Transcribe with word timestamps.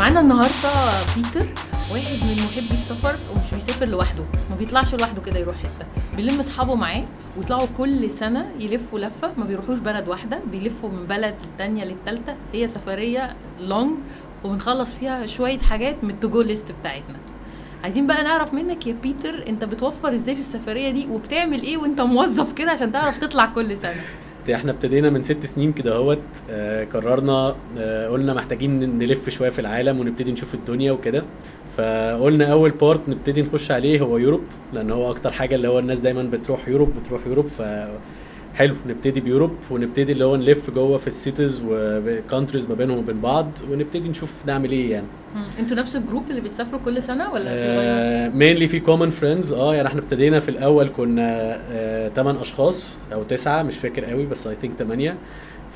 معانا 0.00 0.20
النهارده 0.20 0.70
بيتر 1.16 1.46
واحد 1.92 2.24
من 2.24 2.36
محبي 2.44 2.72
السفر 2.72 3.16
ومش 3.30 3.54
بيسافر 3.54 3.86
لوحده. 3.86 4.24
ما 4.50 4.56
بيطلعش 4.56 4.94
لوحده 4.94 5.22
كده 5.22 5.38
يروح 5.38 5.56
حتة. 5.56 5.86
بيلم 6.16 6.40
أصحابه 6.40 6.74
معاه 6.74 7.04
ويطلعوا 7.36 7.66
كل 7.78 8.10
سنة 8.10 8.50
يلفوا 8.60 8.98
لفة 8.98 9.30
ما 9.36 9.44
بيروحوش 9.44 9.78
بلد 9.78 10.08
واحدة 10.08 10.40
بيلفوا 10.52 10.90
من 10.90 11.06
بلد 11.06 11.34
للتانيه 11.44 11.84
للتالتة. 11.84 12.34
هي 12.52 12.66
سفرية 12.66 13.36
long 13.60 13.98
وبنخلص 14.44 14.92
فيها 14.92 15.26
شوية 15.26 15.58
حاجات 15.58 16.04
من 16.04 16.10
ال 16.10 16.21
to 16.21 16.42
list 16.42 16.72
بتاعتنا. 16.80 17.16
عايزين 17.84 18.06
بقى 18.06 18.22
نعرف 18.22 18.54
منك 18.54 18.86
يا 18.86 18.92
بيتر 19.02 19.48
انت 19.48 19.64
بتوفر 19.64 20.14
إزاي 20.14 20.34
في 20.34 20.40
السفرية 20.40 20.90
دي؟ 20.90 21.06
وبتعمل 21.10 21.62
إيه 21.62 21.76
وانت 21.76 22.00
موظف 22.00 22.52
كده 22.52 22.70
عشان 22.70 22.92
تعرف 22.92 23.18
تطلع 23.18 23.46
كل 23.46 23.76
سنة؟ 23.76 24.02
إحنا 24.50 24.70
ابتدينا 24.72 25.10
من 25.10 25.22
ست 25.22 25.46
سنين 25.46 25.72
كده 25.72 25.94
اهوت 25.96 26.22
آه 26.50 26.84
قررنا 26.84 27.54
آه 27.78 28.08
قلنا 28.08 28.34
محتاجين 28.34 28.98
نلف 28.98 29.28
شوية 29.30 29.48
في 29.48 29.58
العالم 29.58 30.00
ونبتدي 30.00 30.32
نشوف 30.32 30.54
الدنيا 30.54 30.92
وكده. 30.92 31.22
فقلنا 31.76 32.52
أول 32.52 32.70
part 32.70 33.00
نبتدي 33.08 33.42
نخش 33.42 33.70
عليه 33.70 34.00
هو 34.00 34.18
Europe 34.18 34.40
لأن 34.72 34.90
هو 34.90 35.10
أكتر 35.10 35.30
حاجة 35.30 35.54
اللي 35.54 35.68
هو 35.68 35.78
الناس 35.78 36.00
دايما 36.00 36.22
بتروح 36.22 36.68
Europe 36.68 36.92
بتروح 36.94 37.26
Europe 37.26 37.46
ف 37.46 37.62
حلو 38.54 38.74
نبتدي 38.86 39.20
ب 39.20 39.24
Europe 39.24 39.50
ونبتدي 39.70 40.12
اللي 40.12 40.24
هو 40.24 40.36
نلف 40.36 40.70
جوه 40.70 40.98
في 40.98 41.06
ال 41.06 41.14
cities 41.14 41.62
و 41.68 41.78
countries 41.78 42.66
ما 42.68 42.74
بينهم 42.74 42.98
وبين 42.98 43.20
بعض 43.20 43.50
ونبتدي 43.70 44.08
نشوف 44.08 44.32
نعمل 44.46 44.70
إيه 44.70 44.90
يعني. 44.90 45.06
أنتوا 45.58 45.76
نفس 45.76 45.96
ال 45.96 46.02
group 46.02 46.30
اللي 46.30 46.40
بتسافروا 46.40 46.80
كل 46.84 47.02
سنة 47.02 47.32
ولا 47.32 47.44
بيغيروا؟ 47.52 48.34
mainly 48.36 48.68
في 48.68 48.80
common 48.80 49.10
friends 49.10 49.52
آه 49.52 49.74
يعني 49.74 49.88
إحنا 49.88 50.00
ابتدينا 50.00 50.40
في 50.40 50.48
الأول 50.48 50.88
كنا 50.96 52.10
8 52.14 52.40
أشخاص 52.40 52.98
أو 53.12 53.22
9 53.22 53.62
مش 53.62 53.78
فاكر 53.78 54.04
قوي 54.04 54.26
بس 54.26 54.46
I 54.46 54.54
think 54.54 54.74
8 54.78 55.14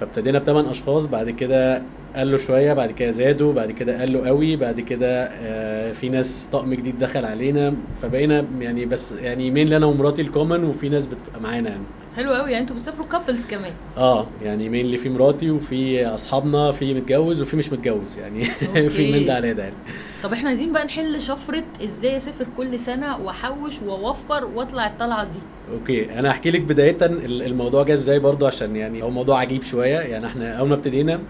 فابتدينا 0.01 0.39
بثمان 0.39 0.67
أشخاص 0.67 1.07
بعد 1.07 1.31
كده 1.31 1.83
قالوا 2.17 2.39
شوية 2.39 2.73
بعد 2.73 2.91
كده 2.91 3.11
زادوا 3.11 3.53
بعد 3.53 3.71
كده 3.71 3.99
قالوا 4.01 4.27
قوي 4.27 4.57
بعد 4.57 4.81
كده 4.81 5.25
آه 5.25 5.93
في 5.93 6.09
ناس 6.09 6.49
طقم 6.53 6.75
جديد 6.75 6.99
دخل 6.99 7.25
علينا. 7.25 7.75
فبقينا 8.03 8.45
يعني 8.61 8.85
بس 8.87 9.13
يعني 9.13 9.51
mainly 9.51 9.73
أنا 9.73 9.87
ومراتي 9.87 10.23
ال 10.23 10.29
common 10.29 10.65
وفي 10.65 10.89
ناس 10.89 11.07
بتبقى 11.07 11.41
معانا 11.43 11.69
يعني. 11.71 11.83
حلو 12.17 12.33
قوي. 12.35 12.51
يعني 12.51 12.63
أنتوا 12.63 12.77
بتسافروا 12.77 13.07
couples 13.07 13.47
كمان. 13.47 13.73
آه 13.97 14.27
يعني 14.45 14.69
mainly 14.69 14.97
في 14.97 15.09
مراتي 15.09 15.51
وفي 15.51 16.07
أصحابنا 16.07 16.73
في 16.73 16.95
متجوز 16.95 17.41
وفي 17.43 17.57
مش 17.57 17.73
متجوز 17.73 18.19
يعني 18.19 18.45
في. 18.89 19.13
من 19.13 19.25
ده 19.27 19.35
على 19.35 19.55
ده 19.55 19.63
يعني. 19.63 19.75
طب 20.23 20.33
إحنا 20.33 20.49
عايزين 20.49 20.73
بقى 20.73 20.85
نحل 20.85 21.21
شفرة 21.21 21.65
إزاي 21.85 22.17
أسافر 22.17 22.47
كل 22.57 22.79
سنة 22.79 23.17
وأحوش 23.19 23.83
وأوفر 23.83 24.45
وأطلع 24.45 24.87
الطلعة 24.87 25.25
دي. 25.25 25.39
okay 25.73 26.19
أنا 26.19 26.31
هحكي 26.31 26.51
لك 26.51 26.61
بداية 26.61 26.97
ال- 27.03 27.43
الموضوع 27.43 27.83
جه 27.83 27.93
إزاي 27.93 28.19
برضو 28.19 28.47
عشان 28.47 28.77
يعني 28.77 29.03
هو 29.03 29.11
موضوع 29.11 29.39
عجيب 29.41 29.63
شوية. 29.63 29.99
يعني 29.99 30.27
إحنا 30.27 30.53
أول 30.55 30.69
ما 30.69 30.75
ابتدينا 30.75 31.21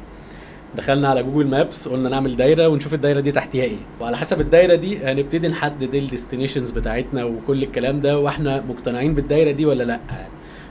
دخلنا 0.77 1.09
على 1.09 1.23
Google 1.23 1.47
Maps 1.49 1.89
قلنا 1.89 2.09
نعمل 2.09 2.37
دايرة 2.37 2.69
ونشوف 2.69 2.95
الدايرة 2.95 3.21
دي 3.21 3.33
تحتيها 3.33 3.65
إيه. 3.65 3.77
وعلى 4.01 4.17
حسب 4.17 4.41
الدايرة 4.41 4.75
دي 4.75 4.99
هنبتدي 4.99 5.49
نحدد 5.49 5.95
ال 5.95 6.01
destinations 6.01 6.71
بتاعتنا 6.71 7.25
وكل 7.25 7.63
الكلام 7.63 8.01
ده 8.01 8.19
وإحنا 8.19 8.65
مقتنعين 8.69 9.15
بالدايرة 9.15 9.51
دي 9.51 9.67
ولا 9.67 9.85
لأ. 9.85 10.01
يعني 10.11 10.29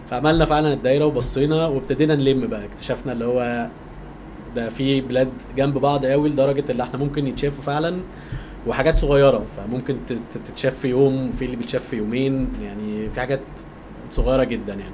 فعملنا 0.09 0.45
فعلا 0.45 0.73
الدايرة 0.73 1.05
وبصينا 1.05 1.67
وابتدينا 1.67 2.15
نلم 2.15 2.47
بقى. 2.47 2.65
اكتشفنا 2.65 3.11
اللي 3.13 3.25
هو 3.25 3.67
ده 4.55 4.69
في 4.69 5.01
بلاد 5.01 5.29
جنب 5.57 5.77
بعض 5.77 6.05
قوي 6.05 6.29
لدرجة 6.29 6.63
اللي 6.69 6.83
إحنا 6.83 6.99
ممكن 6.99 7.27
يتشافوا 7.27 7.63
فعلا 7.63 7.97
وحاجات 8.67 8.97
صغيرة. 8.97 9.45
فممكن 9.57 9.95
تت- 10.07 10.21
تتشاف 10.45 10.79
في 10.79 10.87
يوم 10.87 11.29
وفي 11.29 11.45
اللي 11.45 11.55
بيتشاف 11.55 11.83
في 11.83 11.95
يومين. 11.97 12.47
يعني 12.63 13.09
في 13.09 13.19
حاجات 13.19 13.39
صغيرة 14.09 14.43
جدا 14.43 14.73
يعني. 14.73 14.93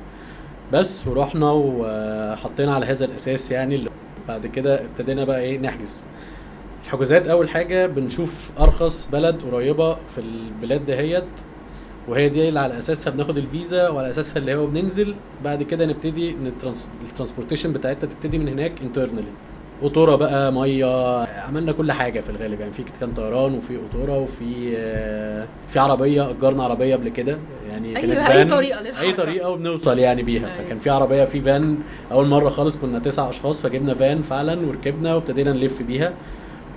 بس 0.73 1.07
ورحنا 1.07 1.51
وحطينا 1.51 2.75
على 2.75 2.85
هذا 2.85 3.05
الأساس 3.05 3.51
يعني 3.51 3.75
اللي 3.75 3.89
بعد 4.27 4.47
كده 4.47 4.81
ابتدينا 4.85 5.23
بقى 5.23 5.39
إيه 5.41 5.57
نحجز. 5.59 6.05
الحجوزات 6.85 7.27
أول 7.27 7.49
حاجة 7.49 7.87
بنشوف 7.87 8.51
أرخص 8.59 9.09
بلد 9.11 9.41
قريبة 9.51 9.93
في 9.93 10.17
البلاد 10.21 10.85
دهيت 10.85 11.23
وهي 12.09 12.29
دي 12.29 12.47
اللي 12.49 12.59
على 12.59 12.79
أساسها 12.79 13.11
بناخد 13.11 13.37
الفيزا 13.37 13.89
وعلى 13.89 14.09
أساسها 14.09 14.37
اللي 14.39 14.55
هو 14.55 14.67
بننزل. 14.67 15.15
بعد 15.43 15.63
كده 15.63 15.85
نبتدي. 15.85 16.35
ال 17.09 17.13
transportation 17.13 17.73
بتاعتها 17.73 18.07
تبتدي 18.07 18.37
من 18.37 18.47
هناك 18.47 18.71
internally 18.81 19.27
قطورة 19.81 20.15
بقى 20.15 20.51
مية 20.53 20.85
عملنا 21.41 21.71
كل 21.71 21.91
حاجة 21.91 22.19
في 22.19 22.29
الغالب 22.29 22.59
يعني. 22.59 22.73
في 22.73 22.83
كان 22.99 23.11
طيران 23.11 23.53
وفي 23.57 23.77
قطورة 23.77 24.17
وفي 24.19 24.73
آه، 24.77 25.45
في 25.69 25.79
عربية 25.79 26.29
أجرنا 26.29 26.63
عربية 26.63 26.95
قبل 26.95 27.09
كده 27.09 27.37
يعني. 27.71 27.95
أي- 27.95 27.99
كانت 27.99 28.13
أي 28.19 28.25
fun 28.25 28.47
طريقة 28.47 28.81
للحركة. 28.81 29.01
أي 29.07 29.13
طريقة 29.13 29.49
وبنوصل 29.49 29.99
يعني 29.99 30.23
بيها. 30.23 30.45
أيوة. 30.47 30.57
فكان 30.65 30.79
في 30.79 30.89
عربية 30.89 31.23
في 31.23 31.41
فان 31.41 31.77
أول 32.11 32.27
مرة 32.27 32.49
خالص 32.49 32.77
كنا 32.77 32.99
تسع 32.99 33.29
أشخاص 33.29 33.61
فجبنا 33.61 33.93
فان 33.93 34.21
فعلا 34.21 34.67
وركبنا 34.67 35.15
وابتدينا 35.15 35.51
نلف 35.51 35.81
بيها. 35.81 36.13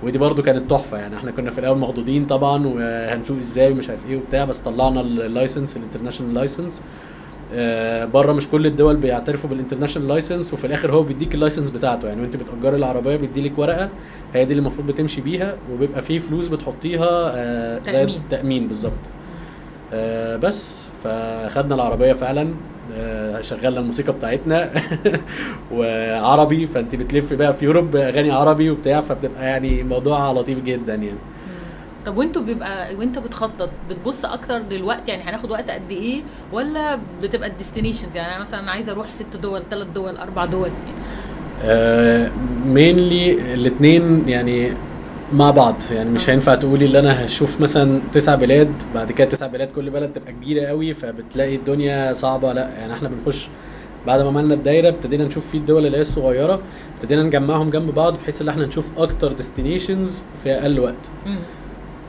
ودي 0.03 0.17
برضو 0.17 0.41
كانت 0.41 0.69
تحفة 0.69 0.97
يعني. 0.97 1.15
إحنا 1.15 1.31
كنا 1.31 1.51
في 1.51 1.57
الأول 1.59 1.77
مخضوضين 1.77 2.25
طبعا 2.25 2.67
وهنسوق 2.67 3.37
إزاي 3.37 3.71
ومش 3.71 3.89
عارف 3.89 4.05
إيه 4.09 4.17
وبتاع 4.17 4.45
بس 4.45 4.59
طلعنا 4.59 5.01
ال 5.01 5.10
license 5.10 5.77
ال 5.77 5.81
international 5.81 6.33
license 6.33 6.83
بره 8.13 8.33
مش 8.33 8.47
كل 8.49 8.65
الدول 8.65 8.95
بيعترفوا 8.97 9.49
بال 9.49 9.57
international 9.57 10.07
license 10.07 10.53
وفي 10.53 10.67
الآخر 10.67 10.91
هو 10.93 11.03
بيديك 11.03 11.35
ال 11.35 11.39
license 11.39 11.69
بتاعته 11.69 12.07
يعني. 12.07 12.21
وأنت 12.21 12.37
بتأجري 12.37 12.75
العربية 12.75 13.15
بيديلك 13.15 13.59
ورقة 13.59 13.89
هي 14.33 14.45
دي 14.45 14.51
اللي 14.53 14.61
المفروض 14.61 14.87
بتمشي 14.87 15.21
بيها 15.21 15.55
وبيبقى 15.73 16.01
فيه 16.01 16.19
فلوس 16.19 16.47
بتحطيها 16.47 17.31
آه، 17.35 17.81
زي. 17.85 18.19
تأمين 18.29 18.67
بالظبط. 18.67 18.93
آه، 19.93 20.35
بس 20.35 20.87
فخدنا 21.03 21.75
العربية 21.75 22.13
فعلا. 22.13 22.47
شغلنا 23.41 23.79
الموسيقى 23.79 24.13
بتاعتنا. 24.13 24.71
وعربي 25.73 26.67
فانت 26.67 26.95
بتلف 26.95 27.33
بقى 27.33 27.53
في 27.53 27.65
Europe 27.65 27.95
أغاني 27.95 28.31
عربي 28.31 28.69
وبتاع 28.69 29.01
فبتبقى 29.01 29.45
يعني 29.45 29.83
موضوع 29.83 30.31
لطيف 30.31 30.59
جدا 30.59 30.95
يعني. 30.95 31.17
طب 32.05 32.17
وانتوا 32.17 32.41
بيبقى 32.41 32.95
وانت 32.95 33.19
بتخطط 33.19 33.69
بتبص 33.89 34.25
أكتر 34.25 34.57
للوقت 34.57 35.09
يعني 35.09 35.23
هناخد 35.23 35.51
وقت 35.51 35.69
قد 35.71 35.91
إيه؟ 35.91 36.21
ولا 36.51 36.99
بتبقى 37.21 37.49
ال 37.49 37.54
destinations 37.54 38.15
يعني 38.15 38.31
أنا 38.31 38.41
مثلا 38.41 38.71
عايزة 38.71 38.91
أروح 38.91 39.11
ست 39.11 39.37
دول 39.41 39.61
ثلاث 39.71 39.87
دول 39.95 40.17
أربع 40.17 40.45
دول. 40.45 40.69
mainly 42.65 43.53
الاثنين 43.53 44.29
يعني 44.29 44.73
مع 45.33 45.51
بعض. 45.51 45.75
يعني 45.91 46.09
مش 46.09 46.29
هينفع 46.29 46.55
تقولي 46.55 46.85
اللي 46.85 46.99
أنا 46.99 47.25
هشوف 47.25 47.61
مثلا 47.61 47.99
تسع 48.11 48.35
بلاد 48.35 48.83
بعد 48.95 49.11
كده 49.11 49.27
تسع 49.29 49.47
بلاد 49.47 49.67
كل 49.75 49.89
بلد 49.89 50.13
تبقى 50.13 50.31
كبيرة 50.31 50.65
قوي 50.67 50.93
فبتلاقي 50.93 51.55
الدنيا 51.55 52.13
صعبة. 52.13 52.53
لا 52.53 52.69
يعني 52.69 52.93
إحنا 52.93 53.09
بنخش 53.09 53.49
بعد 54.07 54.21
ما 54.21 54.27
عملنا 54.27 54.53
الدايرة 54.53 54.89
ابتدينا 54.89 55.25
نشوف 55.25 55.47
في 55.47 55.57
الدول 55.57 55.85
اللي 55.85 55.97
هي 55.97 56.01
الصغيرة 56.01 56.61
ابتدينا 56.95 57.23
نجمعهم 57.23 57.69
جنب 57.69 57.93
بعض 57.93 58.13
بحيث 58.17 58.41
إن 58.41 58.49
إحنا 58.49 58.65
نشوف 58.65 58.85
أكتر 58.97 59.31
destinations 59.31 60.23
في 60.43 60.51
أقل 60.51 60.79
وقت. 60.79 61.09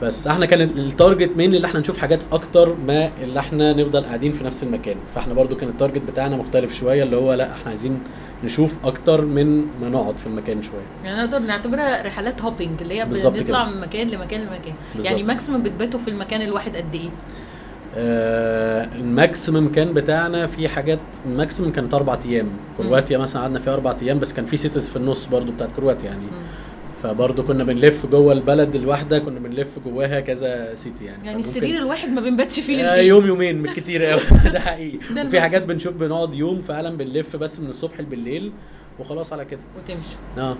بس 0.01 0.27
إحنا 0.27 0.45
كان 0.45 0.61
ال 0.61 1.31
target 1.37 1.55
mainly 1.55 1.67
إحنا 1.67 1.79
نشوف 1.79 1.97
حاجات 1.97 2.19
أكتر 2.31 2.75
ما 2.87 3.09
اللي 3.23 3.39
إحنا 3.39 3.73
نفضل 3.73 4.03
قاعدين 4.05 4.31
في 4.31 4.43
نفس 4.43 4.63
المكان 4.63 4.95
فاحنا 5.15 5.33
برضو 5.33 5.55
كان 5.55 5.69
ال 5.69 5.74
target 5.74 6.01
بتاعنا 6.11 6.35
مختلف 6.37 6.73
شوية 6.75 7.03
اللي 7.03 7.15
هو 7.15 7.33
لا 7.33 7.51
إحنا 7.53 7.69
عايزين 7.69 7.99
نشوف 8.43 8.77
أكتر 8.83 9.21
من 9.25 9.57
ما 9.81 9.89
نقعد 9.89 10.17
في 10.17 10.27
المكان 10.27 10.63
شوية 10.63 10.79
يعني 11.05 11.17
نقدر 11.21 11.39
نعتبرها 11.39 12.01
رحلات 12.07 12.41
hopping 12.41 12.81
اللي 12.81 12.99
هي 12.99 13.05
بنطلع 13.05 13.29
كده. 13.39 13.65
من 13.65 13.81
مكان 13.81 14.07
لمكان 14.07 14.41
لمكان. 14.41 14.73
يعني 15.03 15.23
maximum 15.23 15.63
بتباتوا 15.63 15.99
في 15.99 16.07
المكان 16.07 16.41
الواحد 16.41 16.77
قد 16.77 16.95
إيه 16.95 17.09
آه 17.97 18.87
ال 18.95 19.05
maximum 19.05 19.71
كان 19.71 19.93
بتاعنا 19.93 20.47
في 20.47 20.69
حاجات 20.69 20.99
ال 21.25 21.31
maximum 21.31 21.71
كانت 21.71 21.93
أربع 21.93 22.19
أيام 22.25 22.47
كرواتيا 22.77 23.17
مثلا 23.17 23.41
قعدنا 23.41 23.59
فيها 23.59 23.73
أربع 23.73 23.95
أيام 24.01 24.19
بس 24.19 24.33
كان 24.33 24.45
في 24.45 24.57
cities 24.57 24.89
في 24.89 24.95
النص 24.95 25.25
برضو 25.25 25.51
بتاعت 25.51 25.69
كرواتيا 25.75 26.05
يعني 26.09 26.21
مم. 26.25 26.41
فبرضو 27.03 27.43
كنا 27.43 27.63
بنلف 27.63 28.05
جوه 28.05 28.33
البلد 28.33 28.75
الواحده 28.75 29.19
كنا 29.19 29.39
بنلف 29.39 29.79
جواها 29.85 30.19
كذا 30.19 30.75
city 30.75 31.05
يعني 31.05 31.25
يعني 31.27 31.39
السرير 31.39 31.77
الواحد 31.77 32.09
ما 32.09 32.21
بنباتش 32.21 32.59
فيه 32.59 32.75
آه 32.85 32.89
للدين. 32.95 33.07
يوم 33.07 33.25
يومين 33.25 33.61
بالكتير 33.61 34.03
قوي 34.05 34.21
ده 34.53 34.59
حقيقي 34.59 34.97
وفي 35.27 35.41
حاجات. 35.41 35.63
بنشوف 35.63 35.93
بنقعد 35.93 36.33
يوم 36.33 36.61
فعلا 36.61 36.97
بنلف 36.97 37.35
بس 37.35 37.59
من 37.59 37.69
الصبح 37.69 38.01
بالليل 38.01 38.51
وخلاص 38.99 39.33
على 39.33 39.45
كده 39.45 39.59
وتمشوا 39.77 40.01
آه. 40.37 40.55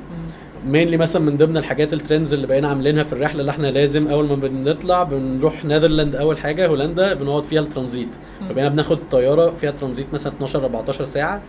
mainly 0.66 0.98
مثلا 0.98 1.22
من 1.22 1.38
ضمن 1.38 1.58
الحاجات 1.58 1.94
ال 1.94 1.99
trends 1.99 2.34
اللي 2.34 2.48
بقينا 2.48 2.68
عاملينها 2.68 3.04
في 3.04 3.14
الرحلة 3.14 3.42
اللي 3.42 3.52
إحنا 3.52 3.68
لازم 3.68 4.08
أول 4.08 4.26
ما 4.28 4.36
بنطلع 4.36 5.04
بنروح 5.04 5.66
Netherlands 5.66 6.16
أول 6.16 6.38
حاجة 6.38 6.68
هولندا 6.68 7.14
بنقعد 7.14 7.44
فيها 7.44 7.62
الترانزيت. 7.62 8.08
فبقينا 8.50 8.70
بناخد 8.70 9.00
طيارة 9.12 9.50
فيها 9.50 9.72
ترانزيت 9.72 10.08
مثلا 10.14 10.34
12 10.34 10.60
14 10.64 11.04
ساعة. 11.04 11.42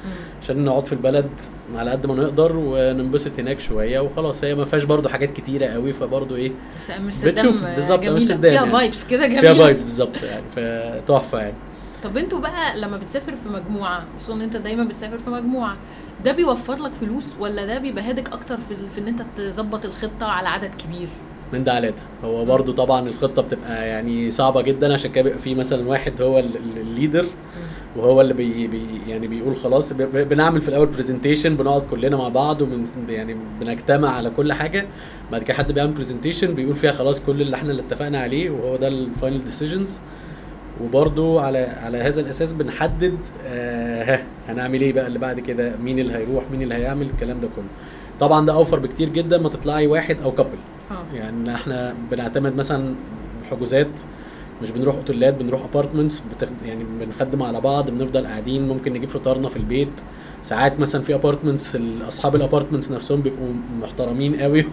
عشان 0.42 0.64
نقعد 0.64 0.86
في 0.86 0.92
البلد 0.92 1.28
على 1.74 1.90
قد 1.90 2.06
ما 2.06 2.14
نقدر 2.14 2.52
وننبسط 2.56 3.38
هناك 3.38 3.60
شوية 3.60 4.00
وخلاص 4.00 4.44
هي 4.44 4.54
ما 4.54 4.64
فيهاش 4.64 4.84
برضو 4.84 5.08
حاجات 5.08 5.30
كتيرة 5.30 5.66
قوي 5.66 5.92
فبرضو 5.92 6.36
إيه 6.36 6.52
بس 6.76 6.90
أمستردام 6.90 7.46
بتشوف 7.46 7.64
بالظبط 7.64 7.98
جميلة. 8.00 8.12
أمستردام 8.16 8.40
فيها 8.40 8.52
يعني. 8.52 8.70
vibes 8.72 9.04
كده 9.06 9.26
جميلة 9.26 9.40
فيها 9.40 9.54
vibes 9.54 9.82
بالظبط 9.82 10.22
يعني 10.22 10.42
فتحفه 10.56 11.38
يعني 11.38 11.54
طب 12.02 12.16
أنتوا 12.16 12.38
بقى 12.38 12.80
لما 12.80 12.96
بتسافر 12.96 13.32
في 13.36 13.48
مجموعة 13.48 14.04
خصوصا 14.18 14.34
إن 14.34 14.40
انت 14.40 14.56
دايما 14.56 14.84
بتسافر 14.84 15.18
في 15.18 15.30
مجموعة 15.30 15.76
ده 16.24 16.32
بيوفر 16.32 16.76
لك 16.76 16.92
فلوس 16.92 17.24
ولا 17.40 17.66
ده 17.66 17.78
بيبقى 17.78 18.04
headache 18.04 18.32
أكتر 18.32 18.56
في, 18.56 18.74
في 18.94 19.00
إن 19.00 19.08
أنت 19.08 19.22
تظبط 19.36 19.84
الخطة 19.84 20.26
على 20.26 20.48
عدد 20.48 20.74
كبير؟ 20.74 21.08
من 21.52 21.64
ده 21.64 21.72
على 21.72 21.88
ده. 21.90 22.28
هو 22.28 22.44
برضو 22.44 22.72
طبعا 22.72 23.08
الخطة 23.08 23.42
بتبقى 23.42 23.88
يعني 23.88 24.30
صعبة 24.30 24.60
جدا 24.62 24.92
عشان 24.92 25.12
كده 25.12 25.22
بيبقى 25.24 25.38
في 25.38 25.54
مثلا 25.54 25.88
واحد 25.88 26.22
هو 26.22 26.38
ال- 26.38 26.56
ال- 26.56 26.78
ال 26.78 26.85
leader 26.85 27.26
وهو 27.96 28.20
اللي 28.20 28.34
بي 28.34 28.66
بي 28.66 28.82
يعني 29.08 29.26
بيقول 29.26 29.56
خلاص 29.56 29.92
بنعمل 29.92 30.60
في 30.60 30.68
الأول 30.68 30.86
presentation 30.86 31.56
بنقعد 31.56 31.82
كلنا 31.90 32.16
مع 32.16 32.28
بعض 32.28 32.62
وبن 32.62 32.84
يعني 33.08 33.36
بنجتمع 33.60 34.08
على 34.10 34.30
كل 34.30 34.52
حاجة. 34.52 34.86
بعد 35.32 35.42
كده 35.42 35.54
حد 35.56 35.72
بيعمل 35.72 35.92
presentation 35.92 36.54
بيقول 36.54 36.74
فيها 36.74 36.92
خلاص 36.92 37.20
كل 37.20 37.42
اللي 37.42 37.56
إحنا 37.56 37.70
اللي 37.70 37.82
اتفقنا 37.82 38.18
عليه 38.18 38.50
وهو 38.50 38.76
ده 38.76 38.88
ال 38.88 38.98
final 38.98 39.44
decisions 39.44 40.00
وبرضو 40.84 41.38
على 41.38 41.58
على 41.58 41.98
هذا 41.98 42.20
الأساس 42.20 42.52
بنحدد 42.52 43.14
آه 43.46 44.04
ها 44.04 44.22
هنعمل 44.48 44.80
إيه 44.80 44.92
بقى 44.92 45.06
اللي 45.06 45.18
بعد 45.18 45.40
كده؟ 45.40 45.72
مين 45.84 45.98
اللي 45.98 46.14
هيروح؟ 46.14 46.44
مين 46.52 46.62
اللي 46.62 46.74
هيعمل؟ 46.74 47.06
الكلام 47.06 47.40
ده 47.40 47.48
كله. 47.56 47.64
طبعا 48.20 48.46
ده 48.46 48.52
أوفر 48.52 48.78
بكتير 48.78 49.08
جدا 49.08 49.38
ما 49.38 49.48
تطلعي 49.48 49.86
واحد 49.86 50.16
أو 50.22 50.32
couple 50.32 50.58
آه. 50.90 51.16
يعني 51.16 51.54
إحنا 51.54 51.94
بنعتمد 52.10 52.56
مثلا 52.56 52.94
حجوزات 53.50 54.00
مش 54.62 54.70
بنروح 54.70 54.94
أوتيلات 54.96 55.34
بنروح 55.34 55.64
apartments 55.64 56.22
يعني 56.66 56.84
بنخدم 57.00 57.42
على 57.42 57.60
بعض 57.60 57.90
بنفضل 57.90 58.26
قاعدين 58.26 58.68
ممكن 58.68 58.92
نجيب 58.92 59.08
فطارنا 59.08 59.48
في 59.48 59.56
البيت 59.56 59.88
ساعات 60.42 60.80
مثلا 60.80 61.02
في 61.02 61.14
apartments 61.14 61.78
أصحاب 62.08 62.36
ال 62.36 62.41
apartments 62.41 62.90
نفسهم 62.90 63.20
بيبقوا 63.20 63.48
محترمين 63.80 64.36
قوي 64.40 64.64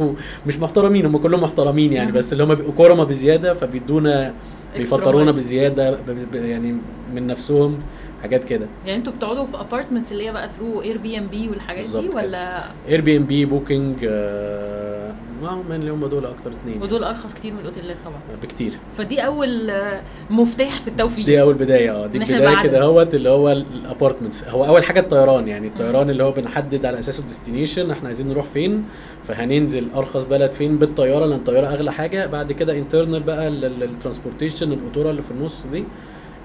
ومش 0.46 0.60
محترمين 0.60 1.06
هم 1.06 1.18
كلهم 1.18 1.42
محترمين 1.44 1.94
يعني 1.94 2.12
مم. 2.12 2.18
بس 2.18 2.34
اللي 2.34 2.44
هم 2.44 2.56
بيبقوا 2.56 2.74
كرمة 2.78 3.04
بزيادة 3.04 3.54
فبيدونا 3.54 4.34
بيفطرونا. 4.78 5.32
بزيادة 5.32 5.98
يعني 6.34 6.76
من 7.16 7.28
نفسهم 7.28 7.78
حاجات 8.22 8.44
كده 8.44 8.68
يعني 8.86 8.98
أنتوا 9.00 9.14
بتقعدوا 9.14 9.46
في 9.46 9.60
apartments 9.60 10.12
اللي 10.12 10.28
هي 10.28 10.32
بقى 10.32 10.50
through 10.50 10.82
Airbnb 10.82 11.50
والحاجات 11.50 11.86
دي. 11.86 12.10
ولا 12.10 12.64
Airbnb 12.88 13.46
Booking 13.46 14.06
آه 15.46 15.62
من 15.70 15.76
اللي 15.76 15.92
هم 15.92 16.06
دول 16.08 16.26
أكتر 16.26 16.52
اتنين 16.52 16.82
ودول 16.82 17.04
أرخص 17.04 17.34
كتير 17.34 17.54
من 17.54 17.60
الاوتيلات 17.60 17.98
طبعا. 18.06 18.18
بكتير. 18.44 18.74
فدي 18.98 19.20
أول 19.26 19.70
آه، 19.70 20.02
مفتاح 20.30 20.70
في 20.82 20.88
التوفيق. 20.88 21.26
دي 21.26 21.42
أول 21.42 21.54
بداية 21.54 21.92
آه 22.04 22.08
دي 22.08 22.18
البدايه 22.18 22.64
كده 22.64 22.82
اهوت 22.82 23.16
اللي 23.16 23.30
هو 23.30 23.52
ال 23.52 23.59
apartments. 23.59 24.44
هو 24.48 24.66
أول 24.66 24.84
حاجة 24.84 25.00
الطيران 25.00 25.48
يعني. 25.48 25.68
الطيران 25.68 26.10
اللي 26.10 26.24
هو 26.24 26.32
بنحدد 26.32 26.86
على 26.86 27.00
أساسه 27.00 27.22
ال 27.22 27.28
destination 27.28 27.92
إحنا 27.92 28.08
عايزين 28.08 28.28
نروح 28.30 28.46
فين 28.46 28.84
فهننزل 29.26 29.88
أرخص 29.96 30.24
بلد 30.24 30.52
فين 30.52 30.78
بالطيارة 30.78 31.26
لأن 31.26 31.38
الطيارة 31.38 31.68
أغلى 31.68 31.92
حاجة. 31.92 32.26
بعد 32.26 32.52
كده 32.52 32.78
internal 32.78 33.24
بقى 33.24 33.48
ال 33.48 33.56
transportation 33.56 34.72
القطورة 34.72 35.10
اللي 35.10 35.22
في 35.22 35.32
النص 35.32 35.64
دي 35.72 35.84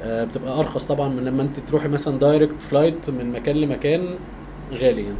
آه، 0.03 0.25
بتبقى 0.25 0.59
أرخص 0.59 0.85
طبعا 0.87 1.09
من 1.09 1.25
لما 1.25 1.43
أنت 1.43 1.61
تروحي 1.61 1.89
مثلا 1.89 2.19
direct 2.19 2.63
flight 2.63 3.11
من 3.11 3.33
مكان 3.33 3.57
لمكان 3.57 4.05
غالي 4.73 5.03
يعني. 5.03 5.17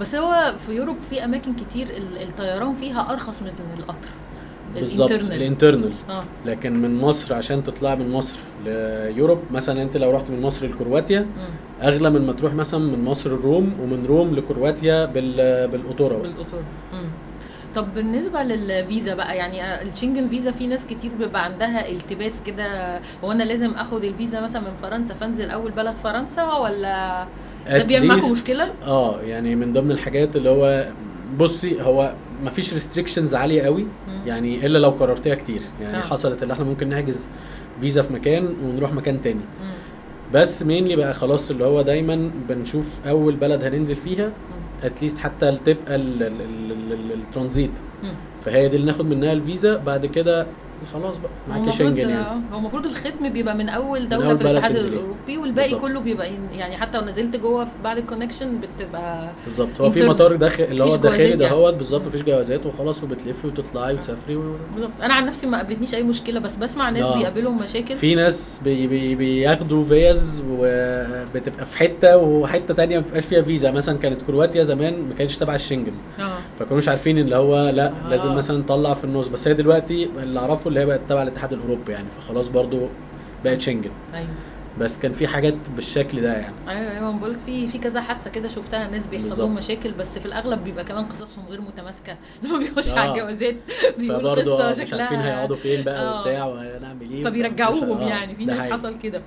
بس 0.00 0.14
هو 0.14 0.54
في 0.58 0.72
Europe 0.72 0.96
في 1.10 1.24
أماكن 1.24 1.54
كتير 1.54 1.86
ال- 1.96 2.22
الطيران 2.28 2.74
فيها 2.74 3.12
أرخص 3.12 3.42
من 3.42 3.48
القطر 3.78 4.08
بالظبط 4.74 5.10
ال 5.36 5.42
internal. 5.42 5.92
آه 6.10 6.24
لكن 6.46 6.82
من 6.82 6.98
مصر 6.98 7.34
عشان 7.34 7.64
تطلعي 7.64 7.96
من 7.96 8.10
مصر 8.10 8.36
ل 8.64 8.75
Europe 8.75 9.38
مثلا 9.50 9.82
أنت 9.82 9.96
لو 9.96 10.10
رحت 10.10 10.30
من 10.30 10.42
مصر 10.42 10.66
لكرواتيا. 10.66 11.26
أغلى 11.82 12.10
من 12.10 12.26
ما 12.26 12.32
تروح 12.32 12.54
مثلا 12.54 12.80
من 12.80 13.04
مصر 13.04 13.30
لروم 13.30 13.72
ومن 13.82 14.06
روم 14.06 14.34
لكرواتيا 14.34 15.04
بال 15.04 15.68
بالقطورة 15.68 16.16
بقى. 16.16 16.22
طب 17.78 17.94
بالنسبة 17.94 18.42
للفيزا 18.42 19.14
بقى 19.14 19.36
يعني 19.36 19.82
الشنجن 19.82 20.28
فيزا 20.28 20.50
في 20.50 20.66
ناس 20.66 20.86
كتير 20.86 21.10
بيبقى 21.18 21.44
عندها 21.44 21.88
التباس 21.90 22.42
كده 22.46 22.98
هو 23.24 23.32
أنا 23.32 23.42
لازم 23.42 23.70
آخد 23.70 24.04
الفيزا 24.04 24.40
مثلا 24.40 24.60
من 24.62 24.72
فرنسا 24.82 25.14
فأنزل 25.14 25.50
أول 25.50 25.70
بلد 25.70 25.96
فرنسا 25.96 26.44
ولا 26.52 27.26
ده 27.70 27.82
بيعمل 27.82 28.06
معاكم 28.06 28.32
مشكلة؟ 28.32 28.64
آه 28.86 29.20
يعني 29.20 29.54
من 29.54 29.72
ضمن 29.72 29.90
الحاجات 29.90 30.36
اللي 30.36 30.50
هو 30.50 30.86
بصي 31.38 31.82
هو 31.82 32.14
ما 32.44 32.50
فيش 32.50 32.74
restrictions 32.74 33.34
عالية 33.34 33.62
قوي. 33.62 33.86
يعني 34.26 34.66
إلا 34.66 34.78
لو 34.78 34.90
قررتيها 34.90 35.34
كتير 35.34 35.62
يعني 35.80 35.96
آه. 35.96 36.00
حصلت 36.00 36.42
اللي 36.42 36.54
إحنا 36.54 36.64
ممكن 36.64 36.88
نحجز 36.88 37.28
فيزا 37.80 38.02
في 38.02 38.12
مكان 38.12 38.54
ونروح 38.64 38.92
مكان 38.92 39.20
تاني 39.22 39.40
مم. 39.60 39.72
بس 40.34 40.62
mainly 40.62 40.96
بقى 40.96 41.14
خلاص 41.14 41.50
اللي 41.50 41.64
هو 41.64 41.82
دايما 41.82 42.30
بنشوف 42.48 43.00
أول 43.08 43.36
بلد 43.36 43.64
هننزل 43.64 43.96
فيها 43.96 44.26
مم. 44.26 44.57
at 44.84 44.94
least 44.94 45.18
حتى 45.18 45.58
تبقى 45.66 45.94
ال- 45.94 46.22
ال- 46.22 46.42
ال- 46.42 46.92
ال- 46.92 47.12
الترانزيت. 47.12 47.80
فهي 48.40 48.68
دي 48.68 48.76
اللي 48.76 48.86
ناخد 48.86 49.06
منها 49.06 49.32
الفيزا 49.32 49.76
بعد 49.76 50.06
كده 50.06 50.46
خلاص 50.92 51.16
بقى 51.16 51.30
المفروض 51.56 51.74
شنجن 51.74 52.08
يعني 52.10 52.42
هو 52.52 52.58
المفروض 52.58 52.86
الختم 52.86 53.28
بيبقى 53.28 53.54
من 53.56 53.68
أول 53.68 54.08
دولة 54.08 54.26
أول 54.30 54.38
في 54.38 54.50
الاتحاد. 54.50 54.76
الأوروبي 54.76 55.36
والباقي 55.38 55.68
بالظبط. 55.68 55.82
كله 55.90 56.00
بيبقى 56.00 56.28
يعني 56.56 56.76
حتى 56.76 56.98
لو 56.98 57.04
نزلت 57.04 57.36
جوه 57.36 57.68
بعد 57.84 57.98
ال 57.98 58.04
connection 58.04 58.60
بتبقى 58.60 59.28
بالظبط 59.46 59.80
هو 59.80 59.90
في. 59.90 60.08
مطار 60.08 60.36
داخل 60.36 60.62
اللي 60.64 60.82
هو 60.82 60.86
مفيش 60.86 60.96
الداخلي 60.96 61.18
جوازات 61.36 61.38
ده 61.38 61.46
يعني. 61.64 61.76
بالظبط. 61.76 62.06
مفيش 62.06 62.22
جوازات 62.22 62.66
وخلاص 62.66 63.02
وبتلفي 63.02 63.46
وتطلعي 63.46 63.94
وتسافري 63.94 64.36
و... 64.36 64.56
بالظبط 64.74 64.90
أنا 65.02 65.14
عن 65.14 65.26
نفسي 65.26 65.46
ما 65.46 65.56
قابلتنيش 65.56 65.94
أي 65.94 66.02
مشكلة 66.02 66.40
بس 66.40 66.54
بسمع 66.54 66.90
ناس 66.90 67.02
آه. 67.02 67.18
بيقابلهم 67.18 67.62
مشاكل 67.62 67.96
في 67.96 68.14
ناس 68.14 68.60
بي 68.64 68.86
بي 68.86 69.14
بياخدوا 69.14 69.84
فيز 69.84 70.42
وبتبقى 70.50 71.66
في 71.66 71.78
حتة 71.78 72.16
وحتة 72.16 72.74
تانية 72.74 72.96
ما 72.98 73.02
بتبقاش 73.04 73.24
فيها 73.26 73.42
فيزا 73.42 73.70
مثلا 73.70 73.98
كانت 73.98 74.22
كرواتيا 74.22 74.62
زمان 74.62 75.08
ما 75.08 75.14
كانتش 75.18 75.36
تبع 75.36 75.54
الشنجن 75.54 75.92
آه 76.18 76.38
فكانوش 76.58 76.88
عارفين 76.88 77.18
اللي 77.18 77.36
هو 77.36 77.68
لا. 77.68 77.86
آه. 77.88 78.08
لازم 78.10 78.34
مثلا 78.34 78.58
نطلع 78.58 78.94
في 78.94 79.04
النص 79.04 79.28
بس 79.28 79.48
هي 79.48 79.54
دلوقتي 79.54 80.08
اللي 80.22 80.40
أعرفه 80.40 80.67
اللي 80.68 80.80
هي 80.80 80.86
بقت 80.86 81.00
تبع 81.08 81.22
الاتحاد 81.22 81.52
الأوروبي 81.52 81.92
يعني 81.92 82.08
فخلاص 82.08 82.48
برضو 82.48 82.88
بقت 83.44 83.60
شنجن 83.60 83.90
أيوه 84.14 84.28
بس 84.78 84.98
كان 84.98 85.12
في 85.12 85.26
حاجات 85.26 85.70
بالشكل 85.70 86.20
ده 86.20 86.32
يعني 86.32 86.54
أيوه 86.68 86.92
أيوه 86.92 87.18
بقول 87.18 87.32
لك 87.32 87.38
في 87.46 87.68
في 87.68 87.78
كذا 87.78 88.00
حادثة 88.00 88.30
كده 88.30 88.48
شفتها 88.48 88.88
ناس 88.90 89.06
بيحصل 89.06 89.38
لهم. 89.38 89.54
مشاكل 89.54 89.92
بس 89.92 90.18
في 90.18 90.26
الأغلب 90.26 90.64
بيبقى 90.64 90.84
كمان 90.84 91.04
قصصهم 91.04 91.44
غير 91.48 91.60
متماسكة 91.60 92.16
لما 92.42 92.58
بيخش 92.58 92.94
آه. 92.94 93.00
على 93.00 93.12
الجوازات 93.12 93.56
بيقول 93.98 94.20
فبرضه 94.20 94.40
قصه 94.40 94.68
آه، 94.68 94.72
شكلها 94.72 94.84
مش 94.84 94.92
عارفين 94.94 95.20
هيقعدوا 95.20 95.56
فين 95.56 95.82
بقى 95.82 96.06
آه. 96.06 96.18
وبتاع 96.20 96.44
وهنعمل 96.46 97.10
إيه 97.10 97.24
فبيرجعوهم 97.24 97.98
آه، 97.98 98.08
يعني 98.08 98.34
في 98.34 98.44
ناس 98.44 98.58
حقيقي. 98.58 98.72
حصل 98.74 98.98
كده 98.98 99.22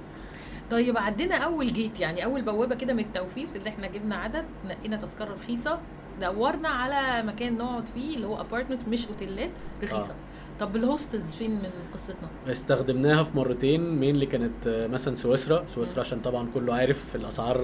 طيب 0.72 0.98
عدينا 0.98 1.36
أول 1.36 1.74
جيت 1.74 2.00
يعني 2.00 2.26
أول 2.26 2.42
بوابة 2.42 2.76
كده 2.76 2.94
من 2.94 3.00
التوفير 3.00 3.48
اللي 3.56 3.70
إحنا 3.70 3.88
جبنا 3.88 4.16
عدد 4.16 4.46
نقينا 4.66 4.98
تذكرة 4.98 5.38
رخيصة 5.44 5.80
دورنا 6.22 6.70
على 6.70 7.28
مكان 7.28 7.58
نقعد 7.58 7.86
فيه 7.88 8.16
اللي 8.16 8.28
هو 8.28 8.42
apartment 8.42 8.88
مش 8.88 9.08
أوتيلات 9.08 9.50
رخيصة 9.84 10.12
آه. 10.12 10.16
طب 10.62 10.76
ال 10.76 10.83
hostels 10.83 11.34
فين 11.34 11.52
من 11.52 11.70
قصتنا؟ 11.94 12.30
استخدمناها 12.48 13.24
في 13.24 13.38
مرتين 13.38 13.96
مين 13.96 14.16
اللي 14.16 14.26
كانت 14.26 14.88
مثلا 14.92 15.16
سويسرا. 15.16 15.66
سويسرا 15.66 16.00
عشان 16.00 16.20
طبعا 16.20 16.48
كله 16.54 16.74
عارف 16.74 17.16
الأسعار 17.16 17.58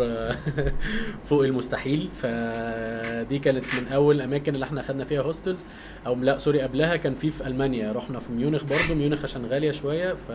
فوق 1.29 1.43
المستحيل. 1.43 2.09
فدي 2.13 3.39
كانت 3.39 3.65
من 3.75 3.87
أول 3.87 4.15
الاماكن 4.15 4.55
اللي 4.55 4.65
إحنا 4.65 4.81
أخدنا 4.81 5.05
فيها 5.05 5.21
hostels 5.21 5.65
أو 6.07 6.15
لا 6.15 6.37
sorry 6.37 6.61
قبلها 6.61 6.95
كان 6.95 7.15
في 7.15 7.31
في 7.31 7.47
ألمانيا. 7.47 7.91
رحنا 7.91 8.19
في 8.19 8.31
ميونخ 8.31 8.63
برضو 8.63 8.95
ميونخ 8.95 9.23
عشان 9.23 9.45
غالية 9.45 9.71
شوية 9.71 10.13
ف 10.13 10.31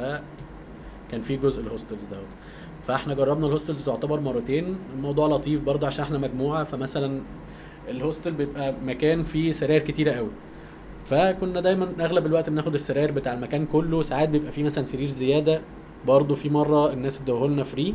كان 1.10 1.22
في 1.22 1.36
جزء 1.36 1.62
ال 1.62 1.67
hostels 1.67 2.04
دوت. 2.04 2.26
فإحنا 2.82 3.14
جربنا 3.14 3.46
ال 3.46 3.51
hostels 3.51 3.86
تعتبر 3.86 4.20
مرتين. 4.20 4.76
الموضوع 4.94 5.28
لطيف 5.28 5.60
برضه 5.60 5.86
عشان 5.86 6.04
إحنا 6.04 6.18
مجموعة. 6.18 6.64
فمثلا 6.64 7.20
ال 7.88 7.94
hostel 7.94 8.32
بيبقى 8.32 8.74
مكان 8.84 9.22
فيه 9.22 9.52
سراير 9.52 9.80
كتيرة 9.82 10.12
قوي. 10.12 10.30
فكنا 11.06 11.60
دايما 11.60 11.92
أغلب 12.00 12.26
الوقت 12.26 12.50
بناخد 12.50 12.74
السراير 12.74 13.12
بتاع 13.12 13.34
المكان 13.34 13.66
كله. 13.66 14.02
ساعات 14.02 14.28
بيبقى 14.28 14.50
فيه 14.52 14.62
مثلا 14.62 14.84
سرير 14.84 15.08
زيادة. 15.08 15.60
برضه 16.06 16.34
في 16.34 16.50
مرة 16.50 16.92
الناس 16.92 17.20
ادوهولنا 17.20 17.62
free 17.62 17.94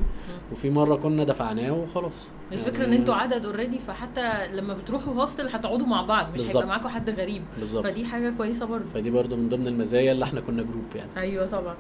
وفي 0.52 0.70
مرة 0.70 0.96
كنا 0.96 1.24
دفعناه 1.24 1.72
وخلاص. 1.72 2.30
الفكرة 2.52 2.86
إن 2.86 2.94
أنتوا 2.94 3.16
عدد 3.16 3.46
already 3.46 3.80
فحتى 3.80 4.48
لما 4.54 4.74
بتروحوا 4.74 5.14
hostel 5.14 5.48
هتقعدوا 5.48 5.88
مع 5.88 6.02
بعض 6.02 6.34
مش 6.34 6.42
هيبقى. 6.42 6.68
معاكم 6.68 6.90
حد 6.90 7.10
غريب. 7.10 7.42
بالظبط. 7.60 7.84
فدي 7.88 8.06
حاجة 8.06 8.30
كويسة 8.38 8.66
برضه 8.66 8.86
فدي 8.86 9.12
برضه 9.12 9.36
من 9.36 9.50
ضمن 9.50 9.68
المزايا 9.68 10.12
اللي 10.12 10.26
إحنا 10.26 10.42
كنا 10.42 10.64
group 10.64 10.86
يعني. 10.96 11.10
أيوه 11.18 11.46
طبعا. 11.48 11.76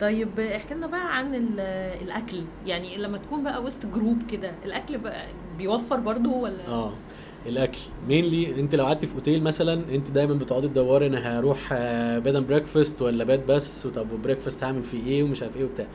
طيب 0.00 0.40
احكي 0.40 0.74
لنا 0.74 0.86
بقى 0.86 1.16
عن 1.18 1.34
ال- 1.34 1.60
الأكل. 2.02 2.42
يعني 2.66 2.96
لما 2.96 3.18
تكون 3.18 3.44
بقى 3.44 3.62
وسط 3.62 3.86
group 3.86 4.22
كده 4.30 4.52
الأكل 4.64 4.98
بقى 4.98 5.26
بيوفر 5.58 6.00
برضه 6.00 6.30
ولا؟ 6.30 6.68
آه. 6.68 6.92
الأكل. 7.46 7.78
mainly 8.08 8.60
أنت 8.60 8.74
لو 8.74 8.84
قعدتي 8.84 9.06
في 9.06 9.14
أوتيل 9.14 9.42
مثلا 9.42 9.82
أنت 9.94 10.10
دايما 10.10 10.34
بتقعدي 10.34 10.68
تدوري 10.68 11.06
أنا 11.06 11.38
هروح 11.38 11.74
bed 12.18 12.36
and 12.36 12.46
breakfast 12.46 13.02
ولا 13.02 13.24
bed 13.24 13.40
بس 13.48 13.86
وطب 13.86 14.12
و 14.12 14.17
breakfast 14.17 14.64
هعمل 14.64 14.82
فيه 14.84 15.06
إيه 15.06 15.22
ومش 15.22 15.42
عارف 15.42 15.56
إيه 15.56 15.64
وبتاع. 15.64 15.86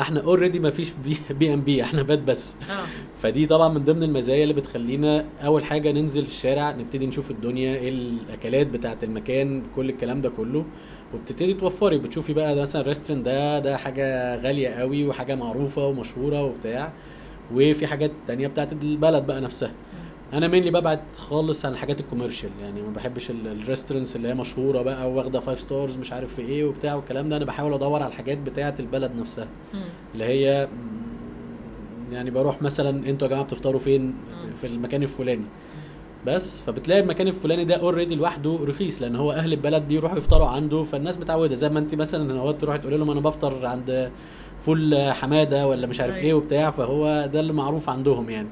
إحنا 0.00 0.20
already 0.20 0.60
ما 0.60 0.70
فيش 0.70 0.92
Airbnb 1.38 1.82
إحنا 1.82 2.02
bed 2.02 2.18
بس 2.18 2.56
آه. 2.70 2.84
فدي 3.22 3.46
طبعا 3.46 3.68
من 3.68 3.84
ضمن 3.84 4.02
المزايا 4.02 4.42
اللي 4.42 4.54
بتخلينا 4.54 5.24
أول 5.44 5.64
حاجة 5.64 5.92
ننزل 5.92 6.22
الشارع 6.24 6.70
نبتدي 6.72 7.06
نشوف 7.06 7.30
الدنيا 7.30 7.76
إيه 7.76 7.88
الأكلات 7.88 8.66
بتاعة 8.66 8.98
المكان 9.02 9.62
كل 9.76 9.88
الكلام 9.90 10.20
ده 10.20 10.28
كله. 10.30 10.64
وبتبتدي 11.14 11.54
توفري. 11.54 11.98
بتشوفي 11.98 12.32
بقى 12.32 12.54
ده 12.54 12.60
مثلا 12.62 12.82
ال 12.82 12.86
restaurant 12.86 13.24
ده 13.26 13.58
ده 13.58 13.76
حاجة 13.76 14.36
غالية 14.36 14.68
قوي 14.68 15.06
وحاجة 15.06 15.34
معروفة 15.34 15.86
ومشهورة 15.86 16.42
وبتاع. 16.44 16.92
وفي 17.54 17.86
حاجات 17.86 18.10
تانية 18.26 18.48
بتاعت 18.48 18.72
البلد 18.72 19.26
بقى 19.26 19.40
نفسها. 19.40 19.72
أنا 20.32 20.48
mainly 20.48 20.70
ببعد 20.70 21.00
خالص 21.16 21.64
عن 21.66 21.72
الحاجات 21.72 22.00
ال 22.00 22.05
commercial 22.05 22.50
يعني 22.62 22.82
ما 22.82 22.90
بحبش 22.90 23.30
ال 23.30 23.37
restaurants 23.37 24.16
اللي 24.16 24.28
هي 24.28 24.34
مشهورة 24.34 24.82
بقى 24.82 25.10
واخده 25.12 25.40
five 25.40 25.60
stars 25.60 25.96
مش 25.96 26.12
عارف 26.12 26.34
في 26.34 26.42
إيه 26.42 26.64
وبتاع 26.64 26.94
والكلام 26.94 27.28
ده 27.28 27.36
أنا 27.36 27.44
بحاول 27.44 27.74
أدور 27.74 28.02
على 28.02 28.12
الحاجات 28.12 28.38
بتاعة 28.38 28.74
البلد 28.80 29.12
نفسها. 29.16 29.48
اللي 30.14 30.24
هي 30.24 30.68
يعني 32.12 32.30
بروح 32.30 32.62
مثلا 32.62 33.08
أنتوا 33.08 33.26
يا 33.28 33.30
جماعة 33.30 33.44
بتفطروا 33.44 33.80
فين 33.80 34.14
في 34.56 34.66
المكان 34.66 35.02
الفلاني 35.02 35.44
بس 36.26 36.60
فبتلاقي 36.60 37.00
المكان 37.00 37.28
الفلاني 37.28 37.64
ده 37.64 37.74
already 37.74 38.14
لوحده 38.14 38.58
رخيص 38.62 39.02
لأن 39.02 39.16
هو 39.16 39.32
أهل 39.32 39.52
البلد 39.52 39.88
بيروحوا 39.88 40.18
يفطروا 40.18 40.46
عنده 40.48 40.82
فالناس 40.82 41.18
متعودة 41.18 41.54
زي 41.54 41.68
ما 41.68 41.78
انت 41.78 41.94
مثلا 41.94 42.40
هو 42.40 42.50
تروحي 42.50 42.78
تقولي 42.78 42.96
لهم 42.96 43.10
أنا 43.10 43.20
بفطر 43.20 43.66
عند 43.66 44.10
فول 44.60 45.12
حمادة 45.12 45.66
ولا 45.66 45.86
مش 45.86 46.00
عارف 46.00 46.14
أيوة. 46.14 46.24
إيه 46.26 46.34
وبتاع 46.34 46.70
فهو 46.70 47.28
ده 47.32 47.40
اللي 47.40 47.52
معروف 47.52 47.88
عندهم 47.88 48.30
يعني. 48.30 48.48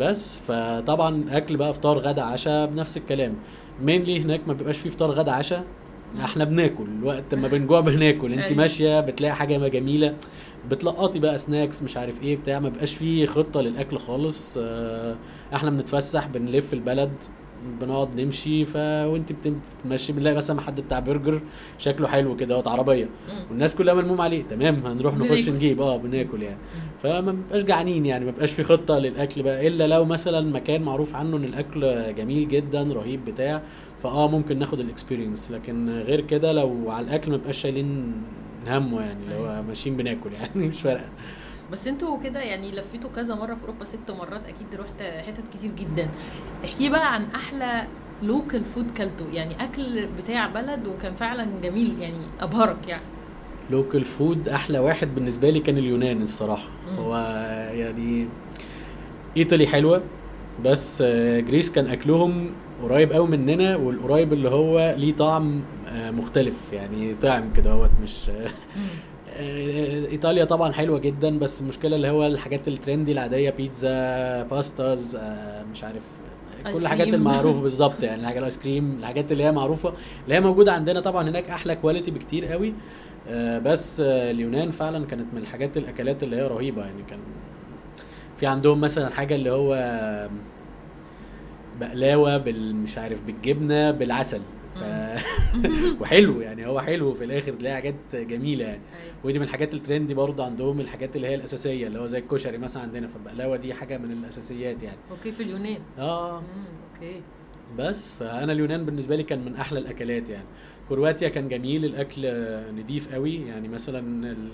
بس 0.00 0.38
فطبعا 0.38 1.24
أكل 1.30 1.56
بقى 1.56 1.72
فطار 1.72 1.98
غدا 1.98 2.22
عشاء 2.22 2.66
بنفس 2.66 2.96
الكلام. 2.96 3.34
mainly 3.82 4.20
هناك 4.22 4.40
ما 4.46 4.52
بيبقاش 4.52 4.78
فيه 4.78 4.90
فطار 4.90 5.10
غدا 5.10 5.32
عشاء. 5.32 5.64
إحنا 6.24 6.44
بناكل 6.44 6.86
وقت 7.04 7.34
ما 7.34 7.48
بنجوع 7.48 7.80
بناكل. 7.80 8.32
انت 8.32 8.42
أيوة. 8.42 8.56
ماشية 8.56 9.00
بتلاقي 9.00 9.34
حاجة 9.34 9.68
جميلة 9.68 10.14
بتلقطي 10.70 11.18
بقى 11.18 11.38
snacks 11.38 11.82
مش 11.82 11.96
عارف 11.96 12.22
إيه 12.22 12.36
بتاع. 12.36 12.58
ما 12.60 12.68
بقاش 12.68 12.94
فيه 12.94 13.26
خطة 13.26 13.60
للأكل 13.60 13.98
خالص. 13.98 14.56
آه، 14.60 15.16
إحنا 15.54 15.70
بنتفسح 15.70 16.26
بنلف 16.26 16.72
البلد. 16.72 17.12
بنقعد 17.80 18.20
نمشي 18.20 18.64
ف 18.64 18.76
وانت 18.76 19.32
بت- 19.32 19.52
بتمشي 19.84 20.12
بنلاقي 20.12 20.36
مثلا 20.36 20.60
حد 20.60 20.80
بتاع 20.80 20.98
برجر 21.00 21.40
شكله 21.78 22.08
حلو 22.08 22.36
كده 22.36 22.54
اهوت 22.54 22.68
عربية. 22.68 23.08
والناس 23.50 23.74
كلها 23.76 23.94
ملموم 23.94 24.20
عليه 24.20 24.42
تمام 24.42 24.86
هنروح 24.86 25.16
نخش. 25.16 25.48
نجيب 25.48 25.80
آه 25.80 25.96
بناكل 25.96 26.42
يعني. 26.42 26.58
فما 27.02 27.20
بنبقاش 27.32 27.62
جعانين 27.62 28.06
يعني 28.06 28.24
ما 28.24 28.30
بيبقاش 28.30 28.52
في 28.52 28.62
خطة 28.64 28.98
للأكل 28.98 29.42
بقى 29.42 29.66
إلا 29.68 29.86
لو 29.86 30.04
مثلا 30.04 30.52
مكان 30.52 30.82
معروف 30.82 31.14
عنه 31.14 31.36
إن 31.36 31.44
الأكل 31.44 32.14
جميل 32.14 32.48
جدا 32.48 32.82
رهيب 32.82 33.24
بتاع 33.24 33.62
فاه 33.98 34.28
ممكن 34.28 34.58
ناخد 34.58 34.80
الاكسبيرينس 34.80 35.50
لكن 35.50 35.88
غير 35.90 36.20
كده 36.20 36.52
لو 36.52 36.90
على 36.90 37.06
الأكل 37.06 37.30
ما 37.30 37.36
بيبقاش 37.36 37.56
شايلين 37.60 38.12
همه 38.68 39.00
يعني 39.00 39.24
اللي 39.24 39.34
هو 39.34 39.62
ماشيين 39.68 39.96
بناكل 39.96 40.30
يعني 40.32 40.66
مش 40.68 40.80
فارقة. 40.80 41.08
بس 41.72 41.88
أنتوا 41.88 42.18
كده 42.24 42.40
يعني 42.40 42.70
لفيتوا 42.70 43.10
كذا 43.16 43.34
مرة 43.34 43.54
في 43.54 43.62
أوروبا 43.62 43.84
ست 43.84 44.10
مرات 44.10 44.40
أكيد 44.48 44.80
رحت 44.80 45.02
حتت 45.26 45.48
كتير 45.54 45.70
جدا. 45.70 46.08
احكي 46.64 46.88
بقى 46.88 47.14
عن 47.14 47.24
أحلى 47.34 47.86
local 48.22 48.64
food 48.64 48.90
كلته. 48.96 49.26
يعني 49.32 49.64
أكل 49.64 50.06
بتاع 50.22 50.46
بلد 50.46 50.86
وكان 50.86 51.14
فعلا 51.14 51.60
جميل 51.60 51.94
يعني 52.00 52.20
أبهرك 52.40 52.88
يعني. 52.88 53.02
local 53.70 54.04
food 54.04 54.48
أحلى 54.48 54.78
واحد 54.78 55.14
بالنسبة 55.14 55.50
لي 55.50 55.60
كان 55.60 55.78
اليونان 55.78 56.22
الصراحة. 56.22 56.68
مم. 56.90 56.96
هو 56.96 57.16
يعني 57.74 58.26
إيطالي 59.36 59.66
حلوة 59.66 60.02
بس 60.64 61.02
Greece 61.46 61.70
كان 61.70 61.86
أكلهم 61.86 62.50
قريب 62.82 63.12
قوي 63.12 63.28
مننا 63.28 63.76
والقريب 63.76 64.32
اللي 64.32 64.48
هو 64.50 64.94
ليه 64.98 65.12
طعم 65.14 65.62
مختلف. 65.94 66.54
يعني 66.72 67.14
طعم 67.14 67.52
كده 67.56 67.70
هوت 67.72 67.90
مش 68.02 68.30
إيطاليا 70.10 70.44
طبعا 70.44 70.72
حلوة 70.72 70.98
جدا 70.98 71.38
بس 71.38 71.60
المشكلة 71.60 71.96
اللي 71.96 72.08
هو 72.08 72.26
الحاجات 72.26 72.68
ال 72.68 72.74
trendy 72.74 73.12
العادية 73.12 73.50
بيتزا 73.50 74.42
pastas 74.42 75.16
آه، 75.16 75.62
مش 75.62 75.84
عارف 75.84 76.02
كل 76.72 76.78
الحاجات. 76.82 77.14
المعروفة 77.14 77.60
بالظبط 77.66 78.02
يعني 78.02 78.20
الحاجات 78.20 78.38
ال 78.38 78.43
ice 78.43 78.58
cream 78.58 78.96
الحاجات 79.00 79.32
اللي 79.32 79.44
هي 79.44 79.52
معروفة 79.52 79.92
اللي 80.24 80.34
هي 80.34 80.40
موجودة 80.40 80.72
عندنا 80.72 81.00
طبعا 81.00 81.28
هناك 81.28 81.50
أحلى 81.50 81.76
quality 81.76 82.10
بكتير 82.10 82.46
قوي 82.46 82.74
آه، 83.28 83.58
بس 83.58 84.00
آه، 84.00 84.30
اليونان 84.30 84.70
فعلا 84.70 85.06
كانت 85.06 85.26
من 85.34 85.38
الحاجات 85.40 85.76
الأكلات 85.76 86.22
اللي 86.22 86.36
هي 86.36 86.42
رهيبة 86.46 86.82
يعني 86.82 87.02
كان 87.10 87.18
في 88.36 88.46
عندهم 88.46 88.80
مثلا 88.80 89.10
حاجة 89.10 89.34
اللي 89.34 89.50
هو 89.50 89.74
بقلاوة 91.80 92.36
بال 92.36 92.76
مش 92.76 92.98
عارف 92.98 93.22
بالجبنة 93.22 93.90
بالعسل. 93.90 94.40
وحلو 96.00 96.40
يعني 96.40 96.66
هو 96.66 96.80
حلو 96.80 97.14
في 97.14 97.24
الآخر 97.24 97.52
تلاقي 97.52 97.74
حاجات 97.74 97.94
جميلة 98.16 98.64
يعني 98.64 98.80
أيوة. 99.02 99.14
ودي 99.24 99.38
من 99.38 99.44
الحاجات 99.44 99.74
ال 99.74 99.80
trendy 99.80 100.14
برضه 100.14 100.44
عندهم 100.44 100.80
الحاجات 100.80 101.16
اللي 101.16 101.26
هي 101.26 101.34
الأساسية 101.34 101.86
اللي 101.86 101.98
هو 101.98 102.06
زي 102.06 102.18
الكشري 102.18 102.58
مثلا 102.58 102.82
عندنا 102.82 103.06
فالبقلاوه 103.06 103.56
دي 103.56 103.74
حاجة 103.74 103.98
من 103.98 104.12
الأساسيات 104.12 104.82
يعني 104.82 104.98
Okay 105.10 105.32
في 105.32 105.42
اليونان 105.42 105.80
آه. 105.98 106.36
Okay 106.36 107.22
بس 107.78 108.14
فأنا 108.14 108.52
اليونان 108.52 108.84
بالنسبة 108.86 109.16
لي 109.16 109.22
كان 109.22 109.44
من 109.44 109.54
أحلى 109.54 109.78
الأكلات 109.78 110.28
يعني 110.28 110.46
كرواتيا 110.88 111.28
كان 111.28 111.48
جميل 111.48 111.84
الأكل 111.84 112.22
نضيف 112.76 113.14
قوي 113.14 113.34
يعني 113.34 113.68
مثلا 113.68 114.30
ال... 114.32 114.48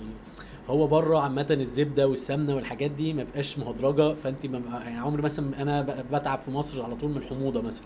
هو 0.69 0.87
بره 0.87 1.19
عامة 1.19 1.47
الزبدة 1.51 2.07
والسمنة 2.07 2.55
والحاجات 2.55 2.91
دي 2.91 3.13
ما 3.13 3.23
بقاش 3.23 3.59
مهدرجة 3.59 4.13
فانت 4.13 4.45
ما 4.45 4.81
يعني 4.85 4.99
عمري 4.99 5.21
مثلا 5.21 5.61
أنا 5.61 5.81
بتعب 6.11 6.41
في 6.41 6.51
مصر 6.51 6.83
على 6.83 6.95
طول 6.95 7.09
من 7.09 7.17
الحموضة 7.17 7.61
مثلا. 7.61 7.85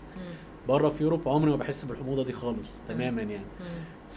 بره 0.68 0.88
في 0.88 1.04
أوروبا 1.04 1.30
عمري 1.32 1.50
ما 1.50 1.56
بحس 1.56 1.84
بالحموضة 1.84 2.24
دي 2.24 2.32
خالص 2.32 2.82
تماما 2.88 3.22
يعني. 3.22 3.44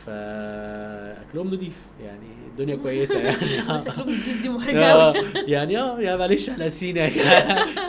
فأكلهم 0.05 1.47
نضيف 1.47 1.77
يعني 2.03 2.27
الدنيا 2.51 2.75
كويسة 2.75 3.19
يعني. 3.25 3.79
شكلهم 3.79 4.09
نضيف 4.09 4.41
دي 4.41 4.49
محرجة 4.49 4.83
قوي 4.85 5.23
يعني 5.47 5.79
آه 5.79 5.99
يا 6.01 6.15
معلش 6.17 6.49
إحنا 6.49 6.65
اسفين 6.67 6.97
يعني 6.97 7.13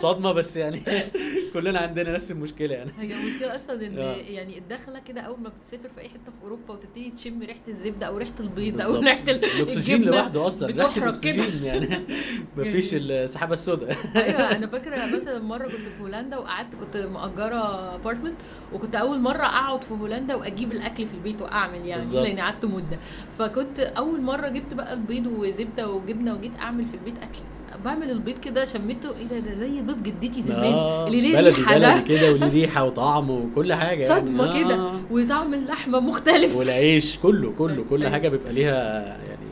صدمة 0.01 0.33
بس 0.33 0.57
يعني 0.57 0.83
كلنا 1.55 1.79
عندنا 1.79 2.13
نفس 2.13 2.31
المشكلة 2.31 2.75
يعني. 2.75 2.91
هي 3.01 3.15
المشكلة 3.15 3.55
أصلا 3.55 3.87
إن 3.87 3.99
آه. 3.99 4.13
يعني 4.17 4.59
الدخلة 4.59 4.99
كده 5.09 5.21
أول 5.21 5.41
ما 5.41 5.49
بتسافر 5.49 5.89
في 5.95 6.01
أي 6.01 6.09
حتة 6.09 6.33
في 6.39 6.43
أوروبا 6.45 6.75
وتبتدي 6.75 7.11
تشم 7.11 7.41
ريحة 7.43 7.61
الزبدة 7.69 8.07
أو 8.07 8.17
ريحة 8.17 8.33
البيض 8.41 8.81
أو. 8.81 8.97
ريحة 8.97 9.23
ال- 9.29 9.45
الأكسجين 9.45 10.03
لوحده 10.03 10.47
أصلا 10.47 10.67
ريحة 10.67 10.97
الأكسجين 10.97 11.65
يعني. 11.65 11.89
مفيش 12.57 12.91
السحابة 12.95 13.53
السوداء. 13.53 13.97
أيوه 14.17 14.57
أنا 14.57 14.67
فاكرة 14.67 15.07
مثلا 15.17 15.39
مرة 15.39 15.65
كنت 15.65 15.75
في 15.97 16.03
هولندا 16.03 16.37
وقعدت 16.39 16.75
كنت 16.75 16.97
مأجرة 16.97 17.95
ابارتمنت 17.95 18.37
وكنت 18.73 18.97
أول 18.97 19.21
مرة 19.21 19.47
أقعد 19.47 19.85
في 19.85 19.95
هولندا 19.95 20.35
وأجيب 20.35 20.73
الأكل 20.73 21.07
في 21.07 21.15
البيت 21.15 21.43
وأعمل 21.43 21.87
يعني. 21.87 22.02
بالظبط. 22.05 22.25
لاني 22.27 22.41
قعدت 22.41 22.65
مدة 22.65 22.99
فكنت 23.39 23.81
أول 23.81 24.21
مرة 24.21 24.49
جبت 24.49 24.75
بقى 24.75 24.93
البيض 24.93 25.27
وزبدة 25.27 25.91
وجبنة 25.91 26.35
وجيت 26.35 26.53
أعمل 26.61 26.87
في 26.87 26.95
البيت 26.95 27.15
أكل 27.19 27.39
بعمل 27.85 28.11
البيض 28.11 28.39
كده 28.39 28.65
شميته 28.65 29.09
إيه 29.17 29.25
ده 29.27 29.39
ده 29.39 29.55
زي 29.55 29.83
بيض 29.83 30.03
جدتي 30.03 30.43
زمان 30.43 30.73
آه، 30.75 31.07
اللي 31.07 31.21
ليه 31.21 31.41
ريحة 31.41 31.79
ده 31.79 31.95
بلدي 31.95 32.15
كده 32.19 32.33
وليه 32.33 32.47
ريحة 32.63 32.85
وطعم 32.85 33.31
وكل 33.31 33.75
حاجة 33.75 34.03
يعني. 34.03 34.21
صدمة 34.27 34.63
كده 34.65 34.75
آه. 34.75 35.01
وطعم 35.11 35.55
اللحمة 35.55 36.01
مختلف 36.01 36.57
والعيش 36.57 37.19
كله 37.19 37.53
كله 37.59 37.85
كل 37.91 38.01
أيوة. 38.01 38.13
حاجة 38.13 38.29
بيبقى 38.29 38.53
ليها 38.53 39.03
يعني 39.07 39.47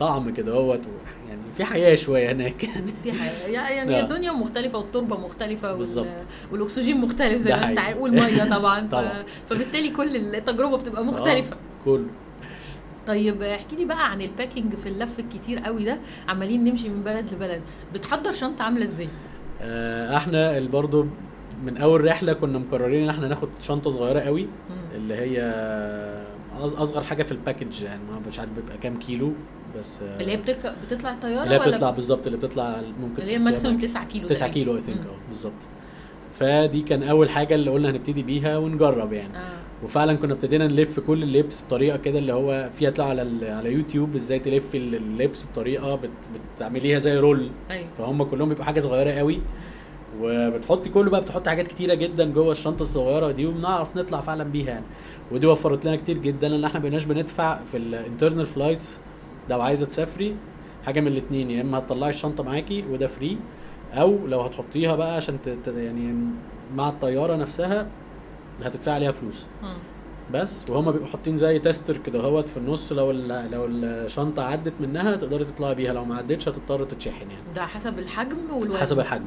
طعم 0.00 0.30
كده 0.34 0.52
اهوت 0.52 0.80
يعني 1.28 1.40
في 1.56 1.64
حياة 1.64 1.94
شوية 1.94 2.32
هناك 2.32 2.64
يعني 2.64 2.92
في 3.02 3.12
حياة 3.12 3.48
يعني 3.76 3.98
آه. 3.98 4.02
الدنيا 4.02 4.32
مختلفة 4.32 4.78
والتربة 4.78 5.16
مختلفة 5.16 5.70
وال... 5.70 5.78
بالظبط. 5.78 6.06
والأكسجين 6.52 7.00
مختلف 7.00 7.42
زي 7.42 7.50
ما 7.50 7.68
أنت. 7.70 7.78
عارف 7.78 7.98
والمية 7.98 8.44
طبعا, 8.50 8.86
طبعا. 8.92 9.08
ف... 9.48 9.50
فبالتالي 9.52 9.88
كل 9.90 10.16
التجربة 10.16 10.76
بتبقى 10.76 11.04
مختلفة 11.04 11.56
كله 11.86 12.06
طيب 13.06 13.42
احكي 13.42 13.76
لي 13.76 13.84
بقى 13.84 14.10
عن 14.10 14.22
ال 14.22 14.28
packing 14.28 14.74
في 14.74 14.88
اللف 14.88 15.18
الكتير 15.20 15.58
قوي 15.58 15.84
ده 15.84 15.98
عمالين 16.28 16.64
نمشي 16.64 16.88
من 16.88 17.02
بلد 17.02 17.32
لبلد 17.34 17.62
بتحضر 17.94 18.32
شنطة 18.32 18.62
عاملة 18.64 18.84
إزاي 18.84 19.08
آه، 19.62 20.16
إحنا 20.16 20.60
برضو 20.60 21.06
من 21.64 21.76
أول 21.76 22.04
رحلة 22.04 22.32
كنا 22.32 22.58
مقررين 22.58 23.02
إن 23.02 23.08
إحنا 23.08 23.28
ناخد 23.28 23.48
شنطة 23.62 23.90
صغيرة 23.90 24.20
قوي. 24.20 24.48
اللي 24.94 25.14
هي 25.14 25.40
أصغر 26.52 27.04
حاجة 27.04 27.22
في 27.22 27.32
ال 27.32 27.38
package 27.38 27.82
يعني 27.82 28.00
ما 28.10 28.20
مش 28.28 28.38
عارف 28.38 28.50
بيبقى 28.52 28.78
كام 28.78 28.98
كيلو 28.98 29.32
بس 29.78 30.02
آه، 30.02 30.20
اللي 30.20 30.32
هي 30.32 30.36
بتركب 30.36 30.72
بتطلع 30.86 31.12
الطيارة 31.12 31.42
اللي 31.44 31.54
هي 31.54 31.58
بتطلع 31.58 31.90
بالظبط 31.90 32.26
اللي 32.26 32.38
بتطلع 32.38 32.82
ممكن 33.00 33.22
اللي 33.22 33.32
هي 33.32 33.38
maximum 33.38 33.74
معاك. 33.76 33.84
9 33.88 34.04
كيلو 34.04 34.28
9 34.28 34.48
تقريباً. 34.48 34.54
كيلو 34.64 34.76
I 34.76 34.80
think. 34.80 34.98
آه 35.06 35.28
بالظبط 35.28 35.52
فدي 36.32 36.82
كان 36.82 37.02
أول 37.02 37.28
حاجة 37.30 37.54
اللي 37.54 37.70
قلنا 37.70 37.90
هنبتدي 37.90 38.22
بيها 38.22 38.58
ونجرب 38.58 39.12
يعني 39.12 39.36
آه 39.36 39.40
وفعلا 39.84 40.14
كنا 40.14 40.32
ابتدينا 40.32 40.66
نلف 40.66 41.00
كل 41.00 41.22
اللبس 41.22 41.64
بطريقة 41.66 41.96
كده 41.96 42.18
اللي 42.18 42.32
هو 42.32 42.70
فيها 42.72 42.90
تطلع 42.90 43.08
على 43.08 43.22
ال- 43.22 43.50
على 43.50 43.72
يوتيوب 43.72 44.14
إزاي 44.14 44.38
تلف 44.38 44.74
ال- 44.74 44.94
اللبس 44.94 45.46
بطريقة 45.52 45.94
بت 45.96 46.10
بتعمليها 46.56 46.98
زي 46.98 47.18
roll. 47.18 47.50
أيوه. 47.70 47.88
فهم 47.98 48.22
كلهم 48.22 48.48
بيبقوا 48.48 48.64
حاجة 48.64 48.80
صغيرة 48.80 49.10
قوي. 49.10 49.40
وبتحطي 50.20 50.90
كله 50.90 51.10
بقى 51.10 51.20
بتحطي 51.20 51.50
حاجات 51.50 51.68
كتيرة 51.68 51.94
جدا 51.94 52.32
جوه 52.32 52.52
الشنطة 52.52 52.82
الصغيرة 52.82 53.30
دي 53.30 53.46
وبنعرف 53.46 53.96
نطلع 53.96 54.20
فعلا 54.20 54.44
بيها 54.44 54.66
يعني. 54.70 54.84
ودي 55.32 55.46
وفرت 55.46 55.84
لنا 55.86 55.96
كتير 55.96 56.18
جدا 56.18 56.48
لأن 56.48 56.64
إحنا 56.64 56.80
بقيناش 56.80 57.04
بندفع 57.04 57.64
في 57.64 57.76
ال 57.76 57.84
internal 57.84 58.46
flights 58.46 59.00
لو 59.50 59.60
عايزة 59.62 59.86
تسافري 59.86 60.36
حاجة 60.84 61.00
من 61.00 61.06
الاثنين 61.06 61.50
يا 61.50 61.60
إما 61.62 61.78
هتطلعي 61.78 62.10
الشنطة 62.10 62.44
معاكي 62.44 62.84
وده 62.90 63.06
free 63.06 63.38
أو 63.92 64.26
لو 64.26 64.40
هتحطيها 64.40 64.96
بقى 64.96 65.16
عشان 65.16 65.38
يعني 65.66 66.14
مع 66.76 66.88
الطيارة 66.88 67.36
نفسها 67.36 67.86
هتدفعي 68.64 68.94
عليها 68.94 69.10
فلوس. 69.10 69.46
بس 70.32 70.64
وهما 70.70 70.90
بيبقوا 70.90 71.08
حاطين 71.08 71.36
زي 71.36 71.58
tester 71.58 71.96
كده 71.96 72.20
اهوت 72.20 72.48
في 72.48 72.56
النص 72.56 72.92
لو 72.92 73.10
ال- 73.10 73.50
لو 73.50 73.64
الشنطه 73.66 74.42
عدت 74.42 74.72
منها 74.80 75.16
تقدري 75.16 75.44
تطلعي 75.44 75.74
بيها 75.74 75.92
لو 75.92 76.04
ما 76.04 76.16
عدتش 76.16 76.48
هتضطر 76.48 76.84
تتشحن 76.84 77.30
يعني. 77.30 77.42
ده 77.54 77.66
حسب 77.66 77.98
الحجم 77.98 78.36
والوزن. 78.50 78.78
حسب 78.80 79.00
الحجم. 79.00 79.24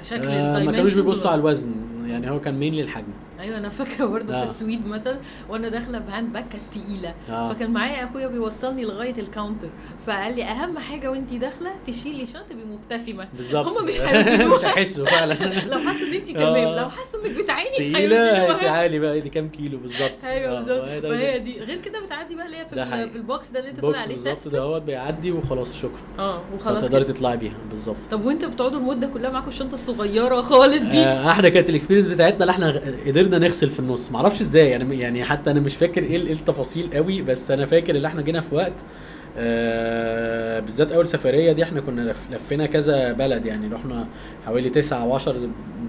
شكل 0.00 0.26
آه 0.28 0.64
ما 0.64 0.72
كانوش 0.72 0.94
بيبصوا 0.94 1.30
على 1.30 1.40
الوزن 1.40 1.72
يعني 2.06 2.30
هو 2.30 2.40
كان 2.40 2.58
مين 2.58 2.74
للحجم 2.74 3.12
أيوه 3.40 3.58
أنا 3.58 3.68
فاكرة 3.68 4.04
برضه 4.06 4.34
آه. 4.34 4.44
في 4.44 4.50
السويد 4.50 4.86
مثلا 4.86 5.18
وأنا 5.48 5.68
داخلة 5.68 5.98
ب 5.98 6.05
hand 6.05 6.32
bag 6.32 6.44
كانت 6.48 6.62
تقيلة 6.84 7.14
آه. 7.30 7.52
فكان 7.52 7.70
معايا 7.70 8.04
أخويا 8.04 8.26
بيوصلني 8.26 8.84
لغاية 8.84 9.14
ال 9.18 9.24
counter 9.24 9.68
فقال 10.06 10.36
لي 10.36 10.42
أهم 10.44 10.78
حاجة 10.78 11.10
وانتي 11.10 11.38
داخلة 11.38 11.70
تشيلي 11.86 12.26
شنطة 12.26 12.42
تبقي 12.50 12.64
مبتسمة 12.66 13.28
بالظبط 13.36 13.66
هم 13.78 13.86
مش 13.86 14.00
هيوزنوها. 14.00 14.56
مش 14.58 14.64
هيحسوا 14.64 15.06
فعلا 15.06 15.34
لو 15.72 15.78
حسوا 15.78 16.06
إن 16.08 16.12
أنت 16.14 16.28
آه. 16.28 16.32
تمام 16.32 16.76
لو 16.78 16.88
حسوا 16.90 17.24
إنك 17.26 17.42
بتعاني 17.44 17.68
تقيلة. 17.78 18.58
تعالي 18.58 18.98
بقى 18.98 19.20
دي 19.20 19.28
كام 19.30 19.48
كيلو 19.48 19.78
بالظبط 19.78 20.10
أيوه 20.24 20.52
آه، 20.56 20.60
بالظبط 20.60 21.02
ده- 21.02 21.08
وهي 21.08 21.38
دي 21.38 21.60
غير 21.60 21.80
كده 21.80 22.00
بتعدي 22.00 22.34
بقى 22.34 22.46
اللي 22.46 22.56
هي 22.56 22.66
في. 22.66 23.08
في 23.10 23.16
ال 23.16 23.24
box 23.24 23.48
ده 23.50 23.58
اللي 23.60 23.70
أنت 23.70 23.80
box 23.80 23.98
عليه 23.98 24.14
بالظبط 24.14 24.54
هوت 24.54 24.82
بيعدي 24.82 25.32
وخلاص 25.32 25.76
شكرا 25.76 26.00
آه 26.18 26.40
وخلاص 26.54 26.82
فتقدري 26.84 27.04
كده. 27.04 27.12
تطلعي 27.12 27.36
بيها 27.36 27.54
بالظبط 27.70 27.96
طب 28.10 28.24
وأنت 28.24 28.44
بتقعدوا 28.44 28.78
المدة 28.78 29.06
كلها 29.06 29.30
معاكم 29.30 29.48
الشنطة 29.48 29.74
الصغيرة 29.74 30.40
خالص 30.40 30.82
دي 30.82 30.98
آه، 30.98 31.30
إحنا 31.30 31.48
كانت 31.48 31.68
ال 31.68 31.71
experience 31.71 32.06
بتاعتنا 32.06 32.40
اللي 32.40 32.50
إحنا 32.50 32.68
قدرنا 33.24 33.46
نغسل 33.46 33.70
في 33.70 33.80
النص. 33.80 34.10
معرفش 34.12 34.40
إزاي 34.40 34.68
يعني 34.70 34.98
يعني 34.98 35.24
حتى 35.24 35.50
أنا 35.50 35.60
مش 35.60 35.76
فاكر 35.76 36.02
إيه 36.02 36.16
إيه 36.16 36.32
التفاصيل 36.32 36.90
قوي 36.94 37.22
بس 37.22 37.50
أنا 37.50 37.64
فاكر 37.64 37.96
ان 37.96 38.04
إحنا 38.04 38.22
جينا 38.22 38.40
في 38.40 38.54
وقت 38.54 38.72
آه 39.38 40.60
بالذات 40.60 40.92
أول 40.92 41.08
سفرية 41.08 41.52
دي 41.52 41.62
إحنا 41.62 41.80
كنا 41.80 42.00
لف 42.00 42.26
لفينا 42.32 42.66
كذا 42.66 43.12
بلد 43.12 43.46
يعني 43.46 43.68
رحنا 43.74 44.06
حوالي 44.46 44.70
تسعة 44.70 45.02
أو 45.02 45.14
10 45.14 45.36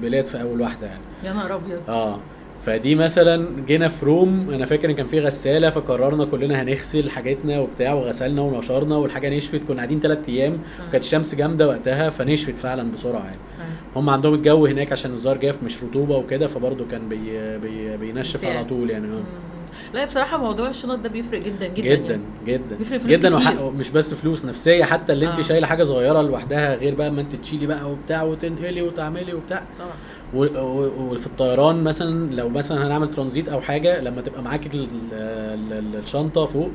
بلاد 0.01 0.25
في 0.25 0.41
أول 0.41 0.61
واحدة 0.61 0.87
يعني. 0.87 1.01
يا 1.23 1.33
نهار 1.33 1.55
أبيض. 1.55 1.79
آه. 1.89 2.19
فدي 2.65 2.95
مثلا 2.95 3.47
جينا 3.67 3.87
في 3.87 4.05
روم 4.05 4.49
أنا 4.49 4.65
فاكر 4.65 4.89
إن 4.89 4.95
كان 4.95 5.05
في 5.07 5.19
غسالة 5.19 5.69
فقررنا 5.69 6.25
كلنا 6.25 6.61
هنغسل 6.61 7.09
حاجتنا 7.09 7.59
وبتاع 7.59 7.93
وغسلنا 7.93 8.41
ونشرنا 8.41 8.95
والحاجة 8.97 9.29
نشفت 9.37 9.63
كنا 9.67 9.77
قاعدين 9.77 9.99
ثلاث 9.99 10.29
أيام 10.29 10.57
وكانت 10.87 11.03
الشمس 11.03 11.35
جامدة 11.35 11.67
وقتها 11.67 12.09
فنشفت 12.09 12.57
فعلا 12.57 12.91
بسرعة 12.91 13.23
يعني. 13.25 13.37
هم 13.95 14.09
عندهم 14.09 14.33
الجو 14.33 14.65
هناك 14.65 14.91
عشان 14.91 15.13
الزهر 15.13 15.37
جاف 15.37 15.63
مش 15.63 15.83
رطوبة 15.83 16.17
وكده 16.17 16.47
فبرضه 16.47 16.85
كان 16.91 17.09
بي 17.09 17.57
بي 17.57 17.97
بينشف. 17.97 18.45
على 18.45 18.63
طول 18.65 18.89
يعني 18.89 19.07
مم. 19.07 19.13
آه 19.13 19.55
لا 19.93 20.05
بصراحة 20.05 20.37
موضوع 20.37 20.69
الشنط 20.69 20.99
ده 20.99 21.09
بيفرق 21.09 21.39
جدا 21.39 21.67
جدا 21.67 21.81
جدا 21.95 22.09
يعني. 22.13 22.21
جدا 22.47 22.75
بيفرق 22.75 22.97
فلوس 22.97 23.11
جدا. 23.11 23.35
وح- 23.35 23.61
مش 23.61 23.89
بس 23.89 24.13
فلوس 24.13 24.45
نفسية 24.45 24.83
حتى 24.83 25.13
اللي 25.13 25.27
انت 25.29 25.37
آه. 25.37 25.41
شايلة 25.41 25.67
حاجة 25.67 25.83
صغيرة 25.83 26.21
لوحدها 26.21 26.75
غير 26.75 26.95
بقى 26.95 27.11
ما 27.11 27.21
انت 27.21 27.35
تشيلي 27.35 27.65
بقى 27.67 27.91
وبتاع 27.91 28.23
وتنقلي 28.23 28.81
وتعملي 28.81 29.33
وبتاع 29.33 29.63
طبعا 29.79 29.89
وفي 30.33 31.25
الطيران 31.27 31.83
مثلا 31.83 32.33
لو 32.35 32.49
مثلا 32.49 32.87
هنعمل 32.87 33.07
ترانزيت 33.09 33.49
أو 33.49 33.61
حاجة 33.61 34.01
لما 34.01 34.21
تبقى 34.21 34.41
معاك 34.41 34.65
ال- 34.75 34.87
ال- 35.13 35.73
ال- 35.73 35.95
الشنطة 35.95 36.45
فوق 36.45 36.71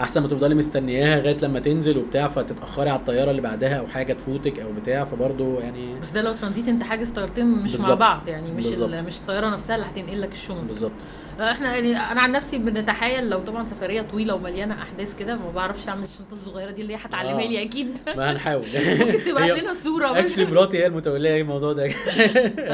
أحسن 0.00 0.22
ما 0.22 0.28
تفضلي 0.28 0.54
مستنياها 0.54 1.20
لغاية 1.20 1.36
لما 1.42 1.60
تنزل 1.60 1.98
وبتاع 1.98 2.28
فتتاخري 2.28 2.90
على 2.90 2.98
الطيارة 3.00 3.30
اللي 3.30 3.42
بعدها 3.42 3.74
أو 3.78 3.86
حاجة 3.86 4.12
تفوتك 4.12 4.60
أو 4.60 4.68
بتاع 4.82 5.04
فبرضه 5.04 5.60
يعني 5.60 6.00
بس 6.02 6.10
ده 6.10 6.22
لو 6.22 6.32
ترانزيت 6.32 6.68
أنت 6.68 6.82
حاجز 6.82 7.10
طيارتين 7.10 7.46
مش 7.46 7.70
مع 7.72 7.76
بالظبط. 7.78 7.98
بعض 7.98 8.28
يعني 8.28 8.52
مش 8.52 8.66
مش 9.06 9.18
الطيارة 9.18 9.48
نفسها 9.50 9.76
اللي 9.76 9.86
هتنقل 9.86 10.20
لك 10.20 10.32
الشنط. 10.32 10.64
بالظبط. 10.68 10.92
إحنا 11.40 11.74
يعني 11.76 11.96
أنا 11.96 12.20
عن 12.20 12.32
نفسي 12.32 12.58
بنتخيل 12.58 13.30
لو 13.30 13.38
طبعا 13.40 13.66
سفرية 13.66 14.02
طويلة 14.02 14.34
ومليانة 14.34 14.82
أحداث 14.82 15.14
كده 15.16 15.36
ما 15.36 15.50
بعرفش 15.50 15.88
أعمل 15.88 16.04
الشنطة 16.04 16.32
الصغيرة 16.32 16.70
دي 16.70 16.82
اللي 16.82 16.92
هي 16.94 16.98
هتعلمها 17.02 17.42
آه. 17.44 17.46
لي 17.46 17.62
أكيد. 17.62 17.98
ما 18.16 18.32
هنحاول. 18.32 18.64
ممكن 19.00 19.24
تبعت 19.24 19.50
لنا 19.58 19.70
الصورة 19.70 20.18
اكشلي 20.18 20.46
مراتي 20.46 20.78
هي 20.78 20.86
المتولية 20.86 21.40
الموضوع 21.40 21.72
ده. 21.72 21.86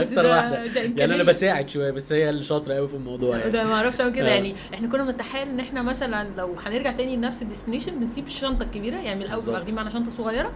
أكتر 0.03 0.23
ده- 0.23 0.31
واحدة. 0.31 0.67
ده 0.67 0.81
يعني. 0.81 1.15
أنا 1.15 1.23
بساعد 1.23 1.69
شوية 1.69 1.91
بس 1.91 2.13
هي 2.13 2.31
اللي 2.31 2.43
شاطرة 2.43 2.75
قوي 2.75 2.89
في 2.89 2.95
الموضوع 2.95 3.39
يعني. 3.39 3.51
ده 3.51 3.65
ما 3.65 3.75
أعرفش 3.75 4.01
اعمل 4.01 4.13
كده 4.13 4.29
آه. 4.29 4.35
يعني 4.35 4.55
إحنا 4.75 4.89
كنا 4.89 5.05
بنتخيل 5.05 5.49
إن 5.49 5.61
إحنا 5.61 5.83
مثلا 5.83 6.31
لو 6.39 6.55
هنرجع 6.67 6.93
تاني 6.93 7.17
لنفس 7.17 7.43
ال 7.43 7.47
destination 7.47 8.01
بنسيب 8.01 8.25
الشنطة 8.27 8.63
الكبيرة 8.63 8.97
يعني 8.97 9.25
الأول 9.25 9.49
واخدين 9.49 9.75
معانا 9.75 9.91
شنطة 9.91 10.11
صغيرة 10.11 10.53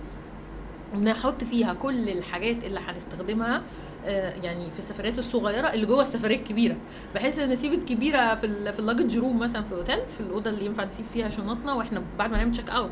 ونحط 0.95 1.45
فيها 1.45 1.75
كل 1.75 2.09
الحاجات 2.09 2.65
اللي 2.65 2.81
هنستخدمها 2.87 3.63
يعني 4.43 4.71
في 4.73 4.79
السفريات 4.79 5.19
الصغيرة 5.19 5.73
اللي 5.73 5.87
جوه 5.87 6.01
السفرية 6.03 6.37
الكبيرة 6.37 6.77
بحيث 7.15 7.39
إن 7.39 7.51
نسيب 7.51 7.73
الكبيرة 7.73 8.35
في 8.35 8.73
في 8.73 8.79
ال 8.79 8.84
luggage 8.84 9.19
room 9.19 9.39
مثلا 9.39 9.63
في 9.63 9.75
اوتيل 9.75 9.99
في 10.15 10.21
الأوضة 10.21 10.51
اللي 10.51 10.67
ينفع 10.67 10.85
نسيب 10.85 11.07
فيها 11.13 11.29
شنطنا 11.29 11.73
وإحنا 11.75 12.03
بعد 12.19 12.31
ما 12.31 12.37
نعمل 12.37 12.53
check 12.53 12.71
out 12.71 12.91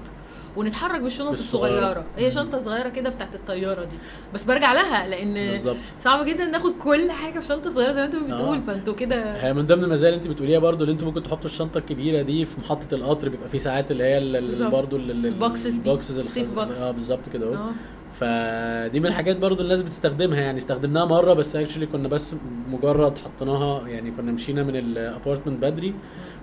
ونتحرك 0.56 1.00
بالشنط. 1.00 1.28
الصغيرة 1.32 2.04
هي 2.16 2.30
شنطة 2.30 2.62
صغيرة 2.62 2.88
كده 2.88 3.10
بتاعت 3.10 3.34
الطيارة 3.34 3.84
دي 3.84 3.96
بس 4.34 4.44
برجع 4.44 4.72
لها 4.72 5.08
لأن 5.08 5.34
بالظبط 5.34 5.76
صعب 6.00 6.24
جدا 6.26 6.44
ناخد 6.44 6.72
كل 6.78 7.10
حاجة 7.10 7.38
في 7.38 7.46
شنطة 7.46 7.70
صغيرة 7.70 7.90
زي 7.90 8.00
ما 8.00 8.06
انت 8.06 8.14
بتقول 8.16 8.56
آه. 8.56 8.60
فانتوا 8.60 8.94
كده 8.94 9.32
هي 9.32 9.54
من 9.54 9.66
ضمن 9.66 9.84
المزايا 9.84 10.12
اللي 10.14 10.22
انت 10.24 10.32
بتقوليها 10.32 10.58
برضو 10.58 10.84
اللي 10.84 10.92
أنتوا 10.92 11.08
ممكن 11.08 11.22
تحطوا 11.22 11.44
الشنطة 11.50 11.78
الكبيرة 11.78 12.22
دي 12.22 12.44
في 12.44 12.60
محطة 12.60 12.94
القطر 12.94 13.28
بيبقى 13.28 13.48
في 13.48 13.58
ساعات 13.58 13.90
اللي 13.90 14.04
هي. 14.04 14.68
برضو 14.70 14.96
ال- 14.96 15.26
boxes 15.26 15.74
دي. 15.74 15.78
ال 15.90 15.95
boxes 15.95 16.18
ال 16.18 16.26
safe 16.26 16.54
box. 16.54 16.76
آه 16.78 16.90
بالظبط 16.90 17.28
كده 17.28 17.46
اهو 17.46 17.54
آه 17.54 17.70
فدي 18.26 19.00
من 19.00 19.06
الحاجات 19.06 19.36
برضو 19.36 19.62
الناس 19.62 19.82
بتستخدمها 19.82 20.40
يعني 20.40 20.58
استخدمناها 20.58 21.04
مرة 21.04 21.32
بس 21.32 21.56
actually 21.56 21.86
كنا 21.86 22.08
بس 22.08 22.36
مجرد 22.68 23.18
حطيناها 23.18 23.88
يعني 23.88 24.10
كنا 24.10 24.32
مشينا 24.32 24.62
من 24.62 24.76
ال 24.76 24.85
apartment 24.85 25.62
بدري 25.62 25.94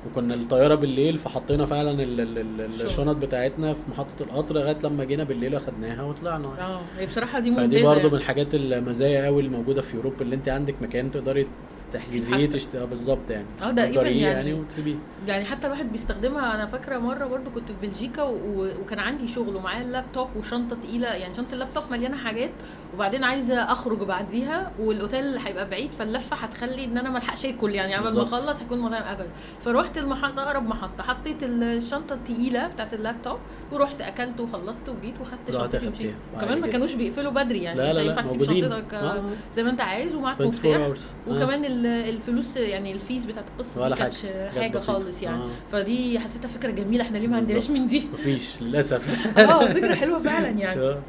وكنا 0.08 0.34
الطيارة 0.34 0.76
بالليل 0.76 1.18
فحطينا 1.18 1.66
فعلا 1.66 1.92
ال- 2.04 2.22
ال- 2.22 2.38
ال- 2.38 2.62
الشنط. 2.86 3.16
بتاعتنا 3.16 3.74
في 3.74 3.80
محطة 3.92 4.24
القطر 4.24 4.56
لغاية 4.56 4.78
لما 4.84 5.04
جينا 5.04 5.24
بالليل 5.24 5.56
أخدناها 5.56 6.04
وطلعنا 6.04 6.48
آه 6.48 6.82
هي 6.98 7.06
بصراحة 7.06 7.40
دي 7.40 7.50
ممتازه 7.50 7.68
فدي 7.68 7.84
برضو 7.84 7.98
من 8.00 8.04
يعني. 8.06 8.16
الحاجات 8.18 8.56
المزايا 8.56 9.26
قوي 9.26 9.42
الموجودة 9.42 9.82
في 9.82 9.98
أوروبا 9.98 10.22
اللي 10.22 10.36
أنت 10.36 10.50
عندك 10.50 10.76
مكان 10.82 11.12
تقدري 11.12 11.48
تحجزيه. 11.94 12.50
آه 12.76 12.86
بالظبط 12.86 13.30
يعني. 13.30 13.46
آه 13.62 13.72
ده 13.72 13.86
تأجريه 13.86 14.02
يعني- 14.10 14.22
يعني 14.22 14.54
وتسيبيه. 14.54 14.96
يعني 15.28 15.46
حتى 15.46 15.68
الواحد 15.68 15.92
بيستخدمها. 15.92 16.56
أنا 16.56 16.66
فاكرة 16.66 16.98
مرة 16.98 17.26
برضو 17.26 17.50
كنت 17.50 17.68
في 17.72 17.88
بلجيكا 17.88 18.24
و... 18.24 18.68
وكان 18.82 19.00
عندي 19.00 19.28
شغل 19.28 19.56
ومعايا 19.56 19.82
اللابتوب 19.82 20.28
وشنطة 20.36 20.76
تقيلة. 20.84 21.08
يعني 21.08 21.34
شنطة 21.34 21.54
اللابتوب 21.54 21.84
مليانة 21.92 22.18
حاجات. 22.18 22.52
وبعدين 22.96 23.24
عايزة 23.24 23.56
أخرج 23.72 23.98
بعديها 23.98 24.72
والأوتيل 24.80 25.38
هيبقى 25.38 25.70
بعيد 25.70 25.92
فاللفة 25.92 26.36
هتخلي 26.36 26.86
إن 26.86 26.98
أنا 26.98 27.10
ما 27.10 27.18
الحقش 27.18 27.46
آكل. 27.46 27.72
يعني 27.76 27.96
قبل 27.96 28.16
ما. 28.16 28.24
أخلص 28.24 28.62
هيكون 28.62 28.78
المطعم 28.78 29.04
قفل 29.04 29.28
فروحت 29.64 29.98
المحطه 29.98 30.44
أقرب 30.44 30.68
محطة. 30.68 31.04
حطيت 31.04 31.44
الشنطة 31.44 32.14
التقيلة 32.14 32.68
بتاعت 32.68 32.94
اللابتوب 32.94 33.38
ورحت 33.72 34.02
أكلت 34.02 34.40
وخلصت 34.40 34.90
وجيت 34.90 35.14
وخدت 35.22 35.52
شنطتي. 35.56 35.88
ومشيت. 35.88 36.14
كمان 36.42 36.62
ما. 36.62 36.68
كانوش 36.68 36.94
بيقفلوا 36.96 37.32
بدري. 37.32 37.64
يعني 37.64 37.78
لا 37.78 37.90
أنت 37.92 37.96
لا 37.98 38.02
ينفع 38.04 38.22
لا 38.22 38.28
تسيب 38.28 38.42
شنطتك 38.44 38.94
آه، 38.94 38.98
آه. 39.18 39.24
زي 39.56 39.64
ما 39.64 39.70
أنت 39.70 39.82
عايز 39.82 40.16
ومعاك 40.16 40.42
24 40.42 40.90
مفتاح. 40.92 41.14
وكمان 41.28 41.66
الفلوس 41.86 42.58
يعني 42.58 42.92
ال 42.92 42.99
fees 42.99 43.26
بتاعت 43.26 43.46
القصة 43.56 43.90
دي 43.90 43.96
كانتش 43.96 44.22
حاجة. 44.26 44.50
حاجة 44.60 44.72
بسيطة. 44.78 44.94
خالص 44.94 45.22
يعني. 45.22 45.44
آه. 45.44 45.50
فدي 45.72 46.20
حسيتها 46.20 46.48
فكرة 46.48 46.72
جميلة 46.72 47.04
إحنا 47.04 47.18
ليه 47.18 47.28
ما 47.28 47.38
عندناش. 47.38 47.70
من 47.70 47.88
دي؟ 47.88 48.08
مفيش 48.14 48.62
للأسف. 48.62 49.28
آه 49.40 49.68
فكرة 49.74 49.96
حلوة 49.96 50.20
فعلا 50.20 50.50
يعني. 50.50 50.82
آه. 50.82 51.00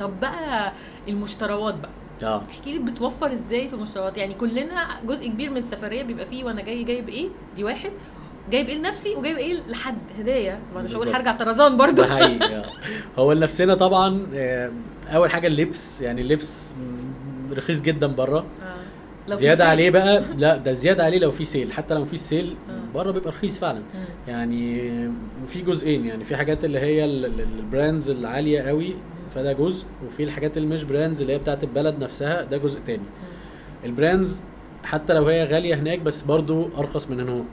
طب 0.00 0.20
بقى 0.20 0.72
المشتروات 1.08 1.74
بقى. 1.74 1.90
آه. 2.22 2.42
احكي 2.50 2.72
لي 2.72 2.78
بتوفر 2.78 3.32
إزاي 3.32 3.68
في 3.68 3.74
المشتروات؟ 3.74 4.18
يعني 4.18 4.34
كلنا 4.34 4.86
جزء 5.06 5.28
كبير 5.28 5.50
من 5.50 5.56
السفرية 5.56 6.02
بيبقى 6.02 6.26
فيه 6.26 6.44
وأنا 6.44 6.62
جاي 6.62 6.82
جايب 6.82 7.08
إيه؟ 7.08 7.28
دي 7.56 7.64
واحد. 7.64 7.90
جايب 8.50 8.68
إيه 8.68 8.78
لنفسي 8.78 9.14
وجايب 9.14 9.36
إيه 9.36 9.56
لحد؟ 9.68 9.98
هدايا. 10.18 10.60
ما 10.74 10.80
أنا 10.80 10.88
مش 10.88 10.94
هقول. 10.94 11.08
هرجع 11.08 11.36
طرزان 11.36 11.76
برضو. 11.76 12.02
آه. 12.02 12.64
هو 13.18 13.32
لنفسنا 13.32 13.74
طبعا 13.74 14.26
آه، 14.34 14.70
أول 15.14 15.30
حاجة 15.30 15.46
اللبس. 15.46 16.02
يعني 16.02 16.20
اللبس 16.20 16.74
رخيص 17.52 17.80
جدا 17.82 18.06
بره. 18.06 18.38
آه. 18.62 18.69
زيادة. 19.34 19.64
عليه 19.64 19.90
بقى 19.90 20.22
لا 20.38 20.56
ده 20.56 20.72
زيادة 20.72 21.04
عليه 21.04 21.18
لو 21.18 21.30
في 21.30 21.44
sale 21.44 21.72
حتى 21.72 21.94
لو 21.94 22.04
في 22.04 22.16
sale 22.16 22.54
آه. 22.70 22.94
بره 22.94 23.10
بيبقى 23.10 23.30
رخيص 23.30 23.58
فعلا. 23.58 23.82
يعني 24.28 24.90
في 25.46 25.62
جزئين 25.62 26.06
يعني 26.06 26.24
في 26.24 26.36
حاجات 26.36 26.64
اللي 26.64 26.78
هي 26.78 27.04
ال- 27.04 27.24
ال- 27.24 27.40
brands 27.58 28.10
العالية 28.10 28.60
قوي 28.60 28.94
فده 29.30 29.52
جزء 29.52 29.84
وفي 30.06 30.22
الحاجات 30.22 30.56
اللي 30.56 30.68
مش 30.68 30.84
brands 30.84 31.20
اللي 31.20 31.32
هي 31.32 31.38
بتاعت 31.38 31.64
البلد 31.64 31.98
نفسها 31.98 32.42
ده 32.42 32.56
جزء 32.56 32.80
تاني 32.86 33.02
ال 33.84 33.92
brands 33.92 34.42
حتى 34.84 35.12
لو 35.14 35.26
هي 35.26 35.44
غالية 35.44 35.74
هناك 35.74 35.98
بس 35.98 36.22
برضو 36.22 36.68
أرخص 36.78 37.10
من 37.10 37.20
هنا. 37.20 37.44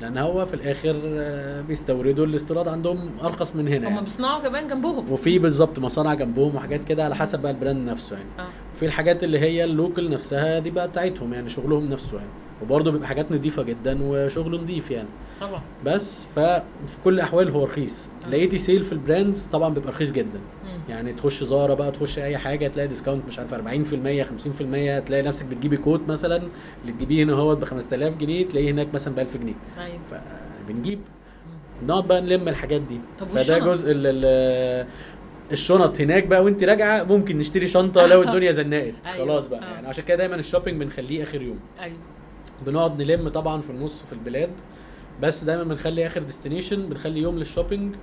لأن 0.00 0.18
هو 0.18 0.46
في 0.46 0.54
الآخر 0.54 0.96
آه، 1.04 1.60
بيستوردوا 1.60 2.26
الاستيراد 2.26 2.68
عندهم 2.68 3.10
أرخص 3.22 3.56
من 3.56 3.68
هنا 3.68 3.88
هم 3.88 3.92
يعني. 3.92 4.04
بيصنعوا 4.04 4.42
كمان 4.42 4.68
جنبهم. 4.68 5.12
وفي 5.12 5.38
بالظبط 5.38 5.78
مصانع 5.78 6.14
جنبهم 6.14 6.54
وحاجات 6.56 6.84
كده 6.84 7.04
على 7.04 7.14
حسب 7.16 7.42
بقى 7.42 7.50
ال 7.52 7.58
brand 7.58 7.88
نفسه 7.88 8.16
يعني. 8.16 8.28
آه. 8.38 8.48
وفي 8.74 8.86
الحاجات 8.86 9.24
اللي 9.24 9.38
هي 9.38 9.64
ال 9.64 9.72
local 9.72 10.10
نفسها 10.10 10.58
دي 10.58 10.70
بقى 10.70 10.88
بتاعتهم 10.88 11.34
يعني 11.34 11.48
شغلهم 11.48 11.84
نفسه 11.84 12.16
يعني. 12.16 12.30
وبرضه 12.62 12.90
بيبقى 12.92 13.08
حاجات 13.08 13.32
نظيفه 13.32 13.62
جدا 13.62 13.98
وشغل 14.02 14.60
نظيف 14.62 14.90
يعني. 14.90 15.08
طبعا. 15.40 15.60
بس 15.84 16.26
ففي 16.36 16.62
كل 17.04 17.14
الأحوال 17.14 17.48
هو 17.50 17.64
رخيص. 17.64 18.08
آه. 18.26 18.30
لقيتي 18.30 18.58
sale 18.58 18.82
في 18.84 18.92
ال 18.92 18.99
brands 18.99 19.44
طبعا 19.46 19.74
بيبقى 19.74 19.88
رخيص 19.90 20.12
جدا. 20.12 20.40
يعني 20.88 21.12
تخش 21.12 21.44
زارا 21.44 21.74
بقى 21.74 21.90
تخش 21.90 22.18
أي 22.18 22.38
حاجة 22.38 22.68
تلاقي 22.68 22.88
discount 22.88 23.26
مش 23.28 23.38
عارف 23.38 23.54
40% 23.54 23.58
50% 23.58 23.60
تلاقي 25.06 25.22
نفسك 25.22 25.46
بتجيبي 25.46 25.76
coat 25.76 26.00
مثلا 26.08 26.36
اللي 26.82 26.92
تجيبيه 26.92 27.24
هنا 27.24 27.32
هو 27.32 27.54
ب 27.54 27.64
5000 27.64 28.16
جنيه 28.16 28.48
تلاقيه 28.48 28.70
هناك 28.70 28.94
مثلا 28.94 29.14
ب 29.14 29.18
1000 29.18 29.36
جنيه 29.36 29.54
أيوه 29.78 29.98
فبنجيب 30.66 31.00
نقعد 31.86 32.08
بقى 32.08 32.20
نلم 32.20 32.48
الحاجات 32.48 32.80
دي. 32.80 33.00
طب 33.18 33.26
فده؟ 33.26 33.58
جزء 33.58 33.92
ال 33.92 34.06
ال- 34.06 34.86
الشنط 35.52 36.00
هناك 36.00 36.26
بقى 36.26 36.44
وأنت 36.44 36.64
راجعة 36.64 37.02
ممكن 37.02 37.38
نشتري 37.38 37.66
شنطة 37.66 38.06
لو 38.06 38.22
الدنيا 38.26 38.52
زنقت. 38.52 38.94
أيوة. 39.06 39.26
خلاص 39.26 39.46
بقى. 39.46 39.60
آه. 39.62 39.74
يعني 39.74 39.88
عشان 39.88 40.04
كده 40.04 40.16
دايما 40.16 40.36
ال 40.36 40.41
shopping 40.41 40.80
بنخليه 40.82 41.22
آخر 41.22 41.42
يوم. 41.42 41.58
أيوه. 41.80 41.98
بنقعد 42.66 43.02
نلم 43.02 43.28
طبعا 43.28 43.60
في 43.60 43.70
النص 43.70 44.02
في 44.02 44.12
البلاد 44.12 44.50
بس 45.22 45.44
دايما 45.44 45.64
بنخلي 45.64 46.06
آخر 46.06 46.22
destination 46.22 46.88
بنخلي 46.88 47.20
يوم 47.20 47.38
لل 47.38 47.48
shopping. 47.48 47.94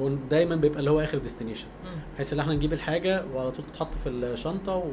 ودايما 0.00 0.56
بيبقى 0.56 0.78
اللي 0.78 0.90
هو 0.90 1.00
آخر 1.00 1.18
destination. 1.18 1.66
بحيث 2.14 2.32
إن 2.32 2.40
إحنا 2.40 2.54
نجيب 2.54 2.72
الحاجة 2.72 3.24
وعلى 3.34 3.50
طول 3.50 3.64
تتحط 3.66 3.94
في 3.94 4.08
الشنطة 4.08 4.76
و... 4.76 4.84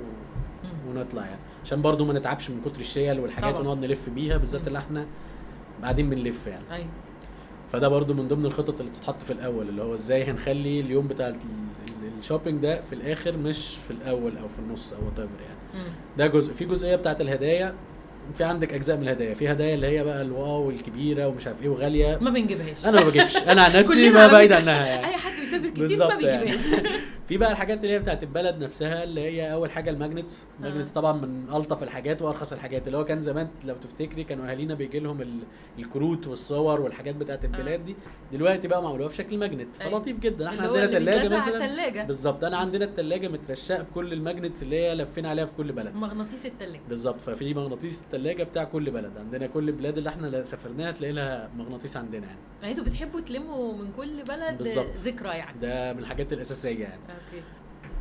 ونطلع 0.89 1.25
يعني 1.25 1.39
عشان 1.63 1.81
برضو 1.81 2.05
ما 2.05 2.13
نتعبش 2.13 2.49
من 2.49 2.61
كتر 2.65 2.79
الشيل 2.81 3.19
والحاجات 3.19 3.49
طبعا. 3.55 3.61
ونقعد 3.67 3.85
نلف 3.85 4.09
بيها 4.09 4.37
بالذات. 4.37 4.67
اللي 4.67 4.79
إحنا 4.79 5.05
قاعدين 5.81 6.09
بنلف 6.09 6.47
يعني 6.47 6.63
أيوه 6.71 6.87
فده 7.71 7.87
برضو 7.87 8.13
من 8.13 8.27
ضمن 8.27 8.45
الخطط 8.45 8.79
اللي 8.79 8.91
بتتحط 8.91 9.21
في 9.21 9.33
الأول 9.33 9.69
اللي 9.69 9.81
هو 9.83 9.93
إزاي 9.93 10.23
هنخلي 10.23 10.79
اليوم 10.79 11.07
بتاع 11.07 11.27
ال- 11.27 11.35
ال- 11.35 12.19
ال 12.19 12.24
shopping 12.24 12.61
ده 12.61 12.81
في 12.81 12.93
الآخر 12.95 13.37
مش 13.37 13.75
في 13.87 13.91
الأول 13.91 14.37
أو 14.37 14.47
في 14.47 14.59
النص 14.59 14.93
أو 14.93 14.99
what 15.05 15.19
يعني 15.19 15.83
مم. 15.85 15.93
ده 16.17 16.27
جزء 16.27 16.53
في 16.53 16.65
جزئية 16.65 16.95
بتاعت 16.95 17.21
الهدايا 17.21 17.75
في 18.33 18.43
عندك 18.43 18.73
أجزاء 18.73 18.97
من 18.97 19.03
الهدايا. 19.03 19.33
في 19.33 19.51
هدايا 19.51 19.73
اللي 19.73 19.87
هي 19.87 20.03
بقى 20.03 20.21
ال 20.21 20.33
wow 20.33 20.69
الكبيره 20.69 21.27
ومش 21.27 21.47
عارف 21.47 21.61
إيه 21.61 21.69
وغالية. 21.69 22.17
ما 22.21 22.29
بنجيبهاش. 22.29 22.85
أنا 22.85 23.03
ما 23.03 23.09
بجيبش. 23.09 23.37
أنا 23.37 23.61
عن 23.63 23.75
نفسي 23.79 24.09
ما 24.09 24.27
بعيد. 24.31 24.51
عنها 24.53 24.85
يعني. 24.85 25.07
أي 25.07 25.13
حد 25.13 25.39
بيسافر 25.39 25.69
كتير 25.69 25.97
ما 25.99 26.05
يعني. 26.13 26.45
بيجيبهاش. 26.45 26.81
في 27.27 27.37
بقى 27.37 27.51
الحاجات 27.51 27.83
اللي 27.83 27.93
هي 27.93 27.99
بتاعت 27.99 28.23
البلد 28.23 28.63
نفسها 28.63 29.03
اللي 29.03 29.21
هي 29.21 29.53
أول 29.53 29.71
حاجة 29.71 29.89
ال 29.89 29.95
magnets. 29.95 30.47
ال 30.59 30.63
magnets 30.63 30.91
طبعا 30.91 31.13
من 31.13 31.45
ألطف 31.53 31.83
الحاجات 31.83 32.21
وأرخص 32.21 32.53
الحاجات. 32.53 32.87
اللي 32.87 32.97
هو 32.97 33.05
كان 33.05 33.21
زمان 33.21 33.47
لو 33.65 33.75
تفتكري 33.75 34.23
كانوا 34.23 34.49
أهالينا 34.49 34.73
بيجي 34.73 34.99
لهم 34.99 35.21
ال- 35.21 35.39
الكروت 35.79 36.27
والصور 36.27 36.81
والحاجات 36.81 37.15
بتاعت 37.15 37.45
البلاد 37.45 37.83
دي. 37.83 37.95
دلوقتي 38.33 38.67
بقى 38.67 38.83
بيعملوها 38.83 39.09
في 39.09 39.15
شكل 39.15 39.37
magnet. 39.37 39.75
فلطيف 39.75 40.19
جدا. 40.19 40.47
إحنا 40.47 40.61
عندنا 40.67 40.87
ثلاجه 40.87 41.35
مثلا. 41.35 42.03
بالظبط. 42.03 42.43
أنا 42.43 42.57
عندنا 42.57 42.85
الثلاجه 42.85 43.27
مترشقة 43.27 43.83
بكل 43.83 44.13
ال 44.13 44.19
magnets 44.19 44.63
اللي 44.63 44.75
هي 44.75 44.95
لفينا 44.95 45.29
عليها 45.29 45.45
في 45.45 45.51
كل 45.57 45.71
بلد. 45.71 45.95
مغناطيس 45.95 46.45
التلاجة. 46.45 46.81
بالظبط. 46.89 47.21
ففي 47.21 47.53
مغناطيس 47.53 48.01
الثلاجه 48.13 48.43
بتاع 48.43 48.63
كل 48.63 48.91
بلد. 48.91 49.17
عندنا 49.17 49.47
كل 49.47 49.69
البلاد 49.69 49.97
اللي 49.97 50.09
إحنا 50.09 50.43
سافرناها 50.43 50.91
تلاقي 50.91 51.13
لها 51.13 51.49
مغناطيس 51.57 51.97
عندنا 51.97 52.27
يعني. 52.27 52.39
يعني 52.61 52.71
أنتوا 52.71 52.83
بتحبوا 52.85 53.19
تلموا 53.21 53.73
من 53.73 53.91
كل 53.91 54.23
بلد 54.23 54.57
بالظبط. 54.57 54.95
ذكرى 54.95 55.29
يعني. 55.29 55.59
ده 55.59 55.93
من 55.93 55.99
الحاجات 55.99 56.33
الأساسية 56.33 56.83
يعني. 56.83 57.01
okay. 57.09 57.43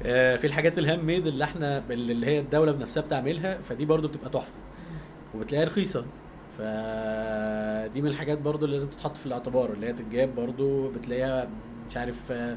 آه، 0.05 0.37
في 0.37 0.47
الحاجات 0.47 0.79
ال 0.79 1.05
handmade 1.05 1.27
اللي 1.27 1.45
إحنا 1.45 1.83
اللي 1.91 2.27
هي 2.27 2.41
الدولة 2.41 2.73
بنفسها 2.73 3.03
بتعملها 3.03 3.59
فدي 3.61 3.85
برضو 3.85 4.09
بتبقى 4.09 4.31
تحفة. 4.31 4.55
وبتلاقيها 5.35 5.67
رخيصة. 5.67 6.05
فدي 6.59 8.03
من 8.03 8.09
الحاجات 8.09 8.39
برضو 8.41 8.65
اللي 8.65 8.77
لازم 8.77 8.89
تتحط 8.89 9.17
في 9.17 9.27
الاعتبار 9.27 9.73
اللي 9.73 9.87
هي 9.87 9.93
تتجاب 9.93 10.35
برضو 10.35 10.89
بتلاقيها 10.89 11.49
مش 11.89 11.97
عارف 11.97 12.33
آه، 12.33 12.57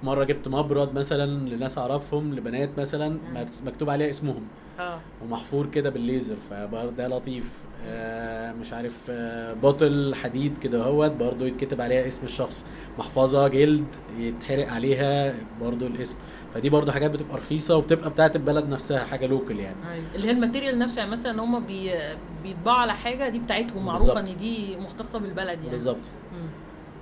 في 0.00 0.06
مرة 0.06 0.24
جبت 0.24 0.48
مبرد 0.48 0.94
مثلا 0.94 1.48
لناس 1.48 1.78
أعرفهم 1.78 2.34
لبنات 2.34 2.78
مثلا 2.78 3.18
مكتوب 3.66 3.90
عليها 3.90 4.10
اسمهم. 4.10 4.42
آه. 4.78 5.00
ومحفور 5.22 5.66
كده 5.66 5.90
بالليزر 5.90 6.36
فبرضه 6.50 6.90
ده 6.90 7.08
لطيف. 7.08 7.50
آه 7.86 8.52
مش 8.52 8.72
عارف 8.72 9.06
آه 9.10 9.52
بوتل 9.52 10.14
حديد 10.14 10.58
كده 10.58 10.84
اهوت 10.84 11.10
برضه 11.10 11.46
يتكتب 11.46 11.80
عليها 11.80 12.06
اسم 12.06 12.24
الشخص. 12.24 12.66
محفظة 12.98 13.48
جلد 13.48 13.84
يتحرق 14.18 14.68
عليها 14.68 15.34
برضه 15.60 15.86
الاسم. 15.86 16.16
فدي 16.54 16.70
برضه 16.70 16.92
حاجات 16.92 17.10
بتبقى 17.10 17.36
رخيصة 17.36 17.76
وبتبقى 17.76 18.10
بتاعت 18.10 18.36
البلد 18.36 18.68
نفسها 18.68 19.04
حاجة 19.04 19.26
لوكال 19.26 19.60
يعني. 19.60 19.76
أيوه. 19.92 20.04
اللي 20.14 20.26
هي 20.26 20.30
ال 20.30 20.35
material 20.35 20.78
نفسه 20.78 20.98
يعني 20.98 21.10
مثلا 21.10 21.42
هم 21.42 21.64
بي... 21.64 21.90
بيطبعوا 22.42 22.78
على 22.78 22.94
حاجة 22.94 23.28
دي 23.28 23.38
بتاعتهم 23.38 23.86
معروفة. 23.86 24.20
إن 24.20 24.36
دي 24.36 24.76
مختصة 24.76 25.18
بالبلد 25.18 25.58
يعني. 25.58 25.70
بالظبط. 25.70 26.00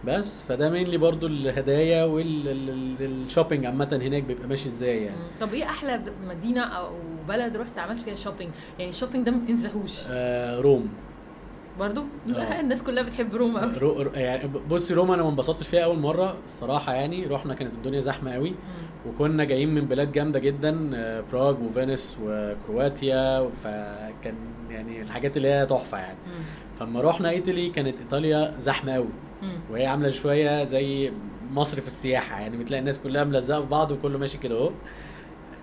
بس 0.07 0.43
فده 0.43 0.71
mainly 0.71 0.97
برضه 0.97 1.27
الهدايا 1.27 2.05
وال 2.05 2.37
shopping 2.37 3.67
عامة 3.67 4.01
هناك 4.03 4.23
بيبقى 4.23 4.49
ماشي 4.49 4.69
إزاي 4.69 5.03
يعني. 5.03 5.17
طب 5.41 5.55
إيه 5.55 5.65
أحلى 5.65 6.03
مدينة 6.29 6.61
أو 6.61 6.91
بلد 7.29 7.57
رحت 7.57 7.79
عملت 7.79 7.99
فيها 8.03 8.15
shopping 8.15 8.51
يعني 8.79 8.91
ال 8.91 8.95
shopping 8.95 9.27
ده 9.27 9.33
ما 9.33 9.39
بتنساهوش. 9.39 9.93
آه 10.11 10.61
Rome. 10.61 10.89
برضو؟ 11.79 12.05
آه. 12.37 12.61
الناس 12.61 12.83
كلها 12.83 13.03
بتحب 13.03 13.35
روما 13.35 13.61
قوي 13.61 13.79
رو 13.79 14.03
رو 14.03 14.11
يعني 14.15 14.49
بصي 14.49 14.95
روما 14.95 15.15
أنا 15.15 15.23
ما 15.23 15.29
انبسطتش 15.29 15.69
فيها 15.69 15.85
اول 15.85 15.99
مرة 15.99 16.37
الصراحه 16.47 16.95
يعني. 16.95 17.27
رحنا 17.27 17.55
كانت 17.55 17.75
الدنيا 17.75 18.01
زحمة 18.01 18.33
قوي 18.35 18.55
وكنا 19.07 19.45
جايين 19.45 19.75
من 19.75 19.85
بلاد 19.87 20.13
جامدة 20.13 20.39
جدا 20.39 20.91
آه، 20.95 21.25
براغ 21.33 21.63
وفينيس 21.63 22.19
وكرواتيا 22.23 23.51
فكان 23.51 24.35
يعني 24.71 25.03
الحاجات 25.03 25.37
اللي 25.37 25.49
هي 25.49 25.67
تحفة 25.67 25.99
يعني. 25.99 26.19
فلما 26.83 27.01
رحنا 27.01 27.31
إيطالي 27.31 27.71
كانت 27.71 27.99
إيطاليا 27.99 28.55
زحمة 28.59 28.93
قوي 28.93 29.09
وهي 29.71 29.87
عاملة 29.87 30.09
شوية 30.11 30.65
زي 30.65 31.13
مصر 31.51 31.81
في 31.81 31.87
السياحة 31.87 32.41
يعني 32.41 32.57
بتلاقي 32.57 32.81
الناس 32.81 32.99
كلها 33.01 33.25
ملزقة 33.25 33.61
في 33.61 33.67
بعض 33.67 33.93
وكله 33.93 34.19
ماشي 34.19 34.39
كده 34.39 34.55
أهو. 34.59 34.71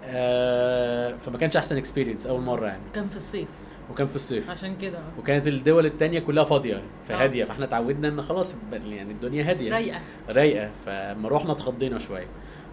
آه، 0.04 1.18
فما 1.18 1.38
كانش 1.38 1.58
أحسن 1.58 1.78
experience 1.78 2.28
أول 2.28 2.42
مرة 2.42 2.66
يعني. 2.66 2.82
كان 2.94 3.08
في 3.08 3.16
الصيف. 3.18 3.48
وكان 3.92 4.08
في 4.08 4.16
الصيف. 4.16 4.50
عشان 4.50 4.76
كده. 4.78 5.00
وكانت 5.20 5.48
الدول 5.48 5.86
التانية 5.86 6.20
كلها 6.20 6.44
فاضية 6.44 6.76
آه. 6.76 6.82
فهاديه 7.04 7.44
فاحنا 7.44 7.66
اتعودنا 7.66 8.08
إن 8.08 8.22
خلاص 8.22 8.56
يعني 8.74 9.12
الدنيا 9.12 9.44
هادية. 9.50 9.72
رايقة. 9.72 10.00
رايقة. 10.30 10.70
فلما 10.86 11.30
رحنا 11.30 11.52
اتخضينا 11.52 12.00
شوية. 12.00 12.28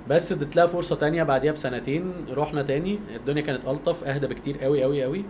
بس 0.09 0.33
اديت 0.33 0.57
لها 0.57 0.67
فرصة 0.67 0.97
تانية 0.97 1.23
بعديها 1.23 1.53
بسنتين 1.53 2.13
رحنا 2.31 2.63
تاني. 2.63 2.99
الدنيا 3.17 3.43
كانت 3.43 3.69
ألطف 3.69 4.05
أهدى 4.05 4.27
بكتير 4.27 4.59
قوي 4.59 4.83
قوي 4.83 5.03
قوي 5.03 5.19
آه 5.19 5.25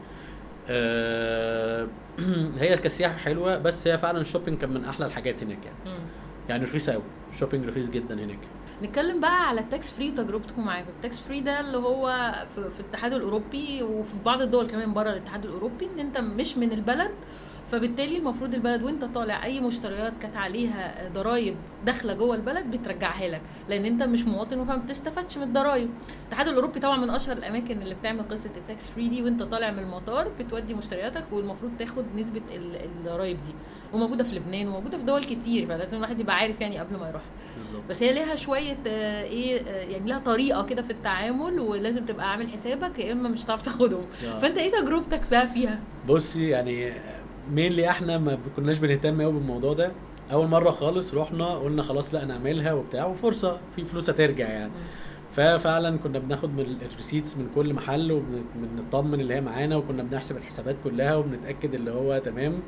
هي 2.60 2.76
كسياحة 2.76 3.16
حلوة 3.16 3.58
بس 3.58 3.86
هي 3.88 3.98
فعلا 3.98 4.20
ال 4.20 4.24
shopping 4.24 4.58
كان 4.58 4.70
من 4.70 4.84
أحلى 4.84 5.06
الحاجات 5.06 5.42
هناك 5.42 5.58
يعني. 5.64 5.98
يعني 6.48 6.64
رخيصة 6.64 6.92
قوي 6.92 7.02
ال 7.32 7.36
shopping 7.36 7.68
رخيص 7.68 7.88
جدا 7.88 8.14
هناك. 8.14 8.38
نتكلم 8.82 9.20
بقى 9.20 9.48
على 9.48 9.60
ال 9.60 9.68
tax 9.68 9.90
free 9.90 10.10
وتجربتكم 10.10 10.64
معاه 10.64 10.82
ال 10.82 10.91
tax 10.91 11.18
free 11.18 11.40
ده 11.40 11.60
اللي 11.60 11.76
هو 11.78 12.32
في, 12.54 12.70
في 12.70 12.80
الاتحاد 12.80 13.12
الأوروبي 13.12 13.82
وفي 13.82 14.14
بعض 14.24 14.42
الدول 14.42 14.66
كمان 14.66 14.94
بره 14.94 15.10
الاتحاد 15.10 15.44
الأوروبي 15.44 15.88
إن 15.94 16.00
أنت 16.00 16.18
مش 16.18 16.58
من 16.58 16.72
البلد 16.72 17.10
فبالتالي 17.70 18.18
المفروض 18.18 18.54
البلد 18.54 18.82
وانت 18.82 19.04
طالع 19.04 19.44
اي 19.44 19.60
مشتريات 19.60 20.12
كانت 20.22 20.36
عليها 20.36 21.08
ضرائب 21.14 21.56
داخلة 21.86 22.14
جوه 22.14 22.36
البلد 22.36 22.66
بترجعها 22.70 23.28
لك 23.28 23.40
لأن 23.68 23.84
انت 23.84 24.02
مش 24.02 24.24
مواطن 24.24 24.64
فما 24.64 24.76
بتستفادش 24.76 25.36
من 25.38 25.42
الضرائب 25.42 25.90
الاتحاد 26.22 26.48
الاوروبي 26.48 26.80
طبعا 26.80 26.96
من 27.00 27.10
اشهر 27.10 27.36
الاماكن 27.36 27.82
اللي 27.82 27.94
بتعمل 27.94 28.28
قصة 28.28 28.50
ال 28.56 28.64
tax 28.64 28.88
free 28.88 29.08
دي 29.08 29.22
وانت 29.22 29.42
طالع 29.42 29.70
من 29.70 29.78
المطار 29.78 30.28
بتودي 30.38 30.74
مشترياتك 30.74 31.24
والمفروض 31.32 31.72
تاخد 31.78 32.04
نسبة 32.16 32.42
ال- 32.54 32.76
الضرائب 32.84 33.42
دي. 33.42 33.52
وموجودة 33.92 34.24
في 34.24 34.34
لبنان 34.36 34.68
وموجودة 34.68 34.98
في 34.98 35.04
دول 35.04 35.24
كتير 35.24 35.66
فلازم 35.66 35.96
الواحد 35.96 36.20
يبقى 36.20 36.36
عارف 36.36 36.60
يعني 36.60 36.78
قبل 36.78 36.96
ما 36.96 37.08
يروح. 37.08 37.22
بالظبط. 37.58 37.82
بس 37.90 38.02
هي 38.02 38.12
ليها 38.12 38.34
شوية 38.34 38.78
آه، 38.86 39.22
إيه 39.24 39.60
آه، 39.60 39.84
يعني 39.84 40.08
لها 40.10 40.18
طريقة 40.18 40.62
كده 40.66 40.82
في 40.82 40.90
التعامل 40.90 41.60
ولازم 41.60 42.04
تبقى 42.06 42.30
عامل 42.30 42.48
حسابك 42.48 42.98
يا 42.98 43.12
إما 43.12 43.28
مش 43.28 43.44
هتعرف 43.44 43.62
تاخدهم. 43.62 44.06
آه. 44.26 44.38
فأنت 44.38 44.58
إيه 44.58 44.70
تجربتك 44.70 45.20
بقى 45.30 45.46
فيها؟ 45.46 45.80
بصي 46.08 46.48
يعني 46.48 46.92
mainly 47.50 47.90
إحنا 47.90 48.18
ما 48.18 48.38
كناش 48.56 48.78
بنهتم 48.78 49.22
قوي 49.22 49.32
بالموضوع 49.32 49.72
ده. 49.72 49.92
أول 50.32 50.48
مرة 50.48 50.70
خالص 50.70 51.14
رحنا 51.14 51.54
قلنا 51.54 51.82
خلاص 51.82 52.14
لا 52.14 52.24
نعملها 52.24 52.72
وبتاع 52.72 53.06
وفرصة 53.06 53.58
في 53.76 53.84
فلوس 53.84 54.10
هترجع 54.10 54.48
يعني. 54.48 54.72
ففعلا 55.30 55.98
كنا 55.98 56.18
بناخد 56.18 56.50
من 56.54 56.76
ال 56.92 56.97
receipts 56.97 57.36
من 57.36 57.48
كل 57.54 57.74
محل 57.74 58.12
وبنطمن 58.12 59.20
اللي 59.20 59.34
هي 59.34 59.40
معانا 59.40 59.76
وكنا 59.76 60.02
بنحسب 60.02 60.36
الحسابات 60.36 60.76
كلها 60.84 61.16
وبنتأكد 61.16 61.74
اللي 61.74 61.90
هو 61.90 62.18
تمام. 62.18 62.62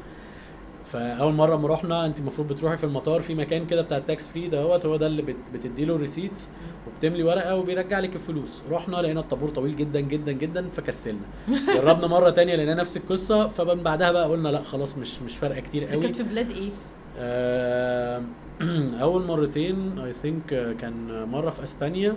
فأول 0.92 1.34
مرة 1.34 1.56
ما 1.56 1.68
رحنا 1.68 2.06
انت 2.06 2.18
المفروض 2.18 2.48
بتروحي 2.48 2.76
في 2.76 2.84
المطار 2.84 3.20
في 3.20 3.34
مكان 3.34 3.66
كده 3.66 3.82
بتاع 3.82 3.98
ال 3.98 4.06
tax 4.06 4.28
free 4.28 4.48
دوت 4.48 4.86
هو 4.86 4.96
ده 4.96 5.06
اللي 5.06 5.22
بت 5.22 5.36
بتدي 5.54 5.84
له 5.84 5.94
ال 5.94 6.00
receipts 6.00 6.50
وبتملي 6.86 7.22
ورقة 7.22 7.56
وبيرجع 7.56 7.98
لك 7.98 8.14
الفلوس. 8.14 8.62
رحنا 8.70 8.96
لقينا 8.96 9.20
الطابور 9.20 9.48
طويل 9.48 9.76
جدا 9.76 10.00
جدا 10.00 10.32
جدا 10.32 10.68
فكسلنا. 10.68 11.20
جربنا 11.76 12.06
مرة 12.06 12.30
تانية 12.30 12.56
لقينا 12.56 12.74
نفس 12.74 12.96
القصة 12.96 13.48
فمن 13.48 13.82
بعدها 13.82 14.12
بقى 14.12 14.28
قلنا 14.28 14.48
لأ 14.48 14.62
خلاص 14.62 14.98
مش 14.98 15.22
مش 15.22 15.36
فارقة 15.36 15.60
كتير 15.60 15.84
قوي. 15.84 16.02
كانت 16.02 16.16
في 16.16 16.22
بلاد 16.22 16.50
إيه؟ 16.50 16.70
آه، 17.18 18.22
أول 19.02 19.24
مرتين 19.24 19.98
اي 19.98 20.12
ثينك 20.12 20.76
كان 20.80 21.24
مرة 21.28 21.50
في 21.50 21.62
أسبانيا 21.62 22.16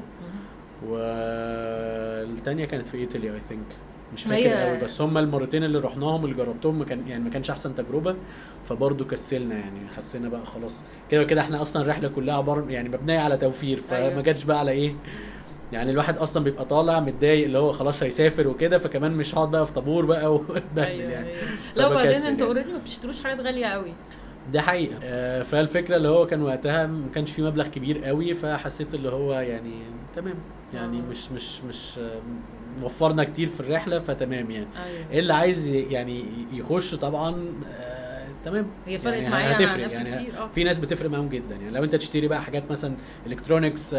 والتانية 0.87 2.65
كانت 2.65 2.87
في 2.87 2.97
إيطاليا 2.97 3.33
اي 3.33 3.39
ثينك 3.39 3.65
مش 4.13 4.23
فاكر 4.23 4.49
قوي 4.49 4.77
بس 4.77 5.01
هم 5.01 5.17
المرتين 5.17 5.63
اللي 5.63 5.79
رحناهم 5.79 6.25
اللي 6.25 6.35
جربتهم 6.35 6.79
ما 6.79 6.85
كان 6.85 7.07
يعني 7.07 7.23
ما 7.23 7.29
كانش 7.29 7.49
أحسن 7.49 7.75
تجربة 7.75 8.15
فبرضه 8.63 9.05
كسلنا 9.05 9.55
يعني 9.55 9.79
حسينا 9.95 10.29
بقى 10.29 10.45
خلاص. 10.45 10.83
كده 11.09 11.23
كده 11.23 11.41
إحنا 11.41 11.61
أصلا 11.61 11.81
الرحلة 11.81 12.07
كلها 12.07 12.35
عباره 12.35 12.65
يعني 12.69 12.89
مبنية 12.89 13.19
على 13.19 13.37
توفير 13.37 13.77
فما 13.77 13.97
أيوة. 13.97 14.21
جاتش 14.21 14.43
بقى 14.43 14.59
على 14.59 14.71
إيه؟ 14.71 14.95
يعني 15.71 15.91
الواحد 15.91 16.17
أصلا 16.17 16.43
بيبقى 16.43 16.65
طالع 16.65 16.99
متضايق 16.99 17.45
اللي 17.45 17.57
هو 17.57 17.71
خلاص 17.71 18.03
هيسافر 18.03 18.47
وكده 18.47 18.77
فكمان 18.77 19.11
مش 19.11 19.35
هقعد 19.35 19.51
بقى 19.51 19.65
في 19.65 19.73
طابور 19.73 20.05
بقى 20.05 20.33
وأتبهدل 20.35 20.99
يعني. 21.11 21.29
لا 21.77 21.87
وبعدين 21.87 22.11
أنتوا 22.15 22.27
يعني. 22.29 22.43
اوريدي 22.43 22.71
ما 22.71 22.77
بتشتروش 22.77 23.23
حاجات 23.23 23.39
غالية 23.39 23.65
قوي. 23.65 23.93
ده 24.53 24.61
حقيقة. 24.61 24.95
آه، 25.03 25.43
فالفكرة 25.43 25.95
اللي 25.95 26.07
هو 26.07 26.27
كان 26.27 26.41
وقتها 26.41 26.87
ما 26.87 27.09
كانش 27.15 27.31
في 27.31 27.41
مبلغ 27.41 27.67
كبير 27.67 28.05
قوي 28.05 28.33
فحسيت 28.33 28.93
اللي 28.95 29.09
هو 29.09 29.33
يعني 29.33 29.73
تمام. 30.15 30.35
يعني 30.73 30.97
آه. 30.99 31.01
مش 31.01 31.31
مش 31.31 31.61
مش 31.61 31.99
وفرنا 32.83 33.23
كتير 33.23 33.47
في 33.47 33.59
الرحلة 33.59 33.99
فتمام 33.99 34.51
يعني. 34.51 34.67
أيوه. 34.85 35.19
اللي 35.19 35.33
عايز 35.33 35.67
يعني 35.67 36.25
يخش 36.53 36.95
طبعا 36.95 37.45
آه، 37.71 38.01
تمام. 38.45 38.67
هي 38.87 38.97
فرقت 38.99 39.17
يعني 39.21 39.29
معايا 39.29 39.51
هتفرق 39.55 39.91
يعني 39.93 40.11
كتير 40.15 40.41
آه. 40.41 40.47
في 40.47 40.63
ناس 40.63 40.77
بتفرق 40.77 41.09
معاهم 41.09 41.29
جدا. 41.29 41.55
يعني 41.55 41.69
لو 41.69 41.83
انت 41.83 41.95
تشتري 41.95 42.27
بقى 42.27 42.41
حاجات 42.43 42.71
مثلا 42.71 42.93
electronics 43.27 43.95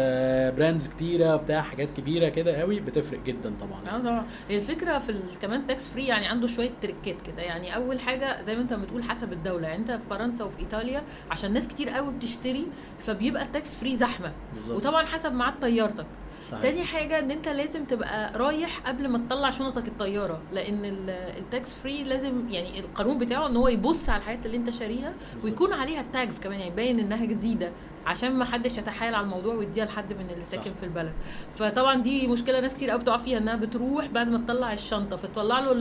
brands 0.57 0.87
كتيرة 0.87 1.35
بتاع 1.35 1.61
حاجات 1.61 1.89
كبيرة 1.97 2.29
كده 2.29 2.53
قوي 2.57 2.79
بتفرق 2.79 3.19
جدا 3.25 3.53
طبعا. 3.61 3.95
آه 3.95 3.99
طبعا. 3.99 4.25
هي 4.49 4.55
الفكرة 4.57 4.97
في 4.99 5.19
كمان 5.41 5.67
tax 5.67 5.87
free 5.87 6.07
يعني 6.07 6.27
عنده 6.27 6.47
شوية 6.47 6.69
tricكات 6.81 7.21
كده. 7.21 7.41
يعني 7.41 7.75
أول 7.75 7.99
حاجة 7.99 8.43
زي 8.43 8.55
ما 8.55 8.61
انت 8.61 8.73
بتقول 8.73 9.03
حسب 9.03 9.33
الدولة. 9.33 9.67
يعني 9.67 9.79
انت 9.79 9.91
في 9.91 9.99
فرنسا 10.09 10.43
وفي 10.43 10.59
إيطاليا 10.59 11.03
عشان 11.31 11.53
ناس 11.53 11.67
كتير 11.67 11.89
قوي 11.89 12.13
بتشتري 12.13 12.67
فبيبقى 12.99 13.43
ال 13.43 13.51
tax 13.51 13.75
free 13.75 13.95
زحمة. 13.95 14.31
بالظبط. 14.53 14.77
وطبعا 14.77 15.05
حسب 15.05 15.33
ميعاد 15.33 15.53
طيارتك. 15.61 16.05
صحيح. 16.53 16.61
تاني 16.71 16.83
حاجة 16.85 17.19
إن 17.19 17.31
أنت 17.31 17.47
لازم 17.49 17.85
تبقى 17.85 18.37
رايح 18.37 18.79
قبل 18.79 19.07
ما 19.07 19.17
تطلع 19.17 19.49
شنطك 19.49 19.87
الطيارة 19.87 20.41
لأن 20.51 20.85
ال- 20.85 21.09
ال 21.09 21.25
tax 21.25 21.73
free 21.75 22.03
لازم 22.03 22.49
يعني 22.49 22.79
القانون 22.79 23.17
بتاعه 23.19 23.47
إن 23.47 23.55
هو 23.57 23.67
يبص 23.67 24.09
على 24.09 24.19
الحاجات 24.19 24.45
اللي 24.45 24.57
أنت 24.57 24.69
شاريها 24.69 25.13
ويكون 25.43 25.73
عليها 25.73 26.01
ال 26.01 26.09
tags 26.09 26.39
كمان 26.39 26.59
يعني 26.59 26.71
يبين 26.71 26.99
إنها 26.99 27.25
جديدة 27.25 27.71
عشان 28.05 28.35
ما 28.35 28.45
حدش 28.45 28.77
يتحايل 28.77 29.15
على 29.15 29.23
الموضوع 29.23 29.53
ويديها 29.55 29.85
لحد 29.85 30.13
من 30.13 30.29
اللي 30.33 30.43
ساكن. 30.45 30.71
في 30.79 30.83
البلد 30.83 31.11
فطبعا 31.57 32.01
دي 32.01 32.27
مشكلة 32.27 32.59
ناس 32.59 32.73
كتير 32.73 32.89
قوي 32.89 32.99
بتقع 32.99 33.17
فيها 33.17 33.37
إنها 33.37 33.55
بتروح 33.55 34.05
بعد 34.07 34.27
ما 34.31 34.37
تطلع 34.37 34.73
الشنطة 34.73 35.17
فتطلع 35.17 35.59
له 35.59 35.73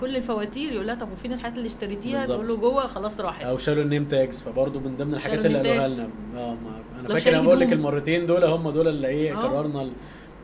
كل 0.00 0.16
الفواتير 0.16 0.72
يقول 0.72 0.86
لها 0.86 0.94
طب 0.94 1.12
وفين 1.12 1.32
الحاجات 1.32 1.56
اللي 1.56 1.66
اشتريتيها. 1.66 2.26
تقول 2.26 2.48
له 2.48 2.56
جوه 2.56 2.86
خلاص 2.86 3.20
راحت 3.20 3.44
أو 3.44 3.56
شالوا 3.58 3.82
ال 3.82 3.86
name 3.86 4.04
tags 4.04 4.40
فبرضه 4.40 4.80
من 4.80 4.96
ضمن 4.96 5.14
الحاجات 5.14 5.46
اللي 5.46 5.58
قالوها. 5.58 5.88
لنا 5.88 6.08
آه 6.36 6.54
ما 6.54 6.80
أنا 7.00 7.08
فاكر 7.08 7.30
أنا 7.38 7.46
بقول 7.46 7.60
لك. 7.60 7.72
المرتين 7.72 8.26
دول 8.26 8.44
هم 8.44 8.70
دول 8.70 8.88
اللي 8.88 9.08
إيه 9.08 9.32
آه. 9.32 9.36
قررنا 9.42 9.90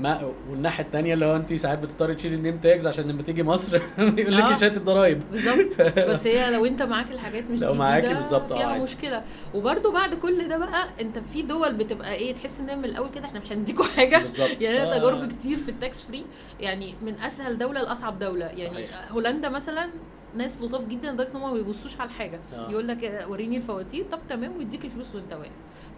ما 0.01 0.33
والناحية 0.51 0.85
الثانية 0.85 1.15
اللي 1.15 1.27
هو 1.27 1.37
انت 1.37 1.55
ساعات 1.55 1.79
بتضطري 1.79 2.15
تشيلي 2.15 2.35
ال 2.35 2.40
name 2.40 2.59
tags 2.59 2.87
عشان 2.87 3.05
لما 3.09 3.23
تيجي 3.23 3.43
مصر 3.43 3.77
يقول 3.99 4.37
لك 4.37 4.43
آه. 4.43 4.57
شهاده 4.57 4.77
الضرايب 4.77 5.23
بالظبط 5.31 5.83
بس 6.11 6.27
هي 6.27 6.51
لو 6.51 6.67
انت 6.67 6.83
معاك 6.83 7.11
الحاجات 7.11 7.51
مش 7.51 7.61
لو 7.61 7.75
معاكي 7.75 8.15
بالظبط، 8.15 8.53
آه، 8.53 8.57
فيها 8.57 8.67
عادي. 8.67 8.83
مشكلة 8.83 9.23
وبرده 9.55 9.93
بعد 9.93 10.15
كل 10.15 10.49
ده 10.49 10.59
بقى 10.59 10.89
انت 11.01 11.19
في 11.19 11.43
دول 11.43 11.75
بتبقى 11.75 12.15
إيه 12.15 12.35
تحس 12.35 12.61
ان 12.61 12.79
من 12.79 12.85
الأول 12.85 13.11
كده 13.15 13.25
إحنا 13.25 13.41
مش 13.41 13.53
هنديكوا 13.53 13.85
حاجة 13.85 14.17
بالظبط. 14.17 14.63
يعني 14.63 14.83
آه. 14.83 14.99
تجارب 14.99 15.29
كتير 15.29 15.59
في 15.59 15.69
ال 15.69 15.77
tax 15.77 16.01
free 16.01 16.25
يعني 16.61 16.95
من 17.03 17.15
أسهل 17.21 17.59
دولة 17.59 17.83
لأصعب 17.83 18.19
دولة 18.19 18.47
يعني 18.47 18.75
صحيح. 18.75 19.13
هولندا 19.13 19.49
مثلا 19.49 19.91
ناس 20.35 20.61
لطاف 20.63 20.85
جدا 20.85 21.13
لدرجة 21.13 21.31
إن 21.31 21.37
هم 21.37 21.49
ما 21.51 21.53
بيبصوش 21.63 22.01
علي 22.01 22.11
الحاجة 22.11 22.41
آه. 22.55 22.71
يقول 22.71 22.89
لك 22.89 23.05
آه، 23.05 23.29
وريني 23.31 23.57
الفواتير 23.57 24.05
طب 24.13 24.19
تمام 24.29 24.57
ويديك 24.59 24.85
الفلوس 24.85 25.15
وانت 25.15 25.33
واقف 25.33 25.51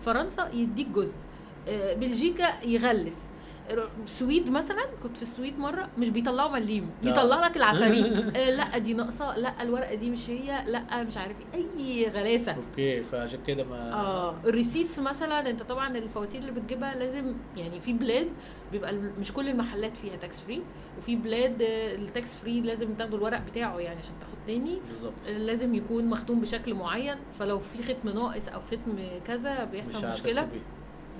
فرنسا 0.05 0.49
يديك 0.55 0.89
جزء 0.89 1.15
آه، 1.69 1.95
بلجيكا 1.95 2.65
يغلس 2.67 3.29
السويد 4.05 4.51
مثلا 4.51 4.83
كنت 5.03 5.17
في 5.17 5.23
السويد 5.23 5.59
مرة 5.59 5.89
مش 5.99 6.11
بيطلعوا 6.11 6.51
مليم 6.51 6.91
آه. 7.05 7.09
يطلع 7.09 7.47
لك 7.47 7.57
العفاريت. 7.57 8.19
آه، 8.37 8.51
لا 8.51 8.79
دي 8.79 8.95
ناقصة 8.95 9.37
لا 9.39 9.63
الورقة 9.63 9.95
دي 9.95 10.11
مش 10.11 10.31
هي 10.31 10.65
لا 10.67 11.03
مش 11.03 11.17
عارف 11.17 11.37
إيه 11.55 11.65
أي 11.79 12.09
غلاسة. 12.09 12.53
okay 12.57 13.01
فعشان 13.01 13.41
كده 13.47 13.65
ما 13.65 13.93
آه 13.95 14.35
ال 14.45 14.51
receipts 14.51 14.99
مثلا 14.99 15.51
أنت 15.51 15.63
طبعا 15.63 15.97
الفواتير 15.99 16.41
اللي 16.41 16.53
بتجيبها 16.53 16.95
لازم 16.95 17.35
يعني 17.57 17.81
في 17.81 17.93
بلاد 17.93 18.29
بيبقى 18.73 18.95
مش 18.95 19.33
كل 19.33 19.49
المحلات 19.49 19.97
فيها 19.97 20.17
tax 20.17 20.41
free 20.41 20.63
وفي 20.99 21.17
بلاد 21.17 21.63
آه، 21.63 21.95
ال 21.95 22.05
tax 22.05 22.35
free 22.35 22.61
لازم 22.61 22.95
تاخدوا 22.95 23.19
الورق 23.19 23.41
بتاعه 23.51 23.79
يعني 23.79 23.99
عشان 23.99 24.13
تاخد 24.21 24.33
تاني. 24.47 24.81
بالظبط. 24.89 25.15
لازم 25.27 25.75
يكون 25.75 26.05
مختوم 26.05 26.41
بشكل 26.41 26.75
معين 26.75 27.17
فلو 27.39 27.59
في 27.59 27.83
ختم 27.83 28.09
ناقص 28.09 28.49
أو 28.49 28.61
ختم 28.61 28.99
كذا 29.27 29.65
مش 29.65 29.71
بيحصل 29.71 29.99
هتعرف 29.99 30.15
مشكله. 30.15 30.49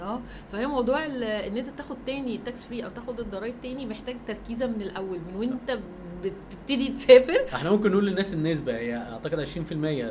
آه. 0.01 0.21
فهي 0.53 0.67
موضوع 0.67 1.07
إن 1.07 1.57
أنت 1.57 1.69
تاخد 1.69 1.97
تاني 2.07 2.39
tax 2.39 2.65
free 2.65 2.85
أو 2.85 2.91
تاخد 2.91 3.21
الضرايب 3.21 3.61
تاني 3.61 3.87
محتاج 3.87 4.17
تركيزة 4.27 4.67
من 4.67 4.83
الأول 4.83 5.21
من 5.21 5.37
وأنت 5.37 5.79
بتبتدي 6.25 6.89
تسافر؟ 6.89 7.41
إحنا 7.55 7.71
ممكن 7.71 7.91
نقول 7.93 8.07
للناس 8.07 8.35
النسبة 8.35 8.77
هي 8.77 8.97
أعتقد 8.97 9.41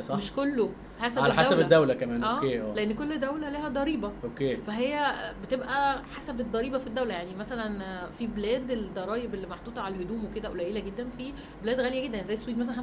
صح؟ 0.00 0.16
مش 0.16 0.32
كله 0.32 0.70
حسب 1.00 1.18
على 1.22 1.34
حسب 1.34 1.52
الدولة. 1.60 1.64
الدولة 1.92 1.94
كمان 1.94 2.24
آه 2.24 2.36
okay 2.36 2.60
آه. 2.60 2.74
لأن 2.74 2.92
كل 2.92 3.20
دولة 3.20 3.50
لها 3.50 3.68
ضريبة. 3.68 4.12
أوكي. 4.24 4.56
فهي 4.56 5.12
بتبقى 5.42 6.02
حسب 6.16 6.40
الضريبة 6.40 6.78
في 6.78 6.86
الدولة. 6.86 7.14
يعني 7.14 7.34
مثلا 7.34 7.80
في 8.18 8.26
بلاد 8.26 8.70
الضرايب 8.70 9.34
اللي 9.34 9.46
محطوطة 9.46 9.80
على 9.82 9.94
الهدوم 9.94 10.24
وكده 10.24 10.48
قليلة 10.48 10.80
جدا 10.80 11.06
في 11.18 11.32
بلاد 11.62 11.80
غالية 11.80 12.08
جدا 12.08 12.22
زي 12.24 12.34
السويد 12.34 12.58
مثلا 12.58 12.74
25% 12.74 12.78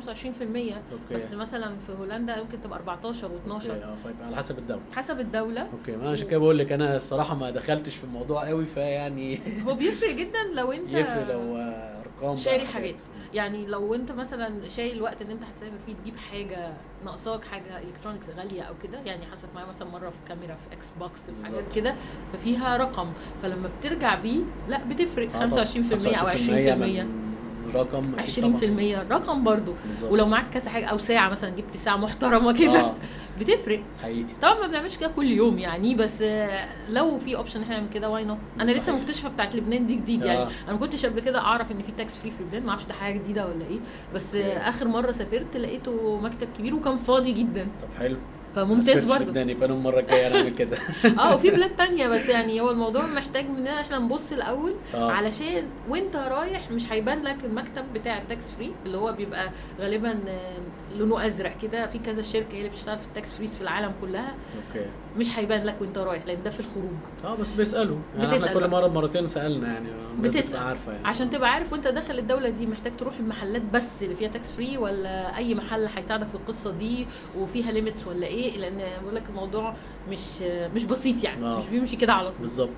okay. 0.92 1.14
بس 1.14 1.34
مثلا 1.34 1.78
في 1.88 1.92
هولندا 2.00 2.44
ممكن 2.44 2.62
تبقى 2.62 2.80
14 2.80 3.28
و12 3.30 3.52
okay 3.52 3.72
آه 3.72 3.96
فيبقى 4.04 4.26
على 4.28 4.36
حسب 4.36 4.58
الدولة. 4.60 4.82
حسب 4.96 5.20
الدولة. 5.20 5.62
أوكي 5.62 5.92
ما 5.96 6.04
أنا 6.04 6.12
عشان 6.12 6.28
كده 6.28 6.40
بقول 6.40 6.58
لك 6.58 6.72
أنا 6.72 6.96
الصراحة 6.96 7.36
ما 7.36 7.52
دخلتش 7.52 7.96
في 7.96 8.04
الموضوع 8.04 8.48
قوي 8.48 8.66
فيعني 8.66 9.40
هو 9.68 9.74
بيفرق 9.76 10.12
جدا 10.12 10.44
لو 10.56 10.72
أنت 10.72 10.94
يفرق 10.94 11.28
لو 11.34 11.58
آه، 11.58 11.99
شاري 12.36 12.68
حاجات. 12.68 12.96
يعني 13.34 13.66
لو 13.66 13.96
انت 13.96 14.12
مثلا 14.12 14.70
شايل 14.70 15.02
وقت 15.02 15.22
ان 15.22 15.32
انت 15.32 15.44
هتسافر 15.44 15.78
فيه 15.86 15.94
تجيب 15.94 16.18
حاجة 16.18 16.74
ناقصاك 17.06 17.46
حاجة 17.46 17.78
electronics 17.78 18.30
غالية 18.30 18.62
أو 18.62 18.74
كده 18.84 19.00
يعني 19.06 19.26
حصلت 19.26 19.50
معايا 19.56 19.68
مثلا 19.70 19.88
مرة 19.90 20.10
في 20.10 20.16
كاميرا 20.28 20.56
في 20.56 20.76
Xbox 20.76 21.22
في 21.30 21.46
حاجات. 21.46 21.74
كده 21.76 21.96
ففيها 22.34 22.78
رقم 22.78 23.08
فلما 23.44 23.70
بترجع 23.80 24.16
بيه 24.16 24.40
لا 24.70 24.84
بتفرق 24.84 25.36
آه 25.36 25.46
طبعاً. 25.46 25.66
25% 25.66 26.20
أو 26.22 26.28
20% 26.28 26.40
من 26.76 27.29
رقم 27.76 28.16
أكيد 28.20 28.46
20% 28.46 28.60
طبعاً. 28.60 29.20
رقم 29.20 29.44
برضو 29.44 29.74
بالظبط. 29.86 30.12
ولو 30.12 30.26
معاك 30.26 30.50
كذا 30.54 30.70
حاجة 30.70 30.86
أو 30.86 30.98
ساعة 30.98 31.30
مثلا 31.30 31.50
جبت 31.50 31.78
ساعة 31.78 31.98
محترمة 31.98 32.54
كده 32.54 32.80
آه 32.80 32.96
بتفرق 33.40 33.82
حقيقي 34.02 34.26
طبعا 34.42 34.60
ما 34.60 34.68
بنعملش 34.68 34.98
كده 34.98 35.10
كل 35.10 35.32
يوم 35.32 35.60
يعني 35.60 35.96
بس 35.96 36.22
آه، 36.22 36.90
لو 36.90 37.18
في 37.18 37.36
option 37.36 37.62
إحنا 37.62 37.76
نعمل 37.78 37.90
كده 37.90 38.10
why 38.10 38.24
not 38.24 38.38
أنا 38.62 38.72
لسه. 38.72 38.96
مكتشفه 38.98 39.30
بتاعت 39.30 39.56
لبنان 39.56 39.88
دي 39.88 39.96
جديد 39.96 40.26
يعني 40.26 40.40
آه. 40.40 40.48
أنا 40.64 40.74
ما 40.74 40.78
كنتش 40.80 41.06
قبل 41.06 41.20
كده 41.20 41.40
أعرف 41.40 41.72
إن 41.72 41.82
في 41.84 41.92
tax 41.92 42.16
free 42.18 42.32
في 42.32 42.44
لبنان 42.44 42.64
ما 42.64 42.70
أعرفش 42.70 42.86
ده 42.86 42.94
حاجة 42.94 43.18
جديدة 43.18 43.46
ولا 43.46 43.66
إيه 43.70 43.80
بس 44.16 44.36
آه،. 44.36 44.70
آخر 44.70 44.88
مرة 44.88 45.12
سافرت 45.12 45.58
لقيته 45.58 46.18
مكتب 46.20 46.48
كبير 46.58 46.76
وكان 46.76 46.98
فاضي 46.98 47.32
جدا 47.32 47.64
طب 47.82 47.88
حلو 48.00 48.18
فممتاز 48.56 49.06
برضه 49.12 49.26
برضه 49.26 49.54
فانا 49.54 49.74
المره 49.74 50.00
الجاية 50.00 50.30
نعمل 50.30 50.52
كده. 50.56 50.78
آه 51.20 51.36
وفي 51.36 51.50
بلاد 51.56 51.76
تانية 51.76 52.08
بس 52.08 52.26
يعني 52.30 52.62
هو 52.62 52.72
الموضوع 52.72 53.06
محتاج 53.06 53.50
مننا 53.50 53.82
إحنا 53.82 53.98
نبص 54.00 54.32
الأول 54.32 54.74
آه. 54.94 55.12
علشان 55.12 55.70
وأنت 55.90 56.16
رايح 56.16 56.72
مش 56.72 56.92
هيبان 56.92 57.22
لك 57.22 57.38
المكتب 57.46 57.94
بتاع 57.94 58.18
ال 58.22 58.29
tax 58.29 58.52
free 58.52 58.74
اللي 58.86 58.98
هو 58.98 59.14
بيبقى 59.14 59.50
غالبا 59.80 60.12
آه، 60.28 60.98
لونه 60.98 61.26
أزرق 61.26 61.58
كده. 61.62 61.86
في 61.88 62.00
كذا 62.00 62.22
شركة 62.22 62.54
هي 62.56 62.58
اللي 62.58 62.70
بتشتغل 62.70 62.98
في 63.00 63.06
ال 63.08 63.14
tax 63.14 63.32
frees 63.32 63.56
في 63.56 63.62
العالم 63.62 63.92
كلها. 64.02 64.34
okay. 64.68 64.86
مش 65.18 65.40
هيبان 65.40 65.64
لك 65.66 65.76
وأنت 65.82 65.98
رايح 65.98 66.26
لأن 66.26 66.44
ده 66.44 66.50
في 66.50 66.60
الخروج. 66.60 66.92
آه 67.26 67.36
بس 67.36 67.52
بيسألوا. 67.54 67.98
يعني 68.18 68.28
بتسأل. 68.32 68.48
إحنا 68.48 68.60
كل. 68.60 68.68
مرة 68.68 68.88
مرتين 68.88 69.28
سألنا 69.28 69.68
يعني. 69.74 69.90
بتبقى 70.20 70.68
عارفة 70.68 70.92
يعني. 70.92 71.08
عشان 71.08 71.30
تبقى 71.30 71.52
عارف 71.54 71.74
وأنت 71.74 71.88
داخل 71.88 72.20
الدولة 72.20 72.50
دي 72.50 72.66
محتاج 72.68 72.98
تروح 72.98 73.14
المحلات 73.20 73.62
بس 73.74 74.04
اللي 74.04 74.16
فيها 74.16 74.28
tax 74.30 74.52
free 74.52 74.78
ولا 74.78 75.38
أي 75.38 75.56
محل 75.56 75.86
هيساعدك 75.96 76.28
في 76.28 76.36
القصة 76.36 76.72
دي 76.72 77.08
وفيها 77.38 77.72
limits 77.72 78.08
ولا 78.08 78.28
إيه؟ 78.28 78.39
لأن 78.48 78.82
بقول 79.02 79.16
لك 79.16 79.24
الموضوع 79.30 79.74
مش 80.10 80.42
مش 80.76 80.84
بسيط 80.84 81.24
يعني 81.24 81.46
آه. 81.46 81.60
مش 81.60 81.66
بيمشي 81.66 81.96
كده 81.96 82.14
على 82.14 82.30
طول. 82.32 82.42
بالظبط. 82.42 82.76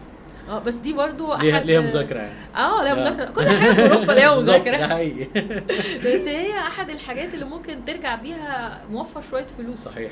آه 0.49 0.59
بس 0.59 0.73
دي 0.75 0.93
برضو 0.93 1.35
ليها 1.35 1.57
احد 1.57 1.65
ليها 1.65 1.81
مذاكرة 1.81 2.19
يعني. 2.19 2.33
آه 2.55 2.83
ليها 2.83 2.91
آه. 2.91 2.95
مذاكرة. 2.95 3.31
كل 3.31 3.45
حاجة 3.59 3.73
في 3.73 3.81
أوروبا 3.93 4.11
ليها 4.11 4.35
مذاكرة. 4.35 4.77
بس 6.13 6.27
هي 6.27 6.59
أحد 6.67 6.89
الحاجات 6.89 7.33
اللي 7.33 7.45
ممكن 7.45 7.85
ترجع 7.85 8.15
بيها 8.15 8.81
موفر 8.89 9.21
شوية 9.21 9.47
فلوس. 9.57 9.79
صحيح. 9.79 10.11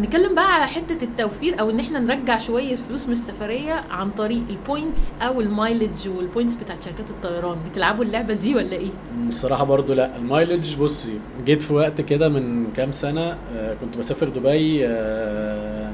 نتكلم 0.00 0.34
بقى 0.34 0.54
على 0.54 0.66
حتة 0.66 1.04
التوفير 1.04 1.60
أو 1.60 1.70
إن 1.70 1.80
إحنا 1.80 1.98
نرجع 1.98 2.38
شوية 2.38 2.76
فلوس 2.76 3.06
من 3.06 3.12
السفرية 3.12 3.72
عن 3.90 4.10
طريق 4.10 4.42
ال 4.50 4.59
points 4.59 5.12
أو 5.22 5.40
ال 5.40 5.49
mileage 5.49 6.08
وال 6.08 6.19
points 6.19 6.54
بتاعت 6.54 6.82
شركات 6.82 7.10
الطيران. 7.10 7.56
بتلعبوا 7.70 8.04
اللعبة 8.04 8.34
دي 8.34 8.54
ولا 8.54 8.72
إيه؟ 8.72 8.90
الصراحه 9.28 9.64
برضو 9.64 9.92
لأ 9.94 10.16
ال 10.16 10.24
mileage 10.24 10.76
بصي 10.76 11.18
جيت 11.44 11.62
في 11.62 11.74
وقت 11.74 12.00
كده 12.00 12.28
من 12.28 12.66
كام 12.76 12.92
سنة 12.92 13.36
آه، 13.56 13.74
كنت 13.80 13.96
بسافر 13.98 14.28
دبي 14.28 14.86
آه، 14.86 15.90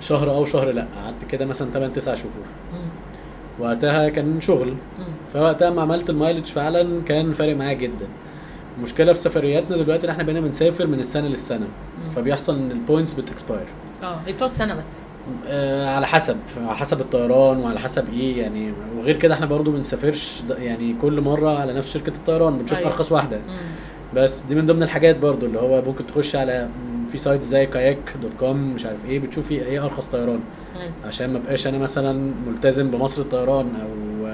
شهر 0.00 0.30
أو 0.30 0.44
شهر 0.44 0.70
لأ 0.70 0.86
قعدت 0.96 1.24
كده 1.24 1.46
مثلا 1.46 1.70
8 1.70 1.92
9 1.94 2.14
شهور. 2.14 2.32
وقتها 3.58 4.08
كان 4.08 4.40
شغل. 4.40 4.74
فوقتها 5.34 5.70
ما 5.70 5.82
عملت 5.82 6.10
ال 6.10 6.14
mileage 6.14 6.46
فعلا 6.46 7.02
كان 7.02 7.32
فارق 7.32 7.56
معايا 7.56 7.72
جدا. 7.74 8.06
المشكلة 8.78 9.12
في 9.12 9.18
سفرياتنا 9.18 9.76
دلوقتي 9.76 10.06
إن 10.06 10.10
إحنا 10.10 10.22
بقينا 10.22 10.40
بنسافر 10.40 10.86
من 10.86 11.00
السنة 11.00 11.28
للسنة 11.28 11.66
مم. 12.04 12.10
فبيحصل 12.10 12.54
إن 12.58 12.70
ال 12.70 12.76
points 12.76 13.12
بت 13.12 13.25
expire 13.25 13.66
آه 14.02 14.20
هي 14.26 14.32
بتقعد 14.32 14.52
سنة 14.52 14.74
بس 14.74 14.86
آه 15.46 15.88
على 15.96 16.06
حسب 16.06 16.36
على 16.56 16.76
حسب 16.76 17.00
الطيران 17.00 17.58
وعلى 17.58 17.80
حسب 17.80 18.04
إيه 18.12 18.40
يعني 18.42 18.72
وغير 18.98 19.16
كده 19.16 19.34
إحنا 19.34 19.46
برضو 19.46 19.70
بنسافرش 19.72 20.42
يعني 20.58 20.94
كل 21.02 21.20
مرة 21.20 21.58
على 21.58 21.72
نفس 21.72 21.94
شركة 21.94 22.12
الطيران 22.16 22.58
بنشوف 22.58 22.78
أيوة. 22.78 22.88
أرخص 22.90 23.12
واحدة 23.12 23.36
مم. 23.36 23.56
بس 24.14 24.42
دي 24.42 24.54
من 24.54 24.66
ضمن 24.66 24.82
الحاجات 24.82 25.18
برضو 25.18 25.46
اللي 25.46 25.58
هو 25.58 25.82
ممكن 25.82 26.06
تخش 26.06 26.36
على 26.36 26.64
م، 26.68 27.08
في 27.08 27.18
site 27.18 27.42
زي 27.42 27.66
Kayak 27.66 27.98
dot 28.22 28.30
com 28.40 28.56
مش 28.74 28.86
عارف 28.86 29.04
إيه 29.04 29.18
بتشوفي 29.18 29.54
إيه 29.64 29.84
أرخص 29.84 30.06
طيران. 30.08 30.40
عشان 31.04 31.32
ما 31.32 31.38
بقاش 31.38 31.66
أنا 31.66 31.78
مثلا 31.78 32.32
ملتزم 32.46 32.90
بمصر 32.90 33.22
الطيران 33.22 33.66
أو 33.82 34.26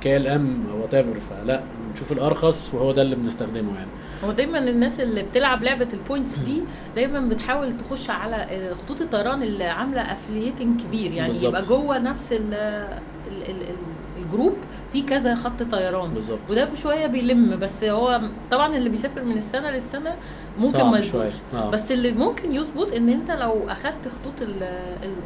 KLM 0.00 0.64
أو 0.72 0.82
whatever 0.82 1.20
فلا 1.20 1.60
بنشوف 1.90 2.12
الأرخص 2.12 2.74
وهو 2.74 2.92
ده 2.92 3.02
اللي 3.02 3.16
بنستخدمه 3.16 3.74
يعني. 3.74 3.88
هو 4.24 4.32
دايما 4.32 4.58
الناس 4.58 5.00
اللي 5.00 5.22
بتلعب 5.22 5.62
لعبة 5.62 5.88
ال 5.92 5.98
points 5.98 6.36
دي 6.38 6.60
دايما 6.96 7.20
بتحاول 7.20 7.78
تخش 7.78 8.10
على 8.10 8.46
خطوط 8.84 9.00
الطيران 9.00 9.42
اللي 9.42 9.64
عاملة 9.64 10.00
affiliating 10.00 10.80
كبير 10.80 11.12
يعني 11.12 11.28
بالظبط. 11.28 11.48
يبقى 11.48 11.62
جوه 11.62 11.98
نفس 11.98 12.32
ال 12.32 12.54
ال 12.54 13.42
ال 13.48 13.62
ال 13.62 13.76
ال 14.22 14.27
group 14.27 14.54
في 14.92 15.02
كذا 15.02 15.34
خط 15.34 15.62
طيران. 15.62 16.14
بالظبط. 16.14 16.38
وده 16.50 16.64
بشوية 16.64 17.06
بيلم 17.06 17.58
بس 17.58 17.84
هو 17.84 18.20
طبعا 18.50 18.76
اللي 18.76 18.88
بيسافر 18.88 19.24
من 19.24 19.36
السنة 19.36 19.70
للسنة 19.70 20.14
ممكن 20.58 20.84
ما. 20.84 20.98
يظبطش 20.98 21.34
آه. 21.54 21.70
بس 21.70 21.92
اللي 21.92 22.12
ممكن 22.12 22.52
يظبط 22.52 22.92
إن 22.92 23.08
أنت 23.08 23.30
لو 23.30 23.66
أخدت 23.68 24.08
خطوط 24.08 24.48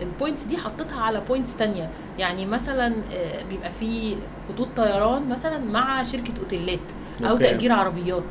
ال 0.03 0.09
points 0.09 0.43
دي 0.45 0.57
حطيتها 0.59 1.01
على 1.01 1.23
points 1.29 1.57
تانية 1.57 1.91
يعني 2.19 2.47
مثلا 2.47 2.87
آه، 3.15 3.43
بيبقى 3.51 3.71
في 3.71 4.17
خطوط 4.49 4.69
طيران 4.77 5.29
مثلا 5.29 5.59
مع 5.59 6.03
شركة 6.03 6.33
أوتيلات 6.39 6.79
أو 7.23 7.27
okay. 7.31 7.45
تأجير 7.45 7.73
عربيات 7.73 8.25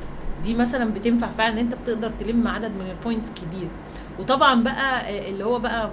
دي 0.44 0.54
مثلا 0.54 0.94
بتنفع 0.94 1.28
فعلا 1.28 1.54
إن 1.54 1.58
أنت 1.58 1.76
بتقدر 1.76 2.10
تلم 2.20 2.48
عدد 2.48 2.72
من 2.72 2.90
ال 2.90 2.96
points 2.96 3.32
كبير 3.32 3.68
وطبعا 4.20 4.64
بقى 4.64 5.02
آه، 5.02 5.30
اللي 5.30 5.46
هو 5.46 5.60
بقى 5.60 5.92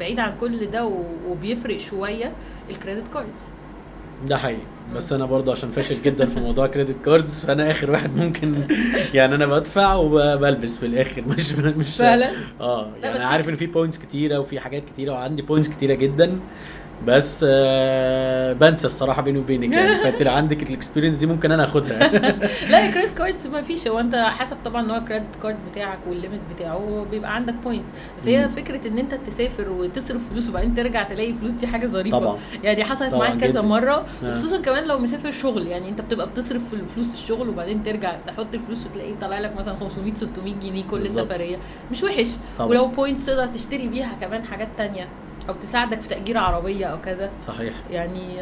بعيد 0.00 0.20
عن 0.20 0.32
كل 0.40 0.66
ده 0.70 0.90
وبيفرق 1.28 1.76
شوية 1.76 2.32
الكريدت 2.70 3.08
كاردز 3.08 3.40
ده 4.26 4.36
حقيقي 4.36 4.62
بس 4.96 5.12
أنا 5.12 5.26
برضه 5.26 5.52
عشان 5.52 5.70
فاشل 5.70 6.02
جدا 6.02 6.26
في 6.26 6.40
موضوع 6.40 6.66
credit 6.66 6.96
cards 7.04 7.40
فأنا 7.40 7.70
آخر 7.70 7.90
واحد 7.90 8.16
ممكن 8.16 8.54
يعني 9.14 9.34
أنا 9.34 9.46
بدفع 9.46 9.94
وبلبس 9.94 10.78
في 10.78 10.86
الآخر. 10.86 11.22
مش 11.36 11.52
مش 11.54 11.96
فعلا؟ 11.96 12.28
آه 12.60 12.90
يعني 13.02 13.14
بس 13.14 13.20
عارف 13.20 13.48
إن 13.48 13.56
في 13.56 13.66
points 13.66 13.98
كتيرة 13.98 14.38
وفي 14.38 14.60
حاجات 14.60 14.84
كتيرة 14.84 15.12
وعندي 15.12 15.42
points 15.42 15.68
كتيرة 15.68 15.94
جدا 15.94 16.38
بس 17.06 17.44
آه 17.48 18.52
بنسى 18.52 18.86
الصراحة 18.86 19.22
بيني 19.22 19.38
وبينك. 19.38 19.72
يعني 19.72 19.94
فانت 20.04 20.22
لو 20.22 20.32
عندك 20.32 20.62
ال 20.62 20.67
experience 20.67 21.16
دي 21.16 21.26
ممكن 21.26 21.52
أنا 21.52 21.64
آخدها. 21.64 21.98
لا 22.70 22.86
ال 22.88 22.92
credit 22.92 23.18
cards 23.18 23.46
ما 23.46 23.62
فيش. 23.62 23.88
هو 23.88 24.00
أنت 24.00 24.14
حسب 24.14 24.56
طبعا 24.64 24.82
نوع 24.82 24.96
ال 24.96 25.00
credit 25.00 25.24
card 25.42 25.56
بتاعك 25.72 25.98
وال 26.08 26.17
limit 26.17 26.40
بتاعه 26.54 27.06
بيبقى 27.10 27.34
عندك 27.34 27.54
points 27.54 27.88
بس 28.18 28.28
هي. 28.28 28.48
فكرة 28.48 28.88
إن 28.88 28.98
أنت 28.98 29.14
تسافر 29.14 29.68
وتصرف 29.70 30.20
فلوس 30.32 30.48
وبعدين 30.48 30.74
ترجع 30.74 31.02
تلاقي 31.02 31.34
فلوس 31.34 31.52
دي 31.52 31.66
حاجة 31.66 31.86
ظريفة. 31.86 32.18
طبعا. 32.18 32.36
يعني 32.64 32.84
حصلت 32.84 33.14
معايا 33.14 33.34
كذا. 33.34 33.60
مرة 33.60 33.92
آه. 34.24 34.32
وخصوصا 34.32 34.60
كمان 34.60 34.77
لو 34.86 34.98
مسافر 34.98 35.30
شغل 35.30 35.66
يعني 35.66 35.88
انت 35.88 36.00
بتبقى 36.00 36.26
بتصرف 36.26 36.62
في 36.70 36.76
فلوس 36.86 37.14
الشغل 37.14 37.48
وبعدين 37.48 37.82
ترجع 37.82 38.16
تحط 38.26 38.54
الفلوس 38.54 38.86
وتلاقي 38.86 39.14
طالع 39.20 39.38
لك 39.38 39.56
مثلا 39.56 39.74
500 39.80 40.14
600 40.14 40.54
جنيه 40.54 40.84
كل 40.90 40.98
بالظبط. 40.98 41.32
سفرية. 41.32 41.56
مش 41.90 42.02
وحش. 42.02 42.28
طبعاً. 42.58 42.68
ولو 42.70 42.86
بوينتس 42.88 43.26
تقدر 43.26 43.46
تشتري 43.46 43.88
بيها 43.88 44.16
كمان 44.20 44.44
حاجات 44.44 44.68
تانية 44.76 45.08
أو 45.48 45.54
تساعدك 45.54 46.00
في 46.00 46.08
تأجير 46.08 46.38
عربية 46.38 46.86
أو 46.86 47.00
كذا. 47.00 47.30
صحيح. 47.40 47.74
يعني 47.90 48.36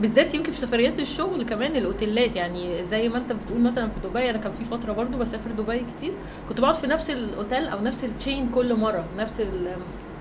بالذات 0.00 0.34
يمكن 0.34 0.52
في 0.52 0.58
سفريات 0.58 0.98
الشغل 0.98 1.42
كمان 1.42 1.76
الأوتيلات. 1.76 2.36
يعني 2.36 2.84
زي 2.86 3.08
ما 3.08 3.18
انت 3.18 3.32
بتقول 3.32 3.60
مثلا 3.60 3.88
في 3.88 4.08
دبي 4.08 4.30
أنا 4.30 4.38
كان 4.38 4.52
في 4.52 4.64
فترة 4.64 4.92
برضو 4.92 5.18
بسافر 5.18 5.50
دبي 5.50 5.78
كتير. 5.78 6.12
كنت 6.48 6.60
بقعد 6.60 6.74
في 6.74 6.86
نفس 6.86 7.10
الأوتيل 7.10 7.68
أو 7.68 7.80
نفس 7.82 8.04
ال 8.04 8.11
chain 8.11 8.48
كل 8.48 8.74
مرة 8.74 9.04
نفس 9.16 9.40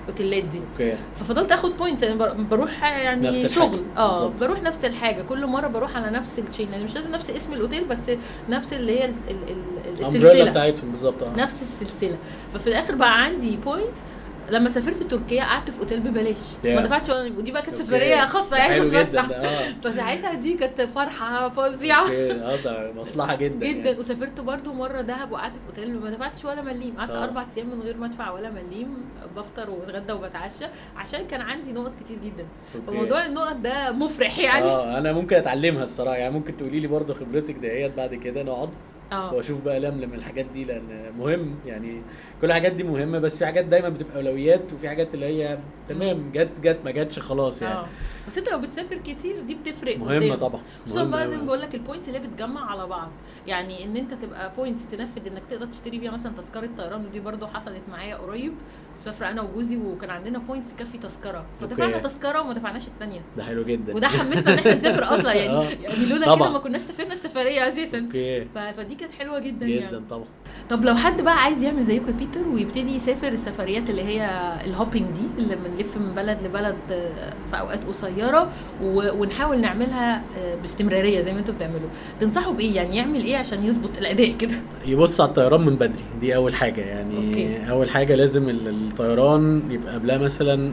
الأوتيلات 0.06 0.44
دي. 0.44 0.62
okay. 0.74 0.98
ففضلت 1.16 1.52
آخد 1.52 1.78
points 1.78 2.04
يعني 2.04 2.18
بر- 2.18 2.34
بروح 2.34 2.84
يعني 2.84 3.28
نفس 3.28 3.46
الحاجة. 3.46 3.68
شغل. 3.70 3.80
آه. 3.98 4.28
بروح 4.42 4.62
نفس 4.62 4.86
الحاجة. 4.86 5.22
كل 5.22 5.46
مرة 5.46 5.68
بروح 5.68 5.96
على 5.98 6.10
نفس 6.10 6.40
ال 6.40 6.45
chain 6.45 6.72
يعني 6.72 6.84
مش 6.84 6.96
لازم 6.96 7.12
نفس 7.12 7.30
اسم 7.30 7.54
الأوتيل 7.54 7.86
بس 7.86 8.00
نفس 8.50 8.74
اللي 8.74 9.00
هي 9.00 9.06
ال- 9.06 9.12
ال- 9.30 9.50
ال- 9.50 9.98
ال 10.00 10.04
umbrella 10.04 10.32
السلسلة. 10.32 10.50
بتاعتهم 10.52 10.92
بالظبط. 10.92 11.24
آه. 11.24 11.34
نفس 11.38 11.62
السلسلة. 11.62 12.18
ففي 12.54 12.68
الآخر 12.68 12.96
بقى 12.96 13.24
عندي 13.24 13.58
points 13.58 13.98
لما 14.50 14.70
سافرت 14.70 15.04
تركيا 15.04 15.44
قعدت 15.44 15.72
في 15.72 15.80
أوتيل 15.80 16.00
ببلاش. 16.00 16.38
Yeah. 16.38 16.66
ما 16.66 16.82
دفعتش 16.82 17.10
ولا 17.10 17.38
ودي 17.38 17.52
بقى 17.52 17.62
كانت. 17.62 17.76
سفرية 17.76 18.26
خاصة 18.26 18.58
يعني 18.58 18.82
بتفسح 18.86 19.30
آه. 19.30 19.46
فساعتها 19.84 20.34
دي 20.34 20.54
كانت 20.54 20.82
فرحة 20.82 21.50
فظيعة. 21.50 22.06
آه 22.12 22.56
ده 22.64 22.92
مصلحة 22.94 23.36
جدا 23.36 23.68
جدا. 23.68 23.90
يعني. 23.90 24.00
وسافرت 24.00 24.40
برضو 24.40 24.74
مرة 24.74 25.02
دهب 25.02 25.32
وقعدت 25.32 25.56
في 25.58 25.68
أوتيل. 25.68 26.00
ما 26.00 26.10
دفعتش 26.10 26.46
ولا 26.46 26.62
مليم. 26.62 26.98
قعدت 26.98 27.12
آه. 27.12 27.24
أربع 27.24 27.46
أيام 27.58 27.68
من 27.70 27.82
غير 27.82 27.98
ما 27.98 28.06
أدفع 28.06 28.32
ولا 28.32 28.50
مليم. 28.52 28.98
بفطر 29.36 29.70
وبتغدى 29.70 30.14
وبتعشى. 30.14 30.66
عشان 30.98 31.28
كان 31.28 31.42
عندي 31.42 31.72
نقط 31.72 31.92
كتير 32.00 32.18
جدا. 32.26 32.46
فموضوع 32.88 33.26
النقط 33.26 33.56
ده 33.56 33.92
مفرح 33.92 34.40
يعني. 34.40 34.66
آه 34.66 34.98
أنا 34.98 35.12
ممكن 35.14 35.36
أتعلمها 35.36 35.84
الصراحة. 35.84 36.16
يعني 36.16 36.34
ممكن 36.34 36.58
تقولي 36.58 36.80
لي 36.80 36.88
برضه 36.88 37.14
خبرتك 37.14 37.56
دهيت 37.56 37.94
بعد 37.98 38.16
كده 38.16 38.44
نقعد 38.44 38.70
آه. 39.12 39.34
واشوف 39.34 39.62
بقى 39.62 39.80
لملم 39.80 40.14
الحاجات 40.14 40.46
دي 40.46 40.64
لأن 40.64 41.12
مهم 41.18 41.56
يعني 41.66 42.02
كل 42.42 42.48
الحاجات 42.48 42.72
دي 42.72 42.84
مهمة 42.84 43.20
بس 43.20 43.38
في 43.38 43.46
حاجات 43.46 43.66
دايما 43.66 43.90
بتبقى 43.90 44.16
أولويات 44.16 44.74
وفي 44.74 44.90
حاجات 44.90 45.14
اللي 45.14 45.26
هي 45.26 45.58
تمام 45.88 46.32
جت 46.34 46.60
جت 46.62 46.80
ما 46.86 46.92
جاتش 46.92 47.20
خلاص 47.20 47.62
يعني. 47.62 47.76
آه. 47.76 47.86
بس 48.28 48.38
انت 48.38 48.50
لو 48.50 48.60
بتسافر 48.60 48.98
كتير 48.98 49.40
دي 49.40 49.56
بتفرق 49.56 49.98
مهمة. 49.98 50.36
طبعا 50.36 50.62
خصوصا 50.86 51.04
بقى. 51.04 51.30
زي 51.30 51.38
ما 51.38 51.44
بقول 51.44 51.62
لك 51.62 51.76
ال 51.76 51.81
points 51.81 52.08
اللي 52.08 52.20
بتجمع 52.20 52.72
على 52.72 52.88
بعض. 52.88 53.10
يعني 53.48 53.84
إن 53.84 53.98
أنت 53.98 54.14
تبقى 54.14 54.52
points 54.58 54.88
تنفذ 54.88 55.28
إنك 55.28 55.44
تقدر 55.50 55.66
تشتري 55.66 56.00
بيها 56.00 56.12
مثلا 56.12 56.32
تذكرة 56.38 56.70
طيران 56.78 57.06
ودي 57.06 57.20
برضو 57.20 57.48
حصلت 57.48 57.82
معايا 57.92 58.16
قريب. 58.16 58.54
مسافره 59.00 59.30
أنا 59.30 59.42
وجوزي 59.42 59.78
وكان 59.78 60.10
عندنا 60.10 60.40
points 60.40 60.68
تكفي 60.78 60.98
تذكرة. 60.98 61.46
فدفعنا. 61.62 61.98
تذكرة 61.98 62.42
وما 62.42 62.54
دفعناش 62.54 62.88
الثانية 62.88 63.22
ده 63.38 63.44
حلو 63.44 63.64
جدا. 63.64 63.96
وده 63.96 64.08
حمسنا 64.08 64.54
إن 64.54 64.58
إحنا 64.60 64.76
نسافر 64.76 65.04
أصلا. 65.16 65.34
يعني 65.34 65.54
آه. 65.54 65.64
يعني 65.84 66.06
لولا 66.06 66.36
كده. 66.36 66.50
ما 66.50 66.60
كناش 66.60 66.82
سافرنا 66.82 67.12
السفرية 67.14 67.68
أساسا. 67.68 68.00
فدي 68.78 68.96
كانت 68.96 69.12
حلوة 69.20 69.40
جدا, 69.40 69.66
جدا 69.68 69.82
يعني 69.84 70.00
طبعا. 70.10 70.26
طب 70.70 70.86
لو 70.86 70.96
حد 70.96 71.22
بقى 71.22 71.38
عايز 71.44 71.64
يعمل 71.64 71.84
زيكم 71.84 72.08
يا 72.08 72.12
بيتر 72.12 72.48
ويبتدي 72.48 72.96
يسافر 72.96 73.28
السفريات 73.28 73.90
اللي 73.90 74.04
هي 74.04 74.30
ال 74.66 74.71
hopping 74.71 75.08
دي 75.12 75.44
اللي 75.44 75.56
بنلف 75.56 75.98
من 75.98 76.12
بلد 76.16 76.38
لبلد 76.44 76.76
آه، 76.92 77.34
في 77.52 77.60
أوقات 77.60 77.84
قصيرة 77.86 78.52
ونحاول 78.84 79.62
نعملها 79.62 80.22
آه، 80.38 80.56
باستمرارية 80.56 81.22
زي 81.22 81.34
ما 81.34 81.40
أنتوا 81.40 81.54
بتعملوا. 81.54 81.90
تنصحوا 82.20 82.54
بإيه؟ 82.54 82.76
يعني 82.76 82.96
يعمل 82.96 83.24
إيه 83.24 83.38
عشان 83.38 83.64
يظبط 83.66 83.98
الأداء 83.98 84.38
كده؟ 84.38 84.54
يبص 84.86 85.22
على 85.22 85.28
الطيران 85.30 85.62
من 85.62 85.76
بدري. 85.76 86.04
دي 86.22 86.36
أول 86.36 86.56
حاجة 86.56 86.82
يعني. 86.82 87.18
okay. 87.28 87.70
أول 87.70 87.90
حاجة 87.90 88.16
لازم 88.16 88.50
الطيران 88.88 89.64
يبقى 89.72 89.94
قبلها 89.94 90.18
مثلا 90.18 90.72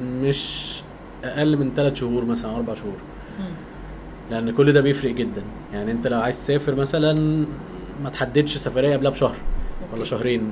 مش 0.00 0.80
أقل 1.24 1.56
من 1.56 1.70
3 1.76 1.94
شهور 1.94 2.24
مثلا 2.24 2.56
4 2.56 2.74
شهور. 2.74 2.96
لأن 4.30 4.50
كل 4.50 4.72
ده 4.72 4.80
بيفرق 4.80 5.10
جدا 5.10 5.42
يعني 5.72 5.92
أنت 5.92 6.06
لو 6.06 6.20
عايز 6.20 6.38
تسافر 6.38 6.74
مثلا 6.74 7.12
ما 8.04 8.10
تحددش 8.10 8.56
سفرية 8.56 8.96
قبلها 8.96 9.10
بشهر 9.10 9.34
ولا. 9.94 10.04
شهرين 10.04 10.42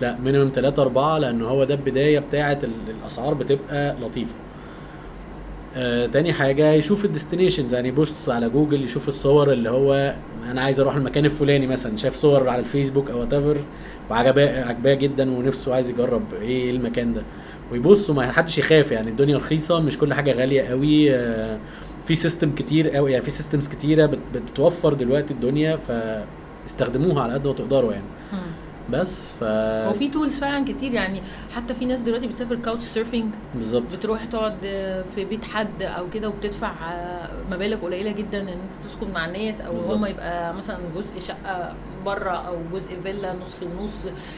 لا 0.00 0.16
minimum 0.24 0.50
3 0.54 0.82
4 0.82 1.18
لأن 1.18 1.42
هو 1.42 1.64
ده 1.64 1.74
البداية 1.74 2.18
بتاعة 2.18 2.58
ال- 2.64 2.90
الأسعار 3.00 3.34
بتبقى 3.34 3.96
لطيفة 4.02 4.34
آه 5.76 6.06
تاني 6.06 6.32
حاجة 6.32 6.72
يشوف 6.72 7.04
ال 7.04 7.09
destinations 7.09 7.74
يعني 7.74 7.88
يبص 7.88 8.28
على 8.28 8.48
جوجل 8.48 8.84
يشوف 8.84 9.08
الصور 9.08 9.52
اللي 9.52 9.70
هو 9.70 10.14
أنا 10.50 10.60
عايز 10.62 10.80
أروح 10.80 10.96
المكان 10.96 11.24
الفلاني 11.24 11.66
مثلا. 11.66 11.96
شاف 11.96 12.14
صور 12.14 12.48
على 12.48 12.58
الفيسبوك 12.60 13.10
أو 13.10 13.20
what 13.20 13.34
وعجباه 14.10 14.64
عجباه 14.64 14.94
جدا 14.94 15.30
ونفسه 15.30 15.74
عايز 15.74 15.90
يجرب 15.90 16.22
إيه 16.42 16.70
المكان 16.70 17.12
ده. 17.14 17.22
ويبص 17.72 18.10
وما 18.10 18.32
حدش 18.32 18.58
يخاف 18.58 18.92
يعني 18.92 19.10
الدنيا 19.10 19.36
رخيصة 19.36 19.80
مش 19.80 19.98
كل 19.98 20.14
حاجة 20.14 20.32
غالية 20.32 20.62
قوي. 20.62 21.14
آه 21.14 21.58
في 22.06 22.16
system 22.16 22.50
كتير 22.54 22.90
قوي 22.90 23.12
يعني 23.12 23.24
في 23.24 23.30
systems 23.30 23.68
كتيرة 23.68 24.06
بت- 24.06 24.18
بتوفر 24.52 24.94
دلوقتي 24.94 25.34
الدنيا 25.34 25.76
فاستخدموها 25.76 27.22
على 27.22 27.32
قد 27.34 27.46
ما 27.46 27.52
تقدروا 27.52 27.92
يعني. 27.92 28.04
بس 28.90 29.32
ف 29.40 29.44
هو 29.44 29.92
في 29.92 30.08
tools 30.08 30.36
فعلا 30.38 30.64
كتير 30.64 30.94
يعني 30.94 31.20
حتى 31.56 31.74
في 31.74 31.84
ناس 31.84 32.00
دلوقتي 32.00 32.26
بتسافر 32.26 32.54
couch 32.54 32.82
surfing 32.84 33.34
بالظبط 33.54 33.96
بتروح 33.96 34.24
تقعد 34.24 34.56
في 35.14 35.24
بيت 35.24 35.44
حد 35.44 35.82
أو 35.82 36.10
كده 36.10 36.28
وبتدفع 36.28 36.72
مبالغ 37.50 37.80
قليلة 37.80 38.10
جدا 38.10 38.40
إن 38.40 38.48
أنت 38.48 38.84
تسكن 38.84 39.10
مع 39.12 39.26
الناس 39.26 39.60
أو. 39.60 39.80
هم 39.80 40.06
يبقى 40.06 40.54
مثلا 40.54 40.78
جزء 40.96 41.18
شقة 41.18 41.74
بره 42.06 42.30
أو 42.30 42.56
جزء 42.72 43.00
فيلا 43.02 43.32
نص 43.32 43.62
ونص 43.62 43.92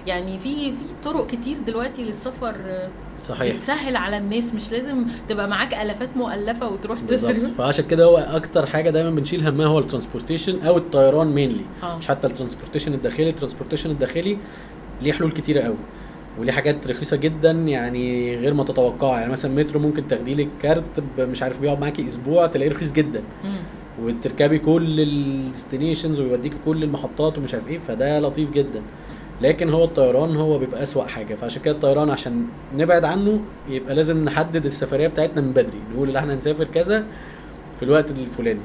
يعني 0.07 0.39
في 0.39 0.73
في 0.73 0.79
طرق 1.05 1.27
كتير 1.27 1.59
دلوقتي 1.59 2.05
للسفر 2.05 2.89
صحيح. 3.23 3.57
بتسهل 3.57 3.97
على 3.97 4.19
الناس 4.19 4.55
مش 4.55 4.73
لازم 4.73 5.07
تبقى 5.29 5.49
معاك 5.49 5.75
ألافات 5.75 6.09
مؤلفة 6.17 6.69
وتروح 6.69 7.01
تصرف. 7.01 7.57
فعشان 7.59 7.85
كده 7.87 8.05
هو 8.05 8.17
أكتر 8.19 8.67
حاجة 8.67 8.91
دايما 8.91 9.11
بنشيل 9.11 9.47
همها 9.49 9.67
هو 9.67 9.79
ال 9.79 9.84
transportation 9.84 10.63
أو 10.67 10.77
الطيران 10.77 11.27
mainly 11.27 11.65
آه. 11.83 11.97
مش 11.97 12.09
حتى 12.09 12.27
ال 12.27 12.31
transportation 12.31 12.95
الداخلي 12.95 13.29
ال 13.29 13.33
transportation 13.33 13.91
الداخلي 13.91 14.39
ليه 15.03 15.13
حلول 15.13 15.33
كتيرة 15.33 15.61
قوي 15.61 15.77
وليه 16.39 16.53
حاجات 16.53 16.87
رخيصة 16.87 17.17
جدا 17.17 17.51
يعني 17.51 18.37
غير 18.37 18.55
ما 18.55 18.65
تتوقعها. 18.65 19.21
يعني 19.21 19.33
مثلا 19.33 19.55
مترو 19.55 19.81
ممكن 19.81 20.09
تاخدي 20.09 20.35
لك 20.35 20.49
كارت 20.63 21.03
مش 21.19 21.43
عارف 21.43 21.61
بيقعد 21.61 21.81
معاكي 21.81 22.07
أسبوع 22.07 22.47
تلاقيه 22.47 22.71
رخيص 22.71 22.93
جدا. 22.93 23.23
مم. 23.45 23.57
وتركبي 24.03 24.59
كل 24.59 25.01
ال 25.01 25.10
destinations 25.10 26.21
ويوديكي 26.21 26.57
كل 26.65 26.83
المحطات 26.83 27.39
ومش 27.39 27.55
عارف 27.55 27.69
إيه 27.69 27.79
فده 27.79 28.19
لطيف 28.21 28.51
جدا. 28.51 28.83
لكن 29.41 29.71
هو 29.71 29.85
الطيران 29.85 30.37
هو 30.37 30.59
بيبقى 30.59 30.83
أسوأ 30.83 31.05
حاجة 31.05 31.35
فعشان 31.35 31.63
كده 31.63 31.75
الطيران 31.75 32.11
عشان 32.11 32.47
نبعد 32.75 33.05
عنه 33.05 33.41
يبقى 33.69 33.95
لازم 33.95 34.25
نحدد 34.25 34.67
السفرية 34.67 35.09
بتاعتنا 35.09 35.41
من 35.41 35.53
بدري 35.53 35.81
نقول 35.95 36.11
إن 36.11 36.17
إحنا 36.17 36.35
هنسافر 36.35 36.65
كذا 36.65 37.05
في 37.77 37.83
الوقت 37.83 38.11
الفلاني. 38.11 38.61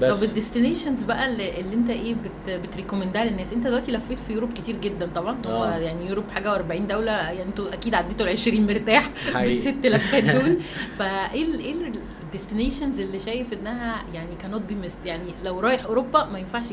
طب 0.00 0.08
بس. 0.08 0.22
ال 0.28 0.34
destinations 0.34 1.02
بقى 1.02 1.26
اللي, 1.26 1.60
اللي 1.60 1.74
أنت 1.74 1.90
إيه 1.90 2.14
بت 2.14 2.50
بت 2.50 2.62
recommend 2.62 3.18
ها 3.18 3.24
للناس؟ 3.24 3.52
أنت 3.52 3.66
دلوقتي 3.66 3.92
لفيت 3.92 4.18
في 4.18 4.32
Europe 4.32 4.52
كتير 4.52 4.76
جدا 4.76 5.06
طبعا 5.14 5.36
هو 5.46 5.64
آه. 5.64 5.76
يعني 5.76 6.08
Europe 6.08 6.24
حاجة 6.30 6.58
و40 6.58 6.80
دولة 6.80 7.12
يعني 7.12 7.42
أنتوا 7.42 7.74
أكيد 7.74 7.94
عديتوا 7.94 8.26
ال 8.26 8.32
20 8.32 8.66
مرتاح. 8.66 9.10
بالست 9.42 9.86
لفات 9.86 10.24
دول. 10.24 10.58
فإيه 10.98 11.58
إيه 11.58 11.74
ال 12.24 12.30
destinations 12.30 13.00
اللي 13.00 13.18
شايف 13.18 13.52
إنها 13.52 14.02
يعني 14.14 14.34
كانوت 14.42 14.62
بي 14.62 14.74
ميست 14.74 14.98
يعني 15.06 15.26
لو 15.44 15.60
رايح 15.60 15.84
أوروبا 15.84 16.24
ما 16.24 16.38
ينفعش 16.38 16.64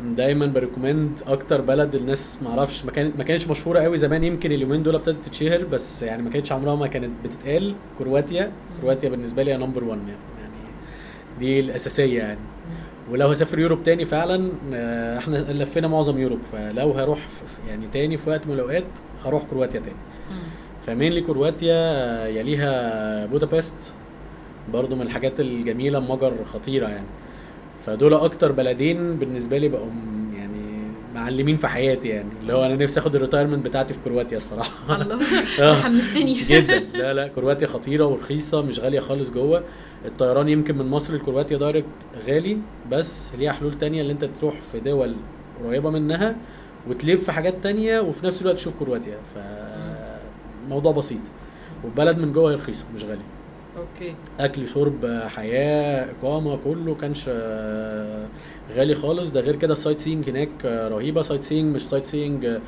دايما 0.00 0.46
ب 0.46 0.53
recommend 0.53 1.20
أكتر 1.26 1.60
بلد 1.60 1.94
الناس 1.94 2.38
معرفش 2.42 2.84
ما 2.84 2.90
كانت 2.90 3.16
ما 3.18 3.24
كانتش 3.24 3.48
مشهورة 3.48 3.80
قوي 3.80 3.98
زمان 3.98 4.24
يمكن 4.24 4.52
اليومين 4.52 4.82
دول 4.82 4.94
ابتدت 4.94 5.24
تتشهر 5.24 5.64
بس 5.64 6.02
يعني 6.02 6.22
ما 6.22 6.30
كانتش 6.30 6.52
عمرها 6.52 6.74
ما 6.74 6.86
كانت 6.86 7.10
بتتقال. 7.24 7.74
كرواتيا 7.98 8.52
كرواتيا 8.80 9.08
بالنسبة 9.08 9.42
لي 9.42 9.56
number 9.56 9.84
1 9.84 9.98
يعني. 9.98 10.10
يعني 10.40 10.54
دي 11.38 11.60
الأساسية 11.60 12.18
يعني. 12.18 12.38
ولو 13.10 13.28
هسافر 13.28 13.58
Europe 13.60 13.82
تاني 13.82 14.04
فعلا 14.04 14.50
آه، 14.74 15.18
إحنا 15.18 15.36
لفينا 15.36 15.88
معظم 15.88 16.18
Europe. 16.18 16.40
فلو 16.52 16.92
هروح 16.92 17.18
يعني 17.68 17.86
تاني 17.92 18.16
في 18.16 18.30
وقت 18.30 18.46
من 18.46 18.54
الأوقات 18.54 18.84
هروح 19.24 19.42
كرواتيا 19.42 19.80
تاني. 19.80 19.96
ف 20.86 20.91
mainly 20.91 21.20
كرواتيا 21.20 21.74
آه، 21.76 22.26
يليها 22.26 23.26
بودابست 23.26 23.94
برضو 24.72 24.96
من 24.96 25.02
الحاجات 25.02 25.40
الجميلة 25.40 26.00
مجر 26.00 26.32
خطيرة 26.52 26.88
يعني. 26.88 27.06
فدول 27.86 28.14
أكتر 28.14 28.52
بلدين 28.52 29.16
بالنسبة 29.16 29.58
لي 29.58 29.68
بقوا 29.68 29.86
يعني 30.36 30.60
معلمين 31.14 31.56
في 31.56 31.66
حياتي 31.68 32.08
يعني. 32.08 32.28
اللي 32.42 32.52
هو 32.52 32.66
أنا 32.66 32.76
نفسي 32.76 33.00
آخد 33.00 33.14
ال 33.14 33.19
retirement 33.19 33.64
بتاعتي 33.64 33.94
في 33.94 34.00
كرواتيا 34.04 34.36
الصراحة. 34.36 35.02
الله. 35.02 35.20
آه. 35.62 35.74
حمستني 35.74 36.32
جدا. 36.48 36.78
لا 36.78 37.14
لا 37.14 37.28
كرواتيا 37.28 37.66
خطيرة 37.66 38.06
ورخيصة 38.06 38.62
مش 38.62 38.80
غالية 38.80 39.00
خالص 39.00 39.30
جوه. 39.30 39.62
الطيران 40.04 40.48
يمكن 40.48 40.78
من 40.78 40.86
مصر 40.86 41.14
لكرواتيا 41.14 41.56
direct 41.58 41.86
غالي 42.26 42.58
بس 42.90 43.34
ليها 43.34 43.52
حلول 43.52 43.78
تانية 43.78 44.00
اللي 44.00 44.12
أنت 44.12 44.24
تروح 44.24 44.60
في 44.60 44.80
دول 44.80 45.14
قريبة 45.64 45.90
منها 45.90 46.36
وتلف 46.88 47.24
في 47.24 47.32
حاجات 47.32 47.54
تانية 47.62 48.00
وفي 48.00 48.26
نفس 48.26 48.42
الوقت 48.42 48.56
تشوف 48.56 48.74
كرواتيا. 48.78 49.18
فموضوع 50.66 50.92
بسيط. 50.92 51.20
والبلد 51.84 52.18
من 52.18 52.32
جوه 52.32 52.50
هي 52.50 52.54
رخيصة 52.54 52.84
مش 52.94 53.04
غالية. 53.04 53.33
okay. 53.76 54.14
أكل 54.40 54.68
شرب 54.68 55.06
حياة 55.36 56.10
إقامة 56.10 56.56
كله 56.64 56.94
كانش 56.94 57.24
آه، 57.28 58.26
غالي 58.74 58.94
خالص. 58.94 59.30
ده 59.30 59.40
غير 59.40 59.56
كده 59.56 59.72
ال 59.72 60.00
sightseeing 60.00 60.30
هناك 60.30 60.48
آه، 60.64 60.88
رهيبة. 60.88 61.22
sightseeing 61.22 61.74
مش 61.74 61.88
sightseeing 61.88 62.58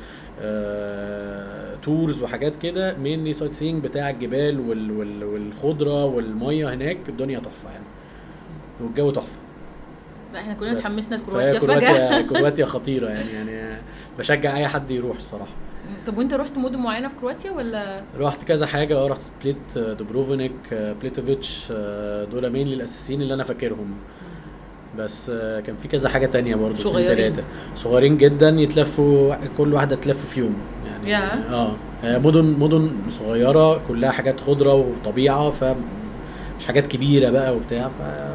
tours 1.81 2.23
وحاجات 2.23 2.55
كده 2.55 2.97
mainly 2.97 3.33
sightseeing 3.33 3.83
بتاع 3.83 4.09
الجبال 4.09 4.59
وال 4.59 4.91
وال 4.91 5.23
والخضرة 5.23 6.05
والمية 6.05 6.73
هناك. 6.73 6.97
الدنيا 7.09 7.39
تحفة 7.39 7.69
يعني. 7.71 7.83
والجو 8.81 9.11
تحفة. 9.11 9.37
إحنا 10.35 10.53
كلنا. 10.53 10.79
اتحمسنا 10.79 11.15
لكرواتيا 11.15 11.59
فجأة. 11.59 11.67
كرواتيا 11.79 12.21
كرواتيا 12.29 12.65
خطيرة 12.65 13.09
يعني 13.09 13.29
يعني 13.31 13.77
بشجع 14.19 14.57
أي 14.57 14.67
حد 14.67 14.91
يروح 14.91 15.15
الصراحة. 15.17 15.51
طب 16.07 16.17
وانت 16.17 16.33
رحت 16.33 16.57
مدن 16.57 16.79
معينة 16.79 17.07
في 17.07 17.15
كرواتيا 17.15 17.51
ولا؟ 17.51 18.01
رحت 18.19 18.43
كذا 18.43 18.65
حاجة 18.65 18.97
آه 18.97 19.07
رحت 19.07 19.21
سبليت 19.21 19.77
آه، 19.77 19.93
دوبروفينيك 19.93 20.51
آه، 20.73 20.93
بليتفيتش 20.93 21.67
آه، 21.71 22.23
دول 22.23 22.49
main 22.49 22.67
الأساسيين 22.67 23.21
اللي 23.21 23.33
أنا 23.33 23.43
فاكرهم. 23.43 23.93
بس 24.97 25.31
كان 25.65 25.75
في 25.81 25.87
كذا 25.87 26.09
حاجة 26.09 26.25
تانية 26.25 26.55
برضه 26.55 26.75
صغيرين. 26.75 27.33
صغيرين 27.75 28.17
جدا 28.17 28.49
يتلفوا 28.49 29.35
كل 29.57 29.73
واحدة 29.73 29.95
تلف 29.95 30.25
في 30.25 30.39
يوم. 30.39 30.55
يعني 30.85 31.09
يا. 31.11 31.53
آه 31.53 31.75
مدن 32.03 32.45
مدن 32.59 32.91
صغيرة 33.09 33.81
كلها 33.87 34.11
حاجات 34.11 34.39
خضرة 34.39 34.73
وطبيعة 34.73 35.49
ف 35.49 35.63
مش 36.59 36.65
حاجات 36.65 36.87
كبيرة 36.87 37.29
بقى 37.29 37.55
وبتاع 37.55 37.87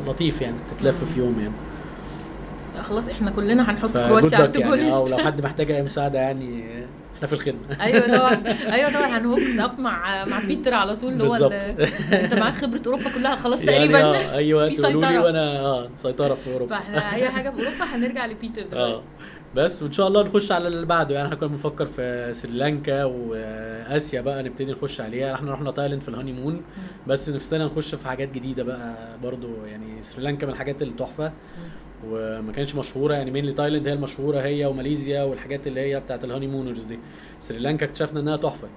فلطيف 0.07 0.40
يعني 0.42 0.57
تتلف 0.76 1.05
في 1.05 1.18
يوم 1.18 1.36
يعني. 1.40 1.55
خلاص 2.84 3.09
إحنا 3.09 3.30
كلنا 3.30 3.70
هنحط 3.70 3.90
كرواتيا 3.92 4.36
على 4.36 4.44
ال 4.47 4.51
to 4.51 4.61
يعني. 4.61 4.92
آه 4.92 5.00
ولو 5.00 5.16
حد 5.16 5.44
محتاج 5.44 5.70
أي 5.70 5.82
مساعدة 5.82 6.18
يعني 6.18 6.64
إحنا 7.25 7.37
في 7.37 7.43
الخدمة. 7.43 7.81
أيوه 7.81 8.16
طبعا. 8.18 8.43
أيوه 8.75 8.93
طبعا 8.93 9.18
هن 9.18 9.26
hook 9.26 9.40
up 9.59 9.80
مع 9.81 10.25
مع 10.25 10.39
بيتر 10.41 10.75
على 10.75 10.97
طول 10.97 11.12
اللي 11.12 11.25
هو 11.25 11.35
أنت 12.12 12.35
معاك 12.35 12.55
خبرة 12.55 12.83
أوروبا 12.87 13.11
كلها؟ 13.11 13.37
خلاص 13.37 13.62
يعني 13.64 13.77
تقريبا. 13.79 14.03
آه 14.03 14.33
أيوه 14.35 14.66
في 14.68 14.75
سيطرة. 14.75 15.20
وأنا 15.23 15.61
آه 15.61 15.91
سيطرة 15.97 16.35
في 16.35 16.53
أوروبا. 16.53 16.77
فإحنا 16.77 17.14
أي 17.14 17.29
حاجة 17.29 17.51
في 17.51 17.57
أوروبا 17.59 17.85
هنرجع 17.85 18.27
لبيتر 18.27 18.62
آه. 18.62 18.66
دلوقتي. 18.89 19.07
بس 19.55 19.83
وإن 19.83 19.93
شاء 19.93 20.09
الله 20.09 20.23
نخش 20.23 20.53
على 20.53 20.68
اللي 20.68 20.87
بعده. 20.87 21.14
يعني 21.14 21.27
إحنا 21.27 21.37
كنا 21.37 21.49
بنفكر 21.49 21.87
في 21.87 22.29
سريلانكا 22.33 23.05
وآسيا 23.05 24.20
بقى 24.20 24.43
نبتدي 24.43 24.73
نخش 24.73 25.01
عليها. 25.01 25.35
إحنا 25.35 25.53
رحنا 25.53 25.70
تايلاند 25.70 26.03
في 26.03 26.09
ال 26.09 26.32
honeymoon 26.32 26.62
بس 27.07 27.31
نفسنا 27.31 27.66
نخش 27.66 27.95
في 27.95 28.09
حاجات 28.09 28.31
جديدة 28.35 28.62
بقى 28.62 29.18
برضو. 29.23 29.49
يعني 29.66 30.03
سريلانكا 30.03 30.47
من 30.47 30.53
الحاجات 30.53 30.83
التحفة. 30.83 31.33
وما 32.07 32.53
كانش 32.53 32.74
مشهورة 32.74 33.14
يعني 33.14 33.30
mainly 33.30 33.55
تايلاند 33.55 33.88
هي 33.88 33.94
المشهورة 33.94 34.40
هي 34.40 34.66
وماليزيا 34.66 35.22
والحاجات 35.22 35.66
اللي 35.66 35.80
هي 35.80 36.00
بتاعت 36.00 36.24
ال 36.24 36.47
honeymooners 36.47 36.84
دي. 36.84 36.98
سريلانكا 37.40 37.86
اكتشفنا 37.86 38.20
إنها 38.20 38.36
تحفة. 38.36 38.68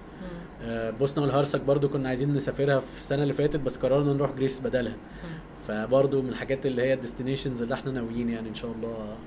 آه، 0.62 0.90
بوسنا 0.90 1.24
والهرسك 1.24 1.62
برضو 1.62 1.90
كنا 1.90 2.10
عايزين 2.10 2.34
نسافرها 2.34 2.80
في 2.80 2.98
السنة 2.98 3.24
اللي 3.24 3.34
فاتت 3.34 3.60
بس 3.60 3.78
قررنا 3.78 4.14
نروح 4.14 4.32
Greece 4.32 4.60
بدلها. 4.60 4.96
فبرضو 5.68 6.22
من 6.22 6.30
الحاجات 6.30 6.66
اللي 6.66 6.82
هي 6.82 6.94
ال 6.94 6.99
destinations 6.99 7.62
اللي 7.62 7.74
إحنا 7.74 7.92
ناويين 7.92 8.30
يعني 8.30 8.50
إن 8.50 8.56
شاء 8.56 8.72
الله 8.72 9.18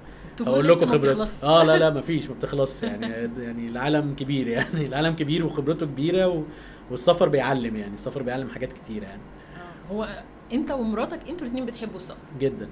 هقول 0.46 0.68
لكم 0.68 0.86
خبرات. 0.86 1.44
آه 1.44 1.64
لا 1.64 1.78
لا 1.78 1.90
مفيش 1.98 2.28
ما 2.28 2.34
بتخلصش 2.34 2.82
يعني. 2.82 3.06
يعني 3.42 3.68
العالم 3.68 4.14
كبير 4.14 4.48
يعني. 4.48 4.86
العالم 4.88 5.14
كبير 5.14 5.46
وخبرته 5.46 5.86
كبيرة 5.86 6.28
و... 6.28 6.42
والسفر 6.90 7.28
بيعلم 7.28 7.76
يعني. 7.76 7.94
السفر 7.94 8.22
بيعلم 8.22 8.48
حاجات 8.48 8.72
كتيرة 8.72 9.04
يعني. 9.04 9.22
آه، 9.56 9.92
هو 9.92 10.08
أنت 10.52 10.70
ومراتك 10.70 11.20
أنتوا 11.28 11.46
الاثنين 11.46 11.66
بتحبوا 11.66 11.96
السفر. 11.96 12.16
جدا. 12.40 12.68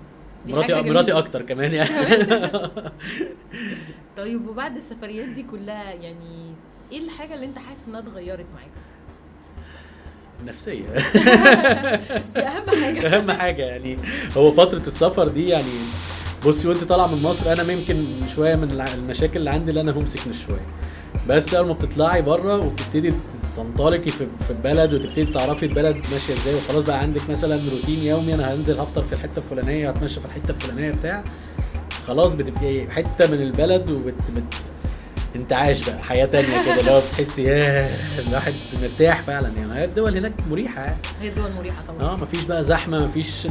مراتي 0.52 0.74
حاجة 0.74 0.90
مراتي. 0.90 1.12
أكتر 1.12 1.42
كمان 1.42 1.74
يعني. 1.74 1.90
طيب 4.16 4.48
وبعد 4.48 4.76
السفريات 4.76 5.28
دي 5.28 5.42
كلها 5.42 5.92
يعني 5.92 6.54
إيه 6.92 6.98
الحاجة 6.98 7.34
اللي 7.34 7.46
أنت 7.46 7.58
حاسس 7.58 7.88
إنها 7.88 8.00
اتغيرت 8.00 8.46
معاك؟ 8.54 8.70
نفسية. 10.46 10.84
دي 12.34 12.40
أهم 12.40 12.70
حاجة. 12.82 13.06
أهم 13.16 13.30
حاجة 13.30 13.62
يعني. 13.62 13.96
هو 14.36 14.52
فترة 14.52 14.78
السفر 14.86 15.28
دي 15.28 15.48
يعني 15.48 15.72
بصي 16.46 16.68
وأنت 16.68 16.84
طالعة 16.84 17.14
من 17.14 17.22
مصر 17.22 17.52
أنا 17.52 17.62
ممكن 17.76 18.04
شوية 18.26 18.54
من 18.56 18.80
المشاكل 18.94 19.38
اللي 19.38 19.50
عندي 19.50 19.70
اللي 19.70 19.80
أنا 19.80 19.92
هوم 19.92 20.06
سيكنس 20.06 20.46
شوية. 20.46 20.66
بس 21.28 21.54
أول 21.54 21.66
ما 21.66 21.72
بتطلعي 21.72 22.22
بره 22.22 22.58
وبتبتدي 22.66 23.14
تنطلقي 23.56 24.10
في 24.10 24.26
في 24.46 24.50
البلد 24.50 24.94
وتبتدي 24.94 25.24
تعرفي 25.24 25.66
البلد 25.66 25.96
ماشية 25.96 26.34
إزاي 26.34 26.54
وخلاص 26.54 26.84
بقى 26.84 26.98
عندك 26.98 27.30
مثلا 27.30 27.60
روتين 27.72 28.04
يومي 28.04 28.34
أنا 28.34 28.54
هنزل 28.54 28.80
هفطر 28.80 29.02
في 29.02 29.12
الحتة 29.12 29.38
الفلانية 29.38 29.90
هتمشى 29.90 30.20
في 30.20 30.26
الحتة 30.26 30.50
الفلانية 30.50 30.90
بتاع. 30.90 31.24
خلاص 32.06 32.34
بتبقي 32.34 32.86
حتة 32.90 33.30
من 33.32 33.42
البلد 33.42 33.90
وبت 33.90 34.14
بت 34.36 34.54
انتعاش 35.36 35.90
بقى 35.90 36.02
حياة 36.02 36.26
تانية 36.26 36.64
كده 36.66 36.80
اللي 36.80 36.90
هو 36.90 37.00
بتحسي 37.00 37.42
ياه 37.42 37.88
الواحد 38.28 38.52
مرتاح 38.82 39.22
فعلا 39.22 39.48
يعني. 39.58 39.74
هي 39.80 39.84
الدول 39.84 40.16
هناك 40.16 40.32
مريحة. 40.50 40.96
هي 41.20 41.28
الدول 41.28 41.52
مريحة 41.52 41.82
طبعا. 41.88 42.02
آه 42.02 42.16
مفيش 42.16 42.44
بقى 42.44 42.64
زحمة 42.64 43.04
مفيش 43.06 43.46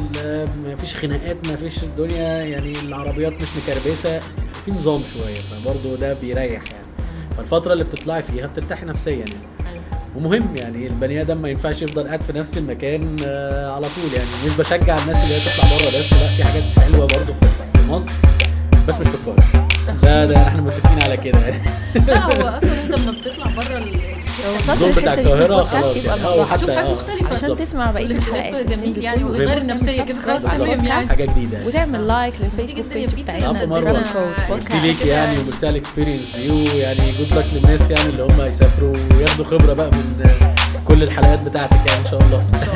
مفيش 0.66 0.96
خناقات 0.96 1.38
مفيش 1.48 1.84
الدنيا 1.84 2.44
يعني 2.44 2.74
العربيات 2.84 3.34
مش 3.34 3.48
مكربسة. 3.64 4.20
في 4.66 4.72
نظام 4.72 5.02
شوية 5.14 5.40
فبرضه 5.40 5.96
ده 5.96 6.14
بيريح 6.14 6.64
يعني. 6.72 6.86
فالفترة 7.38 7.74
اللي 7.74 7.84
بتطلعي 7.84 8.22
فيها 8.22 8.48
بترتاحي 8.48 8.86
نفسيا 8.86 9.16
يعني. 9.16 9.55
ومهم 10.18 10.56
يعني 10.56 10.88
البني 10.88 11.22
آدم 11.22 11.38
ما 11.38 11.50
ينفعش 11.50 11.82
يفضل 11.82 12.08
قاعد 12.08 12.22
في 12.22 12.34
نفس 12.34 12.58
المكان 12.58 13.18
آه، 13.26 13.72
على 13.72 13.86
طول 13.86 14.14
يعني. 14.14 14.28
مش 14.46 14.58
بشجع 14.58 14.98
الناس 15.02 15.24
اللي 15.24 15.36
هي 15.36 15.40
تطلع 15.40 15.70
بره 15.78 16.00
بس 16.00 16.14
لا 16.14 16.28
في 16.38 16.44
حاجات 16.44 16.64
حلوة 16.80 17.08
برضه 17.08 17.34
في 17.74 17.82
مصر 17.90 18.12
بس 18.88 19.00
مش 19.00 19.08
في 19.08 19.16
القاهرة. 19.16 19.68
ده 20.04 20.26
ده 20.26 20.48
إحنا 20.48 20.62
متفقين 20.62 21.00
على 21.04 21.18
كده 21.18 21.40
يعني. 21.40 21.64
لا 22.08 22.24
هو 22.26 22.48
أصلا 22.58 22.84
أنت 22.84 23.00
لما 23.00 23.12
بتطلع 23.12 23.46
بره 23.56 23.80
النظام 24.70 24.92
بتاع 24.92 25.14
القاهرة 25.14 25.58
خلاص 25.64 25.98
يبقى 25.98 26.18
يعني. 26.18 26.28
آه 26.28 26.46
حتى 26.46 26.76
حاجة 26.76 26.92
مختلفة 26.92 27.34
عشان. 27.34 27.58
تسمع 27.58 27.92
بقية 27.92 28.06
الحلقات 28.06 28.66
جميل 28.70 29.04
يعني. 29.04 29.24
وغير 29.24 29.58
النفسية 29.58 30.02
كده 30.04 30.22
خلاص 30.22 30.44
تمام 30.44 30.86
يعني 30.86 31.08
حاجة 31.08 31.26
جديدة 31.26 31.58
يعني. 31.58 31.68
وتعمل 31.68 32.08
لايك 32.08 32.34
للفيسبوك 32.42 32.86
بيج. 32.94 33.16
بتاعتنا 33.22 33.66
ميرسي 34.50 34.80
ليك. 34.84 35.06
يعني 35.06 35.40
وميرسي 35.40 35.68
على 35.68 35.78
ال 35.78 35.83
experience 35.83 36.36
دي 36.36 36.52
ويعني 36.52 37.12
good 37.20 37.38
luck 37.38 37.46
للناس 37.54 37.90
يعني 37.92 38.10
اللي 38.10 38.24
هم 38.24 38.42
يسافروا 38.42 38.94
وياخدوا 39.18 39.46
خبرة 39.46 39.74
بقى 39.74 39.92
من 39.92 40.24
كل 40.88 41.04
الحلقات 41.04 41.40
بتاعتك 41.40 41.78
يعني 41.88 42.00
إن 42.06 42.12
شاء 42.12 42.22
الله 42.22 42.42
إن 42.54 42.66
شاء 42.66 42.76